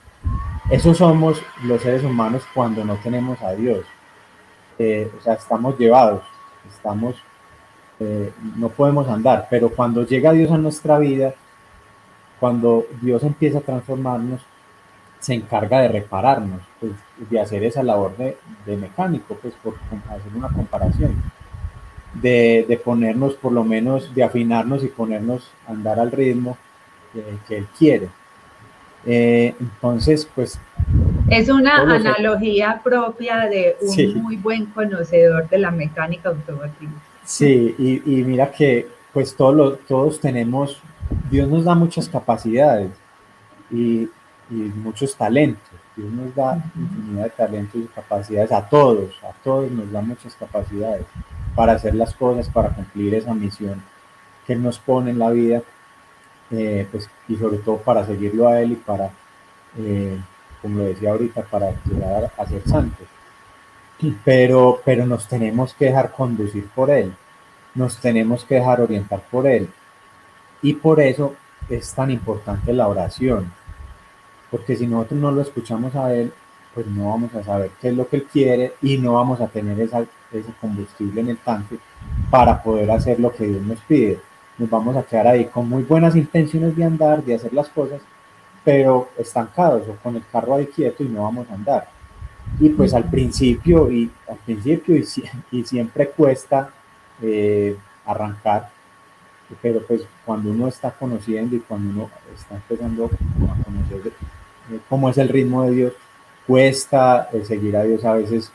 Eso 0.70 0.94
somos 0.94 1.40
los 1.64 1.82
seres 1.82 2.02
humanos 2.02 2.42
cuando 2.54 2.84
no 2.84 2.96
tenemos 2.96 3.40
a 3.42 3.52
Dios. 3.52 3.84
o 4.78 5.20
sea, 5.22 5.34
estamos 5.34 5.78
llevados, 5.78 6.22
estamos, 6.68 7.16
no 8.56 8.70
podemos 8.70 9.06
andar, 9.08 9.46
pero 9.50 9.68
cuando 9.68 10.04
llega 10.04 10.32
Dios 10.32 10.50
a 10.50 10.58
nuestra 10.58 10.98
vida, 10.98 11.34
cuando 12.40 12.86
Dios 13.00 13.22
empieza 13.22 13.58
a 13.58 13.62
transformarnos, 13.62 14.40
se 15.24 15.32
encarga 15.32 15.80
de 15.80 15.88
repararnos, 15.88 16.60
pues, 16.78 16.92
de 17.30 17.40
hacer 17.40 17.64
esa 17.64 17.82
labor 17.82 18.14
de, 18.18 18.36
mecánico, 18.76 19.38
pues 19.40 19.54
por 19.62 19.74
hacer 20.10 20.32
una 20.34 20.48
comparación, 20.48 21.14
de, 22.12 22.80
ponernos 22.84 23.32
por 23.34 23.52
lo 23.52 23.64
menos, 23.64 24.14
de 24.14 24.22
afinarnos 24.22 24.84
y 24.84 24.88
ponernos 24.88 25.50
a 25.66 25.70
andar 25.70 25.98
al 25.98 26.12
ritmo 26.12 26.58
que 27.48 27.56
Él 27.56 27.66
quiere. 27.78 28.10
Eh, 29.06 29.54
entonces, 29.58 30.28
pues... 30.34 30.60
Es 31.30 31.48
una 31.48 31.76
analogía 31.76 32.82
propia 32.84 33.46
de 33.46 33.76
un 33.80 34.22
muy 34.22 34.36
buen 34.36 34.66
conocedor 34.66 35.48
de 35.48 35.58
la 35.58 35.70
mecánica 35.70 36.28
automotriz. 36.28 36.90
Sí, 37.24 37.74
y, 37.78 38.22
mira 38.24 38.50
que 38.50 38.86
pues 39.14 39.34
todos, 39.34 39.78
todos 39.88 40.20
tenemos, 40.20 40.82
Dios 41.30 41.48
nos 41.48 41.64
da 41.64 41.74
muchas 41.74 42.10
capacidades 42.10 42.90
y, 43.70 44.10
y 44.50 44.54
muchos 44.54 45.16
talentos. 45.16 45.72
Dios 45.96 46.10
nos 46.10 46.34
da 46.34 46.62
infinidad 46.74 47.24
de 47.24 47.30
talentos 47.30 47.80
y 47.80 47.86
capacidades 47.86 48.52
a 48.52 48.68
todos, 48.68 49.14
a 49.22 49.32
todos 49.42 49.70
nos 49.70 49.90
da 49.90 50.00
muchas 50.00 50.34
capacidades 50.34 51.06
para 51.54 51.72
hacer 51.72 51.94
las 51.94 52.14
cosas, 52.14 52.48
para 52.48 52.70
cumplir 52.70 53.14
esa 53.14 53.32
misión 53.32 53.82
que 54.46 54.56
nos 54.56 54.78
pone 54.78 55.10
en 55.10 55.18
la 55.18 55.30
vida, 55.30 55.62
eh, 56.50 56.86
pues, 56.90 57.08
y 57.28 57.36
sobre 57.36 57.58
todo 57.58 57.78
para 57.78 58.04
seguirlo 58.04 58.48
a 58.48 58.60
Él 58.60 58.72
y 58.72 58.76
para, 58.76 59.10
eh, 59.78 60.18
como 60.60 60.78
lo 60.78 60.84
decía 60.84 61.12
ahorita, 61.12 61.42
para 61.42 61.70
llegar 61.84 62.30
a 62.36 62.46
ser 62.46 62.62
santos. 62.68 63.06
Pero, 64.24 64.82
pero 64.84 65.06
nos 65.06 65.28
tenemos 65.28 65.72
que 65.74 65.86
dejar 65.86 66.12
conducir 66.12 66.68
por 66.74 66.90
Él, 66.90 67.14
nos 67.74 67.98
tenemos 67.98 68.44
que 68.44 68.56
dejar 68.56 68.80
orientar 68.80 69.22
por 69.30 69.46
Él. 69.46 69.70
Y 70.60 70.74
por 70.74 71.00
eso 71.00 71.36
es 71.68 71.94
tan 71.94 72.10
importante 72.10 72.72
la 72.72 72.88
oración 72.88 73.50
porque 74.54 74.76
si 74.76 74.86
nosotros 74.86 75.18
no 75.18 75.32
lo 75.32 75.42
escuchamos 75.42 75.96
a 75.96 76.14
Él, 76.14 76.32
pues 76.74 76.86
no 76.86 77.08
vamos 77.08 77.34
a 77.34 77.42
saber 77.42 77.72
qué 77.80 77.88
es 77.88 77.96
lo 77.96 78.08
que 78.08 78.18
Él 78.18 78.26
quiere 78.32 78.74
y 78.82 78.98
no 78.98 79.14
vamos 79.14 79.40
a 79.40 79.48
tener 79.48 79.80
esa, 79.80 80.04
ese 80.30 80.52
combustible 80.60 81.22
en 81.22 81.30
el 81.30 81.38
tanque 81.38 81.78
para 82.30 82.62
poder 82.62 82.88
hacer 82.92 83.18
lo 83.18 83.32
que 83.32 83.48
Dios 83.48 83.62
nos 83.62 83.80
pide. 83.80 84.20
Nos 84.56 84.70
vamos 84.70 84.96
a 84.96 85.02
quedar 85.02 85.26
ahí 85.26 85.46
con 85.46 85.68
muy 85.68 85.82
buenas 85.82 86.14
intenciones 86.14 86.76
de 86.76 86.84
andar, 86.84 87.24
de 87.24 87.34
hacer 87.34 87.52
las 87.52 87.68
cosas, 87.68 88.00
pero 88.62 89.08
estancados 89.18 89.88
o 89.88 89.96
con 90.00 90.14
el 90.14 90.22
carro 90.30 90.54
ahí 90.54 90.66
quieto 90.66 91.02
y 91.02 91.08
no 91.08 91.24
vamos 91.24 91.50
a 91.50 91.54
andar. 91.54 91.88
Y 92.60 92.68
pues 92.68 92.94
al 92.94 93.10
principio, 93.10 93.90
y 93.90 94.08
al 94.28 94.36
principio 94.36 94.94
y, 94.94 95.04
y 95.50 95.64
siempre 95.64 96.10
cuesta 96.10 96.70
eh, 97.20 97.76
arrancar, 98.06 98.70
pero 99.60 99.84
pues 99.84 100.02
cuando 100.24 100.50
uno 100.50 100.68
está 100.68 100.92
conociendo 100.92 101.56
y 101.56 101.60
cuando 101.60 101.90
uno 101.90 102.10
está 102.32 102.54
empezando 102.54 103.06
a 103.06 103.64
conocer 103.64 104.12
cómo 104.88 105.08
es 105.10 105.18
el 105.18 105.28
ritmo 105.28 105.64
de 105.64 105.70
Dios, 105.70 105.92
cuesta 106.46 107.28
eh, 107.32 107.44
seguir 107.44 107.76
a 107.76 107.84
Dios 107.84 108.04
a 108.04 108.14
veces, 108.14 108.50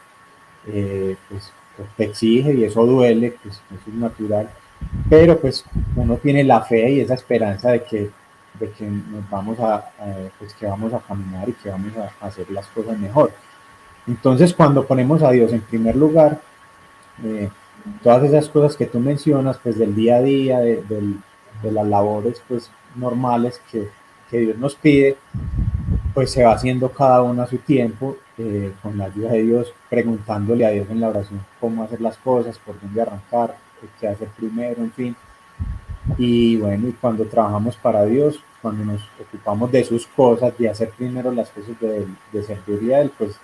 eh, 0.68 1.16
pues, 1.30 1.51
pues, 1.76 1.89
te 1.95 2.03
exige 2.05 2.53
y 2.53 2.64
eso 2.64 2.86
duele, 2.86 3.36
pues 3.41 3.55
eso 3.55 3.84
es 3.88 3.93
natural, 3.93 4.49
pero 5.10 5.39
pues 5.39 5.66
uno 5.95 6.18
tiene 6.18 6.43
la 6.43 6.62
fe 6.62 6.89
y 6.91 6.99
esa 7.01 7.14
esperanza 7.14 7.72
de 7.72 7.84
que, 7.84 8.10
de 8.60 8.72
que 8.72 8.86
nos 8.86 9.30
vamos 9.30 9.60
a, 9.60 9.91
pues 10.38 10.53
que 10.53 10.66
vamos 10.66 10.93
a 10.93 10.99
caminar 10.99 11.47
y 11.49 11.53
que 11.53 11.70
vamos 11.70 11.93
a, 11.97 12.26
hacer 12.26 12.49
las 12.51 12.68
cosas 12.68 12.97
mejor. 12.97 13.32
Entonces 14.07 14.53
cuando 14.53 14.86
ponemos 14.86 15.22
a 15.22 15.32
Dios 15.32 15.51
en 15.53 15.62
primer 15.62 15.95
lugar, 15.95 16.41
todas 18.03 18.24
esas 18.24 18.49
cosas 18.49 18.76
que 18.76 18.86
tú 18.86 18.99
mencionas, 18.99 19.60
pues 19.62 19.78
del 19.78 19.95
día 19.95 20.18
a 20.18 20.22
día, 20.22 20.60
de, 20.60 20.82
de 21.62 21.72
las 21.72 21.88
labores 21.88 22.41
pues 22.47 22.70
normales 22.95 23.62
que, 23.72 23.89
que 24.30 24.39
Dios 24.39 24.57
nos 24.57 24.76
pide, 24.76 25.18
pues 26.14 26.32
se 26.32 26.43
va 26.43 26.53
haciendo 26.53 26.89
cada 26.89 27.22
uno 27.22 27.43
a 27.43 27.47
su 27.47 27.57
tiempo, 27.57 28.18
eh, 28.38 28.74
con 28.82 28.97
la 28.97 29.05
ayuda 29.05 29.32
de 29.32 29.43
Dios, 29.43 29.74
preguntándole 29.89 30.66
a 30.66 30.70
Dios 30.70 30.88
en 30.89 31.01
la 31.01 31.10
oración 31.10 31.45
cómo 31.60 31.84
hacer 31.84 32.01
las 32.01 32.18
cosas, 32.18 32.57
por 32.60 32.80
dónde 32.80 33.01
arrancar, 33.01 33.55
qué 33.99 34.07
hacer 34.07 34.30
primero, 34.30 34.82
en 34.82 34.91
fin. 34.91 35.16
Y 36.18 36.57
bueno, 36.57 36.88
y 36.88 36.93
cuando 36.93 37.26
trabajamos 37.26 37.76
para 37.78 38.05
Dios, 38.05 38.39
cuando 38.62 38.86
nos 38.86 39.01
ocupamos 39.20 39.72
de 39.72 39.84
sus 39.84 40.07
cosas, 40.07 40.57
de 40.57 40.70
hacer 40.70 40.89
primero 40.89 41.32
las 41.32 41.49
cosas 41.49 41.80
de, 41.80 42.07
de 42.32 42.43
servir 42.43 42.93
a 42.93 43.01
Él, 43.01 43.12
pues 43.18 43.39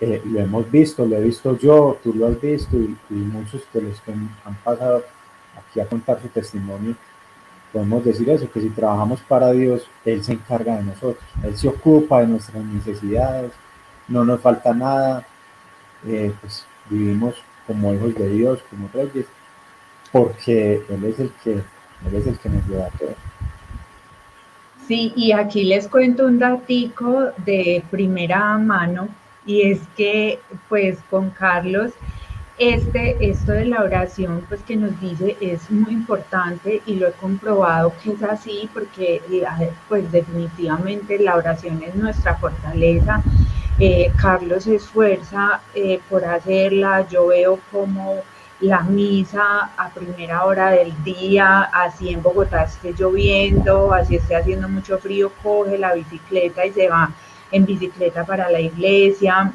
eh, 0.00 0.20
lo 0.24 0.40
hemos 0.40 0.70
visto, 0.70 1.06
lo 1.06 1.16
he 1.16 1.22
visto 1.22 1.56
yo, 1.58 1.98
tú 2.02 2.12
lo 2.12 2.26
has 2.26 2.40
visto 2.40 2.76
y, 2.76 2.96
y 3.10 3.14
muchos 3.14 3.62
de 3.72 3.82
los 3.82 4.00
que 4.00 4.12
han 4.12 4.54
pasado 4.62 5.04
aquí 5.56 5.80
a 5.80 5.86
contar 5.86 6.20
su 6.20 6.28
testimonio, 6.28 6.96
podemos 7.74 8.04
decir 8.04 8.30
eso, 8.30 8.48
que 8.50 8.60
si 8.60 8.70
trabajamos 8.70 9.20
para 9.22 9.50
Dios, 9.50 9.84
Él 10.04 10.22
se 10.22 10.34
encarga 10.34 10.76
de 10.76 10.84
nosotros, 10.84 11.24
Él 11.42 11.56
se 11.56 11.66
ocupa 11.66 12.20
de 12.20 12.28
nuestras 12.28 12.64
necesidades, 12.64 13.50
no 14.06 14.24
nos 14.24 14.40
falta 14.40 14.72
nada, 14.72 15.26
eh, 16.06 16.32
pues 16.40 16.64
vivimos 16.88 17.34
como 17.66 17.92
hijos 17.92 18.14
de 18.14 18.28
Dios, 18.28 18.60
como 18.70 18.88
reyes, 18.94 19.26
porque 20.12 20.84
Él 20.88 21.04
es 21.04 21.18
el 21.18 21.32
que, 21.42 21.52
Él 21.54 22.14
es 22.14 22.26
el 22.28 22.38
que 22.38 22.48
nos 22.48 22.64
lleva 22.68 22.88
todo. 22.90 23.14
Sí, 24.86 25.12
y 25.16 25.32
aquí 25.32 25.64
les 25.64 25.88
cuento 25.88 26.26
un 26.26 26.38
datico 26.38 27.32
de 27.44 27.82
primera 27.90 28.56
mano, 28.56 29.08
y 29.44 29.62
es 29.62 29.80
que 29.96 30.38
pues 30.68 30.98
con 31.10 31.30
Carlos 31.30 31.90
este, 32.58 33.16
esto 33.20 33.52
de 33.52 33.64
la 33.64 33.82
oración, 33.82 34.44
pues 34.48 34.62
que 34.62 34.76
nos 34.76 34.98
dice 35.00 35.36
es 35.40 35.70
muy 35.70 35.92
importante 35.92 36.82
y 36.86 36.94
lo 36.94 37.08
he 37.08 37.12
comprobado 37.12 37.92
que 38.02 38.12
es 38.12 38.22
así 38.22 38.70
porque 38.72 39.20
pues 39.88 40.10
definitivamente 40.12 41.18
la 41.18 41.36
oración 41.36 41.82
es 41.82 41.94
nuestra 41.94 42.36
fortaleza. 42.36 43.22
Eh, 43.80 44.12
Carlos 44.20 44.64
se 44.64 44.76
esfuerza 44.76 45.60
eh, 45.74 45.98
por 46.08 46.24
hacerla, 46.24 47.08
yo 47.08 47.26
veo 47.26 47.58
como 47.72 48.20
la 48.60 48.80
misa 48.82 49.72
a 49.76 49.90
primera 49.90 50.44
hora 50.44 50.70
del 50.70 50.94
día, 51.02 51.62
así 51.72 52.10
en 52.10 52.22
Bogotá 52.22 52.62
esté 52.62 52.92
lloviendo, 52.92 53.92
así 53.92 54.14
esté 54.14 54.36
haciendo 54.36 54.68
mucho 54.68 54.98
frío, 54.98 55.32
coge 55.42 55.76
la 55.76 55.92
bicicleta 55.92 56.64
y 56.64 56.72
se 56.72 56.88
va 56.88 57.10
en 57.50 57.66
bicicleta 57.66 58.24
para 58.24 58.48
la 58.48 58.60
iglesia, 58.60 59.52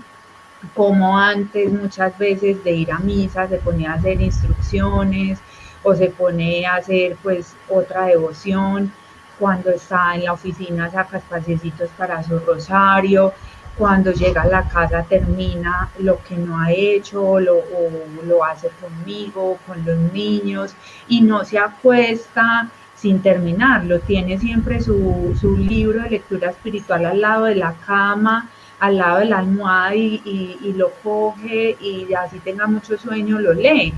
como 0.74 1.18
antes 1.18 1.72
muchas 1.72 2.18
veces 2.18 2.64
de 2.64 2.72
ir 2.72 2.91
a 2.91 2.99
misa 2.99 3.47
se 3.47 3.57
ponía 3.57 3.91
a 3.91 3.95
hacer 3.95 4.22
instrucciones 4.22 5.39
o 5.84 5.95
se 5.95 6.10
pone 6.10 6.66
a 6.66 6.76
hacer 6.76 7.16
pues 7.24 7.55
otra 7.70 8.05
devoción, 8.05 8.91
cuando 9.38 9.70
está 9.70 10.16
en 10.16 10.26
la 10.26 10.34
oficina 10.34 10.91
saca 10.91 11.18
espaciecitos 11.18 11.89
para 11.97 12.22
su 12.24 12.38
rosario, 12.39 13.34
cuando 13.78 14.12
llega 14.12 14.41
a 14.41 14.47
la 14.47 14.68
casa 14.68 15.05
termina 15.07 15.89
lo 15.99 16.22
que 16.22 16.36
no 16.36 16.60
ha 16.60 16.72
hecho 16.72 17.24
o 17.24 17.39
lo 17.39 18.43
hace 18.43 18.70
conmigo, 18.82 19.57
con 19.66 19.86
los 19.86 19.97
niños 20.12 20.76
y 21.07 21.22
no 21.22 21.45
se 21.45 21.57
acuesta 21.57 22.70
sin 22.99 23.22
terminarlo, 23.22 24.01
tiene 24.01 24.38
siempre 24.38 24.82
su, 24.82 25.34
su 25.39 25.55
libro 25.55 26.03
de 26.03 26.10
lectura 26.10 26.49
espiritual 26.49 27.05
al 27.05 27.22
lado 27.22 27.45
de 27.45 27.55
la 27.55 27.74
cama, 27.86 28.49
al 28.80 28.98
lado 28.98 29.20
de 29.20 29.26
la 29.26 29.40
almohada 29.40 29.96
y, 29.96 30.74
lo 30.76 30.92
coge 31.04 31.78
y 31.82 32.14
así 32.14 32.40
tenga 32.40 32.68
mucho 32.68 32.98
sueño, 32.98 33.40
lo 33.40 33.54
lee. 33.54 33.94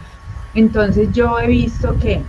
Entonces 0.54 1.10
yo 1.12 1.40
he 1.40 1.48
visto 1.48 1.98
que 2.00 2.24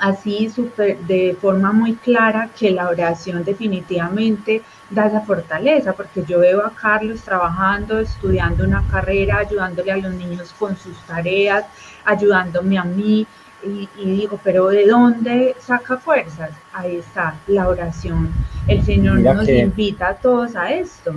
así 0.00 0.48
super, 0.48 0.98
de 1.00 1.36
forma 1.40 1.72
muy 1.72 1.94
clara 1.94 2.48
que 2.58 2.70
la 2.70 2.88
oración 2.88 3.44
definitivamente 3.44 4.62
da 4.90 5.06
esa 5.06 5.20
fortaleza, 5.20 5.92
porque 5.92 6.24
yo 6.24 6.40
veo 6.40 6.64
a 6.64 6.70
Carlos 6.70 7.22
trabajando, 7.22 7.98
estudiando 7.98 8.64
una 8.64 8.84
carrera, 8.90 9.38
ayudándole 9.38 9.92
a 9.92 9.96
los 9.96 10.12
niños 10.14 10.54
con 10.58 10.76
sus 10.76 10.96
tareas, 11.06 11.64
ayudándome 12.04 12.78
a 12.78 12.84
mí, 12.84 13.26
y, 13.64 13.88
digo, 13.96 14.40
pero 14.42 14.68
¿de 14.68 14.86
dónde 14.86 15.54
saca 15.60 15.96
fuerzas? 15.96 16.50
Ahí 16.72 16.96
está, 16.96 17.36
la 17.46 17.68
oración. 17.68 18.32
El 18.66 18.84
Señor 18.84 19.20
nos 19.20 19.48
invita 19.48 20.08
a 20.08 20.14
todos 20.14 20.56
a 20.56 20.72
esto. 20.72 21.14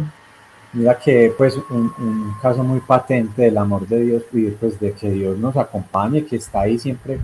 Mira 0.76 1.00
que 1.00 1.34
pues 1.38 1.56
un, 1.70 1.94
un, 1.98 2.36
caso 2.42 2.62
muy 2.62 2.82
patente 2.82 3.44
del 3.44 3.58
amor 3.58 3.88
de 3.88 4.02
Dios 4.02 4.24
y 4.34 4.48
pues 4.52 4.78
de 4.78 4.92
que 4.92 5.10
Dios 5.10 5.38
nos 5.38 5.56
acompañe, 5.56 6.26
que 6.26 6.36
está 6.36 6.62
ahí 6.62 6.78
siempre 6.78 7.18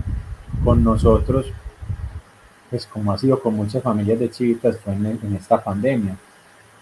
con 0.64 0.82
nosotros, 0.82 1.52
pues 2.70 2.86
como 2.86 3.12
ha 3.12 3.18
sido 3.18 3.38
con 3.40 3.54
muchas 3.54 3.82
familias 3.82 4.18
de 4.18 4.30
chivitas 4.30 4.78
fue 4.78 4.94
en, 4.94 5.36
esta 5.38 5.62
pandemia. 5.62 6.16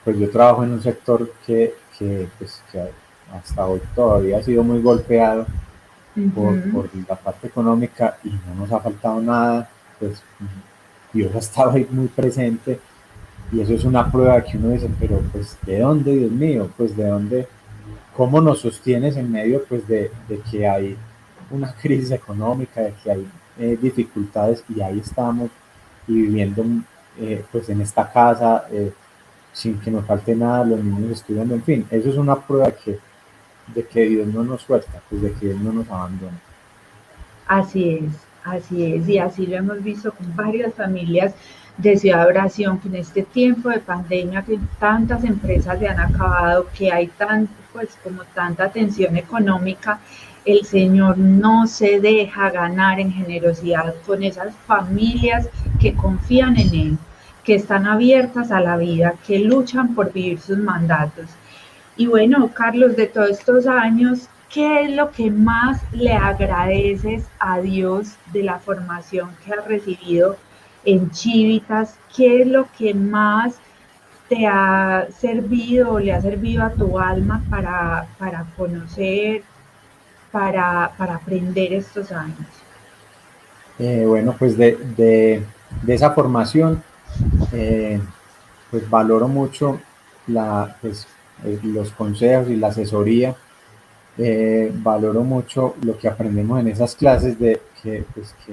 Pues 0.04 0.16
yo 0.16 0.30
trabajo 0.30 0.62
en 0.62 0.74
un 0.74 0.80
sector 0.80 1.32
que, 1.44 1.74
que, 1.98 2.28
pues, 2.38 2.62
que 2.70 2.84
hasta 3.34 3.66
hoy 3.66 3.82
todavía 3.92 4.38
ha 4.38 4.42
sido 4.42 4.62
muy 4.62 4.80
golpeado 4.80 5.46
por, 6.32 6.70
por, 6.70 6.88
la 7.08 7.16
parte 7.16 7.48
económica 7.48 8.16
y 8.22 8.30
no 8.30 8.54
nos 8.60 8.70
ha 8.72 8.78
faltado 8.78 9.20
nada, 9.20 9.68
pues 9.98 10.22
Dios 11.12 11.34
ha 11.34 11.38
estado 11.38 11.72
ahí 11.72 11.88
muy 11.90 12.06
presente 12.06 12.78
y 13.52 13.60
eso 13.60 13.74
es 13.74 13.84
una 13.84 14.10
prueba 14.10 14.42
que 14.42 14.56
uno 14.56 14.70
dice, 14.70 14.88
pero 14.98 15.20
pues 15.32 15.58
¿de 15.66 15.80
dónde, 15.80 16.16
Dios 16.16 16.30
mío? 16.30 16.70
Pues 16.76 16.96
de 16.96 17.06
dónde, 17.06 17.48
cómo 18.16 18.40
nos 18.40 18.60
sostienes 18.60 19.16
en 19.16 19.30
medio 19.30 19.64
pues 19.68 19.86
de, 19.88 20.10
de 20.28 20.38
que 20.50 20.68
hay 20.68 20.96
una 21.50 21.72
crisis 21.82 22.12
económica, 22.12 22.80
de 22.80 22.94
que 23.02 23.10
hay 23.10 23.26
eh, 23.58 23.78
dificultades 23.80 24.64
y 24.68 24.80
ahí 24.80 25.00
estamos 25.00 25.50
y 26.06 26.14
viviendo 26.14 26.64
eh, 27.18 27.44
pues 27.50 27.68
en 27.68 27.80
esta 27.80 28.10
casa 28.10 28.66
eh, 28.70 28.92
sin 29.52 29.78
que 29.80 29.90
nos 29.90 30.06
falte 30.06 30.34
nada, 30.34 30.64
los 30.64 30.82
niños 30.82 31.10
estudiando, 31.10 31.54
en 31.54 31.62
fin, 31.62 31.86
eso 31.90 32.08
es 32.08 32.16
una 32.16 32.36
prueba 32.36 32.70
que, 32.70 32.98
de 33.74 33.84
que 33.84 34.02
Dios 34.02 34.28
no 34.28 34.44
nos 34.44 34.62
suelta, 34.62 35.02
pues 35.08 35.22
de 35.22 35.32
que 35.32 35.46
Dios 35.46 35.60
no 35.60 35.72
nos 35.72 35.88
abandona. 35.90 36.38
Así 37.46 37.96
es, 37.96 38.12
así 38.44 38.94
es, 38.94 39.08
y 39.08 39.18
así 39.18 39.46
lo 39.46 39.56
hemos 39.56 39.82
visto 39.82 40.12
con 40.12 40.36
varias 40.36 40.72
familias 40.74 41.34
de 41.82 41.96
Ciudad 41.96 42.28
que 42.52 42.88
en 42.88 42.94
este 42.94 43.22
tiempo 43.22 43.70
de 43.70 43.78
pandemia, 43.78 44.42
que 44.42 44.58
tantas 44.78 45.24
empresas 45.24 45.78
se 45.78 45.88
han 45.88 46.00
acabado, 46.00 46.66
que 46.76 46.92
hay 46.92 47.06
tan, 47.06 47.48
pues 47.72 47.96
como 48.02 48.22
tanta 48.34 48.68
tensión 48.68 49.16
económica, 49.16 49.98
el 50.44 50.64
Señor 50.64 51.16
no 51.18 51.66
se 51.66 52.00
deja 52.00 52.50
ganar 52.50 53.00
en 53.00 53.12
generosidad 53.12 53.94
con 54.06 54.22
esas 54.22 54.54
familias 54.66 55.48
que 55.80 55.94
confían 55.94 56.58
en 56.58 56.74
Él, 56.74 56.98
que 57.44 57.54
están 57.54 57.86
abiertas 57.86 58.50
a 58.50 58.60
la 58.60 58.76
vida, 58.76 59.14
que 59.26 59.38
luchan 59.38 59.94
por 59.94 60.12
vivir 60.12 60.40
sus 60.40 60.58
mandatos. 60.58 61.26
Y 61.96 62.06
bueno, 62.06 62.50
Carlos, 62.54 62.96
de 62.96 63.06
todos 63.06 63.30
estos 63.30 63.66
años, 63.66 64.28
¿qué 64.52 64.82
es 64.82 64.90
lo 64.90 65.10
que 65.12 65.30
más 65.30 65.82
le 65.92 66.12
agradeces 66.12 67.24
a 67.38 67.60
Dios 67.60 68.16
de 68.32 68.42
la 68.42 68.58
formación 68.58 69.30
que 69.44 69.52
has 69.52 69.66
recibido 69.66 70.36
en 70.84 71.10
Chivitas? 71.10 71.96
¿Qué 72.14 72.42
es 72.42 72.48
lo 72.48 72.66
que 72.76 72.94
más 72.94 73.54
te 74.28 74.46
ha 74.46 75.08
servido 75.18 75.92
o 75.92 75.98
le 75.98 76.12
ha 76.12 76.20
servido 76.20 76.62
a 76.62 76.70
tu 76.70 76.98
alma 76.98 77.42
para, 77.50 78.06
para 78.18 78.46
conocer, 78.56 79.42
para, 80.30 80.84
aprender 80.84 81.72
estos 81.72 82.12
años? 82.12 82.46
Eh, 83.78 84.04
bueno, 84.06 84.34
pues 84.38 84.56
de, 84.56 85.42
esa 85.86 86.12
formación, 86.12 86.82
eh, 87.52 88.00
pues 88.70 88.88
valoro 88.88 89.26
mucho 89.26 89.80
la, 90.26 90.76
pues, 90.80 91.06
eh, 91.44 91.58
los 91.62 91.90
consejos 91.90 92.48
y 92.48 92.56
la 92.56 92.68
asesoría. 92.68 93.34
valoro 94.74 95.24
mucho 95.24 95.74
lo 95.82 95.96
que 95.96 96.06
aprendemos 96.06 96.60
en 96.60 96.68
esas 96.68 96.94
clases 96.94 97.38
de 97.38 97.60
que, 97.82 98.04
pues, 98.14 98.34
que 98.44 98.52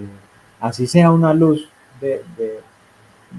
así 0.59 0.87
sea 0.87 1.11
una 1.11 1.33
luz 1.33 1.69
de, 1.99 2.23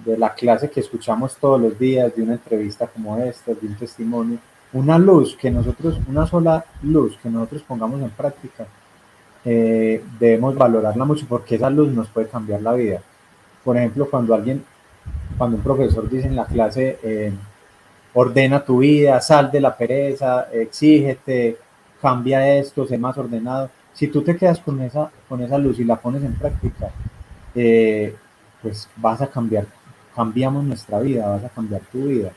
de 0.05 0.19
la 0.19 0.35
clase 0.35 0.71
que 0.71 0.81
escuchamos 0.81 1.37
todos 1.37 1.61
los 1.61 1.79
días, 1.79 2.15
de 2.15 2.23
una 2.23 2.35
entrevista 2.35 2.87
como 2.87 3.17
esta, 3.19 3.53
de 3.55 3.67
un 3.67 3.75
testimonio, 3.75 4.39
una 4.73 4.99
luz 4.99 5.37
que 5.37 5.51
nosotros, 5.51 5.99
una 6.09 6.27
sola 6.27 6.65
luz 6.83 7.19
que 7.23 7.31
nosotros 7.31 7.63
pongamos 7.63 8.01
en 8.03 8.11
práctica, 8.11 8.67
eh, 9.45 10.05
debemos 10.19 10.55
valorarla 10.55 11.05
mucho 11.05 11.27
porque 11.29 11.55
esa 11.55 11.71
luz 11.71 11.89
nos 11.89 12.09
puede 12.09 12.29
cambiar 12.29 12.61
la 12.61 12.75
vida. 12.75 13.01
Por 13.65 13.77
ejemplo, 13.77 14.09
cuando 14.11 14.35
alguien, 14.35 14.63
cuando 15.37 15.57
un 15.57 15.63
profesor 15.63 16.09
dice 16.09 16.27
en 16.27 16.37
la 16.37 16.45
clase, 16.45 16.99
eh, 17.03 17.33
ordena 18.15 18.65
tu 18.65 18.79
vida, 18.79 19.21
sal 19.21 19.51
de 19.51 19.61
la 19.61 19.77
pereza, 19.77 20.49
exígete, 20.53 21.57
cambia 22.01 22.57
esto, 22.59 22.87
sé 22.87 22.99
más 22.99 23.17
ordenado. 23.17 23.71
Si 23.95 24.09
tú 24.09 24.23
te 24.23 24.37
quedas 24.37 24.61
con 24.61 24.81
esa, 24.83 25.11
con 25.29 25.43
esa 25.43 25.59
luz 25.59 25.79
y 25.79 25.85
la 25.85 25.97
pones 25.97 26.23
en 26.23 26.35
práctica, 26.35 26.91
eh, 27.55 28.15
pues 28.63 28.89
vas 28.97 29.21
a 29.21 29.27
cambiar, 29.27 29.67
cambiamos 30.15 30.65
nuestra 30.65 30.99
vida, 31.01 31.29
vas 31.29 31.45
a 31.45 31.49
cambiar 31.49 31.81
tu 31.93 32.05
vida. 32.05 32.33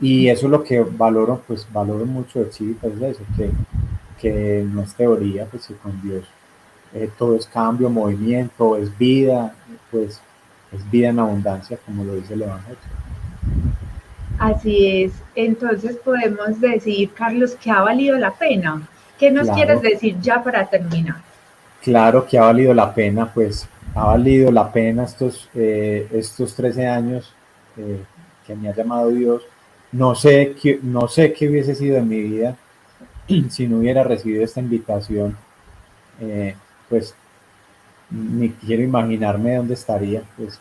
Y 0.00 0.28
eso 0.28 0.46
es 0.46 0.50
lo 0.50 0.62
que 0.62 0.80
valoro, 0.80 1.42
pues 1.46 1.66
valoro 1.72 2.04
mucho 2.04 2.40
de 2.40 2.50
Chivitas, 2.50 2.92
es 2.92 3.02
eso, 3.02 3.22
que, 3.36 3.50
que 4.20 4.66
no 4.68 4.82
es 4.82 4.94
teoría, 4.94 5.46
pues 5.46 5.66
que 5.66 5.74
con 5.74 6.00
Dios 6.02 6.24
eh, 6.94 7.10
todo 7.18 7.36
es 7.36 7.46
cambio, 7.46 7.90
movimiento, 7.90 8.76
es 8.76 8.96
vida, 8.96 9.54
pues 9.90 10.20
es 10.72 10.90
vida 10.90 11.08
en 11.08 11.18
abundancia, 11.18 11.76
como 11.84 12.04
lo 12.04 12.14
dice 12.14 12.34
el 12.34 12.42
Evangelio. 12.42 12.78
Así 14.38 15.04
es, 15.04 15.12
entonces 15.34 15.96
podemos 15.96 16.60
decir, 16.60 17.12
Carlos, 17.14 17.56
que 17.56 17.70
ha 17.70 17.82
valido 17.82 18.18
la 18.18 18.32
pena. 18.32 18.82
¿Qué 19.18 19.30
nos 19.30 19.48
quieres 19.50 19.80
decir 19.80 20.18
ya 20.20 20.42
para 20.42 20.66
terminar? 20.66 21.16
Claro 21.82 22.26
que 22.26 22.38
ha 22.38 22.42
valido 22.42 22.74
la 22.74 22.92
pena, 22.92 23.32
pues 23.32 23.68
ha 23.94 24.04
valido 24.06 24.50
la 24.50 24.72
pena 24.72 25.04
estos, 25.04 25.48
eh, 25.54 26.08
estos 26.12 26.54
13 26.54 26.86
años 26.86 27.32
eh, 27.76 28.02
que 28.46 28.54
me 28.54 28.68
ha 28.68 28.74
llamado 28.74 29.10
Dios 29.10 29.42
no 29.94 30.16
sé, 30.16 30.56
qué, 30.60 30.80
no 30.82 31.06
sé 31.06 31.32
qué 31.32 31.48
hubiese 31.48 31.76
sido 31.76 31.98
en 31.98 32.08
mi 32.08 32.20
vida 32.20 32.56
si 33.48 33.68
no 33.68 33.78
hubiera 33.78 34.02
recibido 34.02 34.42
esta 34.42 34.58
invitación. 34.58 35.36
Eh, 36.20 36.56
pues 36.88 37.14
ni 38.10 38.50
quiero 38.50 38.82
imaginarme 38.82 39.54
dónde 39.54 39.74
estaría. 39.74 40.22
Pues, 40.36 40.60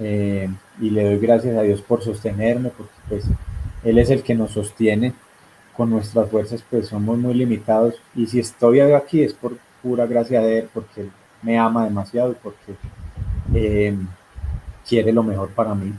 eh, 0.00 0.48
y 0.80 0.90
le 0.90 1.04
doy 1.04 1.18
gracias 1.18 1.56
a 1.56 1.62
Dios 1.62 1.80
por 1.80 2.02
sostenerme, 2.02 2.70
porque 2.70 2.92
pues 3.08 3.24
Él 3.84 3.98
es 3.98 4.10
el 4.10 4.24
que 4.24 4.34
nos 4.34 4.50
sostiene. 4.50 5.14
Con 5.76 5.90
nuestras 5.90 6.28
fuerzas 6.28 6.64
pues 6.68 6.88
somos 6.88 7.18
muy 7.18 7.34
limitados. 7.34 7.94
Y 8.16 8.26
si 8.26 8.40
estoy 8.40 8.80
aquí 8.80 9.22
es 9.22 9.32
por 9.32 9.58
pura 9.80 10.06
gracia 10.06 10.40
de 10.40 10.58
Él, 10.58 10.68
porque 10.74 11.02
Él 11.02 11.12
me 11.42 11.58
ama 11.58 11.84
demasiado 11.84 12.32
y 12.32 12.34
porque 12.34 12.74
eh, 13.54 13.96
quiere 14.86 15.12
lo 15.12 15.22
mejor 15.22 15.50
para 15.50 15.74
mí. 15.74 15.92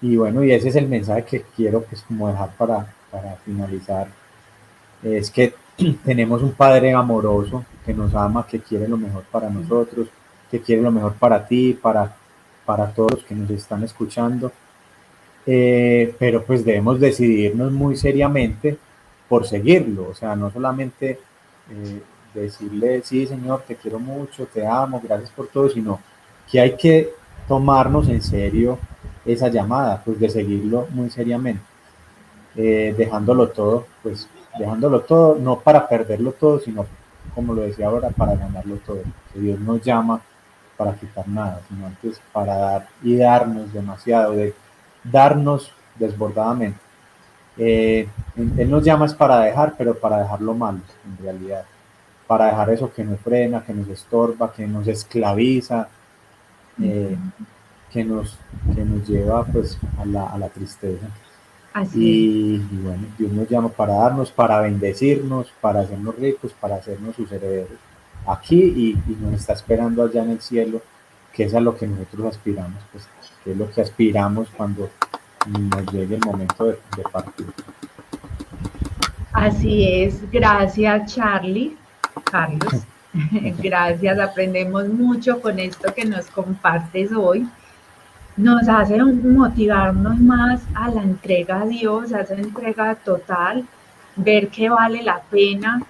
Y 0.00 0.16
bueno, 0.16 0.42
y 0.42 0.52
ese 0.52 0.68
es 0.68 0.76
el 0.76 0.88
mensaje 0.88 1.24
que 1.24 1.42
quiero 1.56 1.82
pues 1.82 2.02
como 2.02 2.28
dejar 2.28 2.50
para, 2.56 2.92
para 3.10 3.36
finalizar. 3.44 4.08
Es 5.02 5.30
que 5.30 5.54
tenemos 6.04 6.42
un 6.42 6.52
Padre 6.52 6.92
amoroso 6.92 7.64
que 7.84 7.94
nos 7.94 8.14
ama, 8.14 8.46
que 8.46 8.60
quiere 8.60 8.88
lo 8.88 8.96
mejor 8.96 9.24
para 9.24 9.48
nosotros, 9.48 10.08
que 10.50 10.60
quiere 10.60 10.82
lo 10.82 10.90
mejor 10.90 11.14
para 11.14 11.46
ti, 11.46 11.78
para, 11.80 12.14
para 12.64 12.92
todos 12.92 13.12
los 13.12 13.24
que 13.24 13.34
nos 13.34 13.50
están 13.50 13.82
escuchando. 13.84 14.52
Eh, 15.44 16.14
pero 16.18 16.44
pues 16.44 16.64
debemos 16.64 17.00
decidirnos 17.00 17.72
muy 17.72 17.96
seriamente 17.96 18.78
por 19.28 19.46
seguirlo, 19.46 20.10
o 20.10 20.14
sea, 20.14 20.36
no 20.36 20.50
solamente 20.52 21.18
eh, 21.70 22.02
decirle, 22.34 23.02
sí, 23.02 23.26
Señor, 23.26 23.62
te 23.66 23.76
quiero 23.76 23.98
mucho, 23.98 24.46
te 24.46 24.66
amo, 24.66 25.00
gracias 25.02 25.30
por 25.30 25.48
todo, 25.48 25.68
sino 25.68 26.00
que 26.50 26.60
hay 26.60 26.76
que 26.76 27.12
tomarnos 27.48 28.08
en 28.08 28.22
serio 28.22 28.78
esa 29.24 29.48
llamada, 29.48 30.02
pues 30.04 30.18
de 30.18 30.28
seguirlo 30.28 30.86
muy 30.90 31.10
seriamente, 31.10 31.62
eh, 32.56 32.94
dejándolo 32.96 33.48
todo, 33.48 33.86
pues 34.02 34.28
dejándolo 34.58 35.00
todo, 35.00 35.36
no 35.38 35.60
para 35.60 35.88
perderlo 35.88 36.32
todo, 36.32 36.60
sino, 36.60 36.86
como 37.34 37.54
lo 37.54 37.62
decía 37.62 37.86
ahora, 37.86 38.10
para 38.10 38.34
ganarlo 38.36 38.76
todo. 38.76 39.02
Que 39.32 39.40
Dios 39.40 39.60
nos 39.60 39.82
llama 39.82 40.20
para 40.76 40.94
quitar 40.94 41.28
nada, 41.28 41.60
sino 41.68 41.86
antes 41.86 42.20
para 42.32 42.56
dar 42.56 42.88
y 43.02 43.16
darnos 43.16 43.72
demasiado, 43.72 44.32
de 44.32 44.54
darnos 45.04 45.72
desbordadamente. 45.96 46.78
Eh, 47.56 48.08
él 48.36 48.70
nos 48.70 48.82
llama 48.82 49.06
es 49.06 49.14
para 49.14 49.40
dejar, 49.40 49.74
pero 49.76 49.94
para 49.94 50.18
dejarlo 50.20 50.54
malo, 50.54 50.80
en 51.06 51.22
realidad. 51.22 51.64
Para 52.32 52.46
dejar 52.46 52.70
eso 52.70 52.90
que 52.90 53.04
nos 53.04 53.20
frena, 53.20 53.62
que 53.62 53.74
nos 53.74 53.86
estorba, 53.88 54.50
que 54.50 54.66
nos 54.66 54.88
esclaviza, 54.88 55.86
eh, 56.82 57.14
que 57.90 58.04
nos, 58.04 58.38
que 58.74 58.82
nos 58.86 59.06
lleva 59.06 59.44
pues 59.44 59.78
a 59.98 60.06
la, 60.06 60.30
a 60.30 60.38
la 60.38 60.48
tristeza. 60.48 61.08
Así 61.74 61.98
y, 62.00 62.54
y, 62.54 62.80
bueno, 62.82 63.02
Dios 63.18 63.32
nos 63.32 63.46
llama 63.50 63.68
para 63.68 63.96
darnos, 63.96 64.30
para 64.30 64.60
bendecirnos, 64.60 65.52
para 65.60 65.80
hacernos 65.80 66.16
ricos, 66.16 66.54
para 66.58 66.76
hacernos 66.76 67.14
sus 67.16 67.30
herederos. 67.30 67.78
aquí 68.26 68.62
y, 68.62 69.14
nos 69.20 69.34
está 69.34 69.52
esperando 69.52 70.02
allá 70.02 70.22
en 70.22 70.30
el 70.30 70.40
cielo, 70.40 70.80
que 71.34 71.44
es 71.44 71.54
a 71.54 71.60
lo 71.60 71.76
que 71.76 71.86
nosotros 71.86 72.28
aspiramos, 72.28 72.82
pues, 72.92 73.06
que 73.44 73.52
es 73.52 73.58
lo 73.58 73.70
que 73.70 73.82
aspiramos 73.82 74.48
cuando 74.56 74.88
nos 75.46 75.92
llegue 75.92 76.14
el 76.14 76.24
momento 76.24 76.64
de, 76.64 76.78
de 76.96 77.02
partir. 77.12 77.52
Así 79.34 79.86
es, 79.86 80.30
gracias 80.30 81.14
Charlie, 81.14 81.76
Carlos. 82.32 82.82
Gracias, 83.62 84.18
aprendemos 84.18 84.88
mucho 84.88 85.40
con 85.40 85.58
esto 85.58 85.92
que 85.94 86.06
nos 86.06 86.26
compartes 86.26 87.12
hoy. 87.12 87.46
Nos 88.38 88.66
hace 88.66 88.96
motivarnos 89.04 90.18
más 90.18 90.62
a 90.74 90.88
la 90.88 91.02
entrega 91.02 91.60
a 91.60 91.66
Dios, 91.66 92.14
a 92.14 92.22
esa 92.22 92.34
entrega 92.34 92.94
total, 92.94 93.66
ver 94.16 94.48
que 94.48 94.70
vale 94.70 95.02
la 95.02 95.20
pena, 95.20 95.82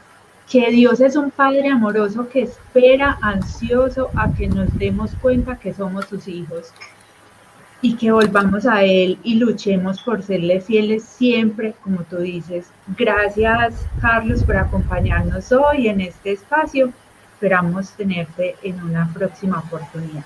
que 0.51 0.69
Dios 0.73 1.01
es 1.01 1.15
un 1.15 1.31
Padre 1.31 1.69
amoroso 1.69 2.29
que 2.29 2.43
espera 2.43 3.17
ansioso 3.23 4.11
a 4.17 4.33
que 4.33 4.49
nos 4.49 4.77
demos 4.77 5.13
cuenta 5.23 5.57
que 5.57 5.73
somos 5.73 6.07
sus 6.07 6.27
hijos 6.27 6.73
y 7.83 7.97
que 7.97 8.13
volvamos 8.13 8.65
a 8.65 8.85
Él 8.85 9.19
y 9.23 9.35
luchemos 9.35 10.01
por 10.03 10.23
serle 10.23 10.61
fieles 10.61 11.05
siempre, 11.05 11.75
como 11.83 12.05
tú 12.05 12.19
dices. 12.19 12.67
Gracias, 12.97 13.75
Carlos, 14.01 14.45
por 14.45 14.57
acompañarnos 14.57 15.53
hoy 15.53 15.89
en 15.89 16.01
este 16.01 16.33
espacio 16.33 16.93
esperamos 17.43 17.91
tenerte 17.91 18.55
en 18.63 18.81
una 18.85 19.13
próxima 19.13 19.59
oportunidad. 19.59 20.23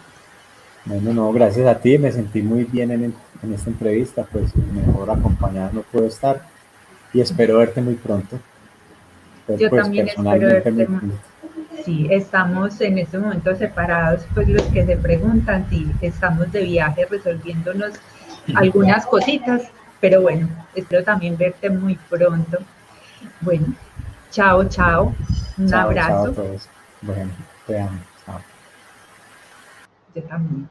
Bueno, 0.85 1.15
no, 1.15 1.33
gracias 1.33 1.67
a 1.67 1.79
ti, 1.79 1.97
me 1.97 2.13
sentí 2.13 2.43
muy 2.43 2.65
bien 2.65 2.91
en, 2.91 3.15
esta 3.55 3.71
entrevista, 3.71 4.27
pues 4.31 4.55
mejor 4.55 5.11
acompañado 5.11 5.71
no 5.73 5.81
puedo 5.81 6.07
estar 6.07 6.43
y 7.15 7.21
espero 7.23 7.57
verte 7.57 7.81
muy 7.81 7.95
pronto. 7.95 8.39
Yo 9.49 9.71
pues, 9.71 9.83
también 9.83 10.09
espero 10.09 10.47
verte 10.47 10.89
Sí, 11.85 12.09
estamos 12.11 12.81
en 12.81 12.99
este 12.99 13.19
momento 13.19 13.55
separados, 13.55 14.27
pues 14.35 14.49
los 14.49 14.63
que 14.63 14.85
se 14.85 14.97
preguntan 14.97 15.69
si 15.71 15.91
estamos 16.01 16.51
de 16.53 16.63
viaje 16.63 17.07
resolviéndonos 17.07 17.95
algunas 18.55 19.07
cositas, 19.07 19.71
pero 20.01 20.23
bueno, 20.23 20.49
espero 20.75 21.05
también 21.05 21.37
verte 21.37 21.71
muy 21.71 21.97
pronto. 22.09 22.59
Bueno, 23.41 23.67
chao, 24.31 24.65
chao, 24.69 25.15
un 25.59 25.75
abrazo. 25.75 26.35
Bueno, 27.03 27.31
te 27.67 27.81
amo. 27.81 27.99
Yo 30.15 30.23
también. 30.23 30.69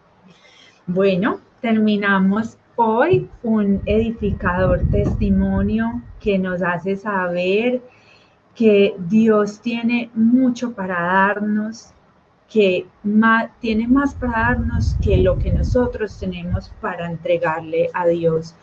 Bueno, 0.87 1.39
terminamos 1.61 2.57
hoy 2.75 3.29
un 3.43 3.81
edificador 3.85 4.81
testimonio 4.91 6.01
que 6.19 6.37
nos 6.37 6.61
hace 6.61 6.95
saber 6.95 7.81
que 8.55 8.95
Dios 8.97 9.59
tiene 9.59 10.09
mucho 10.13 10.73
para 10.73 11.01
darnos, 11.01 11.91
que 12.49 12.87
tiene 13.59 13.87
más 13.87 14.13
para 14.15 14.31
darnos 14.31 14.95
que 15.01 15.17
lo 15.17 15.37
que 15.37 15.51
nosotros 15.51 16.17
tenemos 16.17 16.71
para 16.79 17.09
entregarle 17.09 17.89
a 17.93 18.05
Dios. 18.05 18.55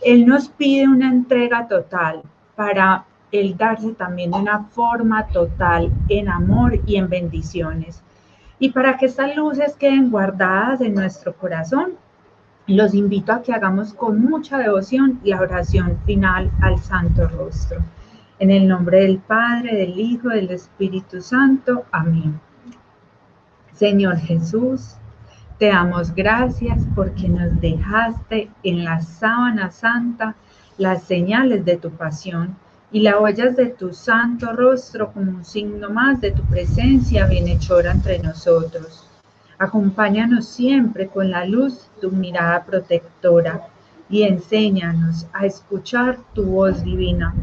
Él 0.00 0.26
nos 0.26 0.48
pide 0.48 0.86
una 0.86 1.08
entrega 1.08 1.66
total 1.66 2.22
para 2.54 3.04
el 3.32 3.56
darse 3.56 3.92
también 3.94 4.30
de 4.30 4.38
una 4.38 4.64
forma 4.64 5.26
total 5.28 5.90
en 6.08 6.28
amor 6.28 6.78
y 6.86 6.96
en 6.96 7.08
bendiciones. 7.08 8.02
Y 8.58 8.70
para 8.70 8.96
que 8.96 9.06
estas 9.06 9.34
luces 9.34 9.74
queden 9.74 10.10
guardadas 10.10 10.80
en 10.82 10.94
nuestro 10.94 11.34
corazón, 11.34 11.94
los 12.68 12.94
invito 12.94 13.32
a 13.32 13.42
que 13.42 13.52
hagamos 13.52 13.92
con 13.92 14.20
mucha 14.20 14.58
devoción 14.58 15.18
la 15.24 15.40
oración 15.40 15.98
final 16.06 16.50
al 16.60 16.78
Santo 16.78 17.26
Rostro. 17.26 17.82
En 18.38 18.50
el 18.50 18.66
nombre 18.66 19.00
del 19.00 19.18
Padre, 19.18 19.76
del 19.76 19.98
Hijo, 19.98 20.28
del 20.28 20.50
Espíritu 20.50 21.20
Santo. 21.20 21.84
Amén. 21.92 22.40
Señor 23.72 24.18
Jesús, 24.18 24.96
te 25.58 25.66
damos 25.68 26.14
gracias 26.14 26.84
porque 26.94 27.28
nos 27.28 27.60
dejaste 27.60 28.50
en 28.62 28.84
la 28.84 29.00
sábana 29.00 29.70
santa 29.70 30.34
las 30.76 31.04
señales 31.04 31.64
de 31.64 31.76
tu 31.76 31.90
pasión 31.90 32.56
y 32.90 33.00
la 33.00 33.18
huellas 33.20 33.56
de 33.56 33.66
tu 33.66 33.92
santo 33.92 34.52
rostro 34.52 35.12
como 35.12 35.30
un 35.30 35.44
signo 35.44 35.88
más 35.88 36.20
de 36.20 36.32
tu 36.32 36.42
presencia 36.42 37.26
bienhechora 37.26 37.92
entre 37.92 38.18
nosotros. 38.18 39.08
Acompáñanos 39.58 40.48
siempre 40.48 41.06
con 41.06 41.30
la 41.30 41.46
luz 41.46 41.88
de 41.94 42.08
tu 42.08 42.10
mirada 42.10 42.64
protectora 42.64 43.68
y 44.10 44.24
enséñanos 44.24 45.26
a 45.32 45.46
escuchar 45.46 46.18
tu 46.34 46.44
voz 46.44 46.82
divina. 46.82 47.34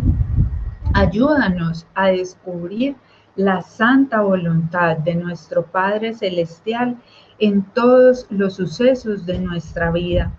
Ayúdanos 0.94 1.86
a 1.94 2.08
descubrir 2.08 2.96
la 3.36 3.62
santa 3.62 4.22
voluntad 4.22 4.98
de 4.98 5.16
nuestro 5.16 5.64
Padre 5.64 6.14
Celestial 6.14 6.98
en 7.38 7.62
todos 7.74 8.26
los 8.30 8.56
sucesos 8.56 9.26
de 9.26 9.40
nuestra 9.40 9.92
vida. 9.92 10.32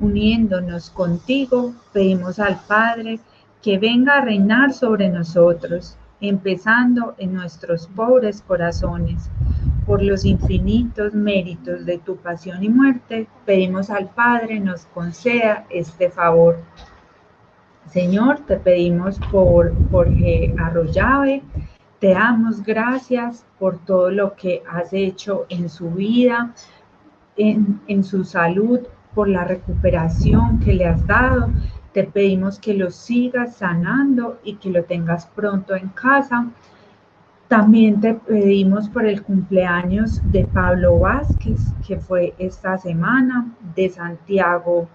Uniéndonos 0.00 0.90
contigo, 0.90 1.74
pedimos 1.92 2.38
al 2.38 2.58
Padre 2.66 3.20
que 3.62 3.78
venga 3.78 4.16
a 4.16 4.24
reinar 4.24 4.72
sobre 4.72 5.08
nosotros, 5.08 5.96
empezando 6.20 7.14
en 7.18 7.34
nuestros 7.34 7.86
pobres 7.88 8.42
corazones. 8.42 9.30
Por 9.86 10.02
los 10.02 10.24
infinitos 10.24 11.12
méritos 11.12 11.84
de 11.84 11.98
tu 11.98 12.16
pasión 12.16 12.64
y 12.64 12.68
muerte, 12.68 13.28
pedimos 13.44 13.90
al 13.90 14.08
Padre 14.08 14.58
nos 14.58 14.86
conceda 14.86 15.64
este 15.70 16.10
favor. 16.10 16.58
Señor, 17.92 18.40
te 18.46 18.56
pedimos 18.56 19.20
por 19.30 19.74
Jorge 19.90 20.54
Arroyave, 20.58 21.42
te 22.00 22.14
damos 22.14 22.62
gracias 22.62 23.44
por 23.58 23.84
todo 23.84 24.10
lo 24.10 24.34
que 24.34 24.62
has 24.66 24.94
hecho 24.94 25.44
en 25.50 25.68
su 25.68 25.90
vida, 25.90 26.54
en, 27.36 27.82
en 27.88 28.02
su 28.02 28.24
salud, 28.24 28.80
por 29.14 29.28
la 29.28 29.44
recuperación 29.44 30.58
que 30.60 30.72
le 30.72 30.86
has 30.86 31.06
dado. 31.06 31.50
Te 31.92 32.04
pedimos 32.04 32.58
que 32.58 32.72
lo 32.72 32.90
sigas 32.90 33.56
sanando 33.56 34.40
y 34.42 34.54
que 34.54 34.70
lo 34.70 34.84
tengas 34.84 35.26
pronto 35.26 35.76
en 35.76 35.88
casa. 35.88 36.46
También 37.48 38.00
te 38.00 38.14
pedimos 38.14 38.88
por 38.88 39.04
el 39.04 39.22
cumpleaños 39.22 40.22
de 40.32 40.46
Pablo 40.46 40.98
Vázquez, 40.98 41.74
que 41.86 41.98
fue 41.98 42.32
esta 42.38 42.78
semana, 42.78 43.52
de 43.74 43.90
Santiago 43.90 44.88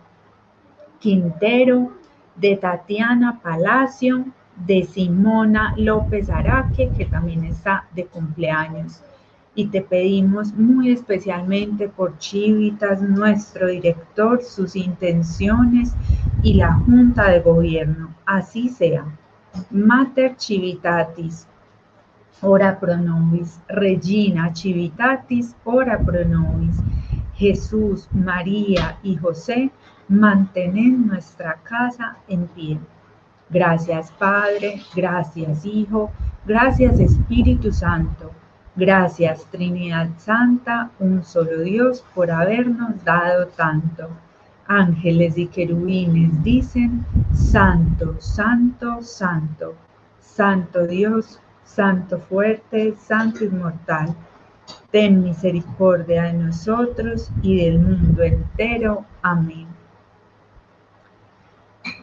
Quintero, 0.97 1.91
de 2.37 2.55
Tatiana 2.57 3.39
Palacio, 3.41 4.25
de 4.65 4.83
Simona 4.83 5.73
López 5.77 6.29
Araque, 6.29 6.91
que 6.97 7.05
también 7.05 7.43
está 7.43 7.85
de 7.93 8.05
cumpleaños 8.05 9.01
y 9.57 9.65
te 9.65 9.81
pedimos 9.81 10.53
muy 10.53 10.91
especialmente 10.91 11.89
por 11.89 12.19
Chivitas, 12.19 13.01
nuestro 13.01 13.65
director, 13.67 14.43
sus 14.43 14.75
intenciones 14.75 15.95
y 16.43 16.53
la 16.53 16.73
Junta 16.73 17.31
de 17.31 17.39
Gobierno. 17.39 18.13
Así 18.27 18.69
sea. 18.69 19.05
Mater 19.71 20.35
Chivitatis, 20.37 21.47
ora 22.41 22.79
pro 22.79 22.97
nobis. 22.97 23.59
Regina 23.67 24.53
Chivitatis, 24.53 25.55
ora 25.63 25.97
pro 25.97 26.23
nobis. 26.23 26.77
Jesús, 27.33 28.07
María 28.11 28.99
y 29.01 29.15
José, 29.15 29.71
mantened 30.07 31.05
nuestra 31.05 31.55
casa 31.63 32.17
en 32.27 32.47
pie. 32.47 32.79
Gracias 33.49 34.11
Padre, 34.11 34.81
gracias 34.95 35.65
Hijo, 35.65 36.11
gracias 36.45 36.99
Espíritu 36.99 37.71
Santo 37.71 38.31
Gracias 38.79 39.43
Trinidad 39.49 40.07
Santa, 40.19 40.91
un 40.99 41.23
solo 41.23 41.61
Dios, 41.63 42.05
por 42.13 42.29
habernos 42.29 43.03
dado 43.03 43.47
tanto. 43.47 44.07
Ángeles 44.67 45.35
y 45.35 45.47
querubines 45.47 46.43
dicen, 46.43 47.03
Santo, 47.33 48.17
Santo, 48.19 49.01
Santo, 49.01 49.73
Santo 50.19 50.85
Dios, 50.85 51.39
Santo 51.63 52.19
fuerte, 52.19 52.93
Santo 52.99 53.45
inmortal. 53.45 54.15
Ten 54.91 55.23
misericordia 55.23 56.25
de 56.25 56.33
nosotros 56.33 57.31
y 57.41 57.57
del 57.65 57.79
mundo 57.79 58.21
entero. 58.21 59.05
Amén. 59.23 59.76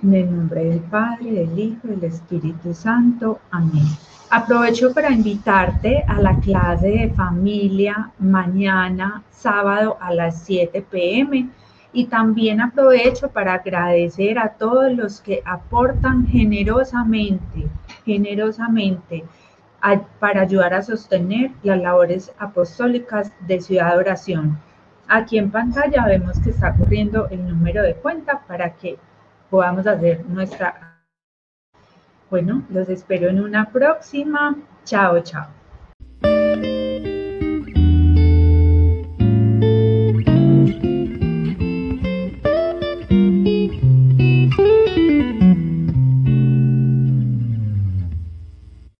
En 0.04 0.12
el 0.12 0.36
nombre 0.36 0.62
del 0.66 0.80
Padre, 0.80 1.32
del 1.32 1.58
Hijo 1.58 1.88
del 1.88 2.04
Espíritu 2.04 2.74
Santo. 2.74 3.40
Amén. 3.50 3.86
Aprovecho 4.28 4.92
para 4.92 5.10
invitarte 5.10 6.04
a 6.06 6.20
la 6.20 6.38
clase 6.40 6.88
de 6.88 7.08
familia 7.08 8.10
mañana, 8.18 9.22
sábado 9.30 9.96
a 9.98 10.12
las 10.12 10.42
7 10.42 10.84
pm. 10.90 11.48
Y 11.94 12.04
también 12.04 12.60
aprovecho 12.60 13.30
para 13.30 13.54
agradecer 13.54 14.38
a 14.38 14.50
todos 14.50 14.92
los 14.92 15.22
que 15.22 15.40
aportan 15.46 16.26
generosamente, 16.26 17.66
generosamente 18.04 19.24
para 20.20 20.42
ayudar 20.42 20.74
a 20.74 20.82
sostener 20.82 21.50
las 21.62 21.80
labores 21.80 22.30
apostólicas 22.38 23.32
de 23.46 23.58
Ciudad 23.58 23.92
de 23.92 24.00
Oración. 24.00 24.58
Aquí 25.08 25.38
en 25.38 25.50
pantalla 25.50 26.04
vemos 26.04 26.38
que 26.40 26.50
está 26.50 26.74
corriendo 26.74 27.26
el 27.30 27.48
número 27.48 27.82
de 27.82 27.94
cuenta 27.94 28.42
para 28.46 28.74
que 28.74 28.98
podamos 29.54 29.86
hacer 29.86 30.26
nuestra 30.26 30.98
bueno, 32.28 32.64
los 32.70 32.88
espero 32.88 33.28
en 33.28 33.40
una 33.40 33.70
próxima. 33.70 34.56
Chao, 34.84 35.20
chao. 35.20 35.46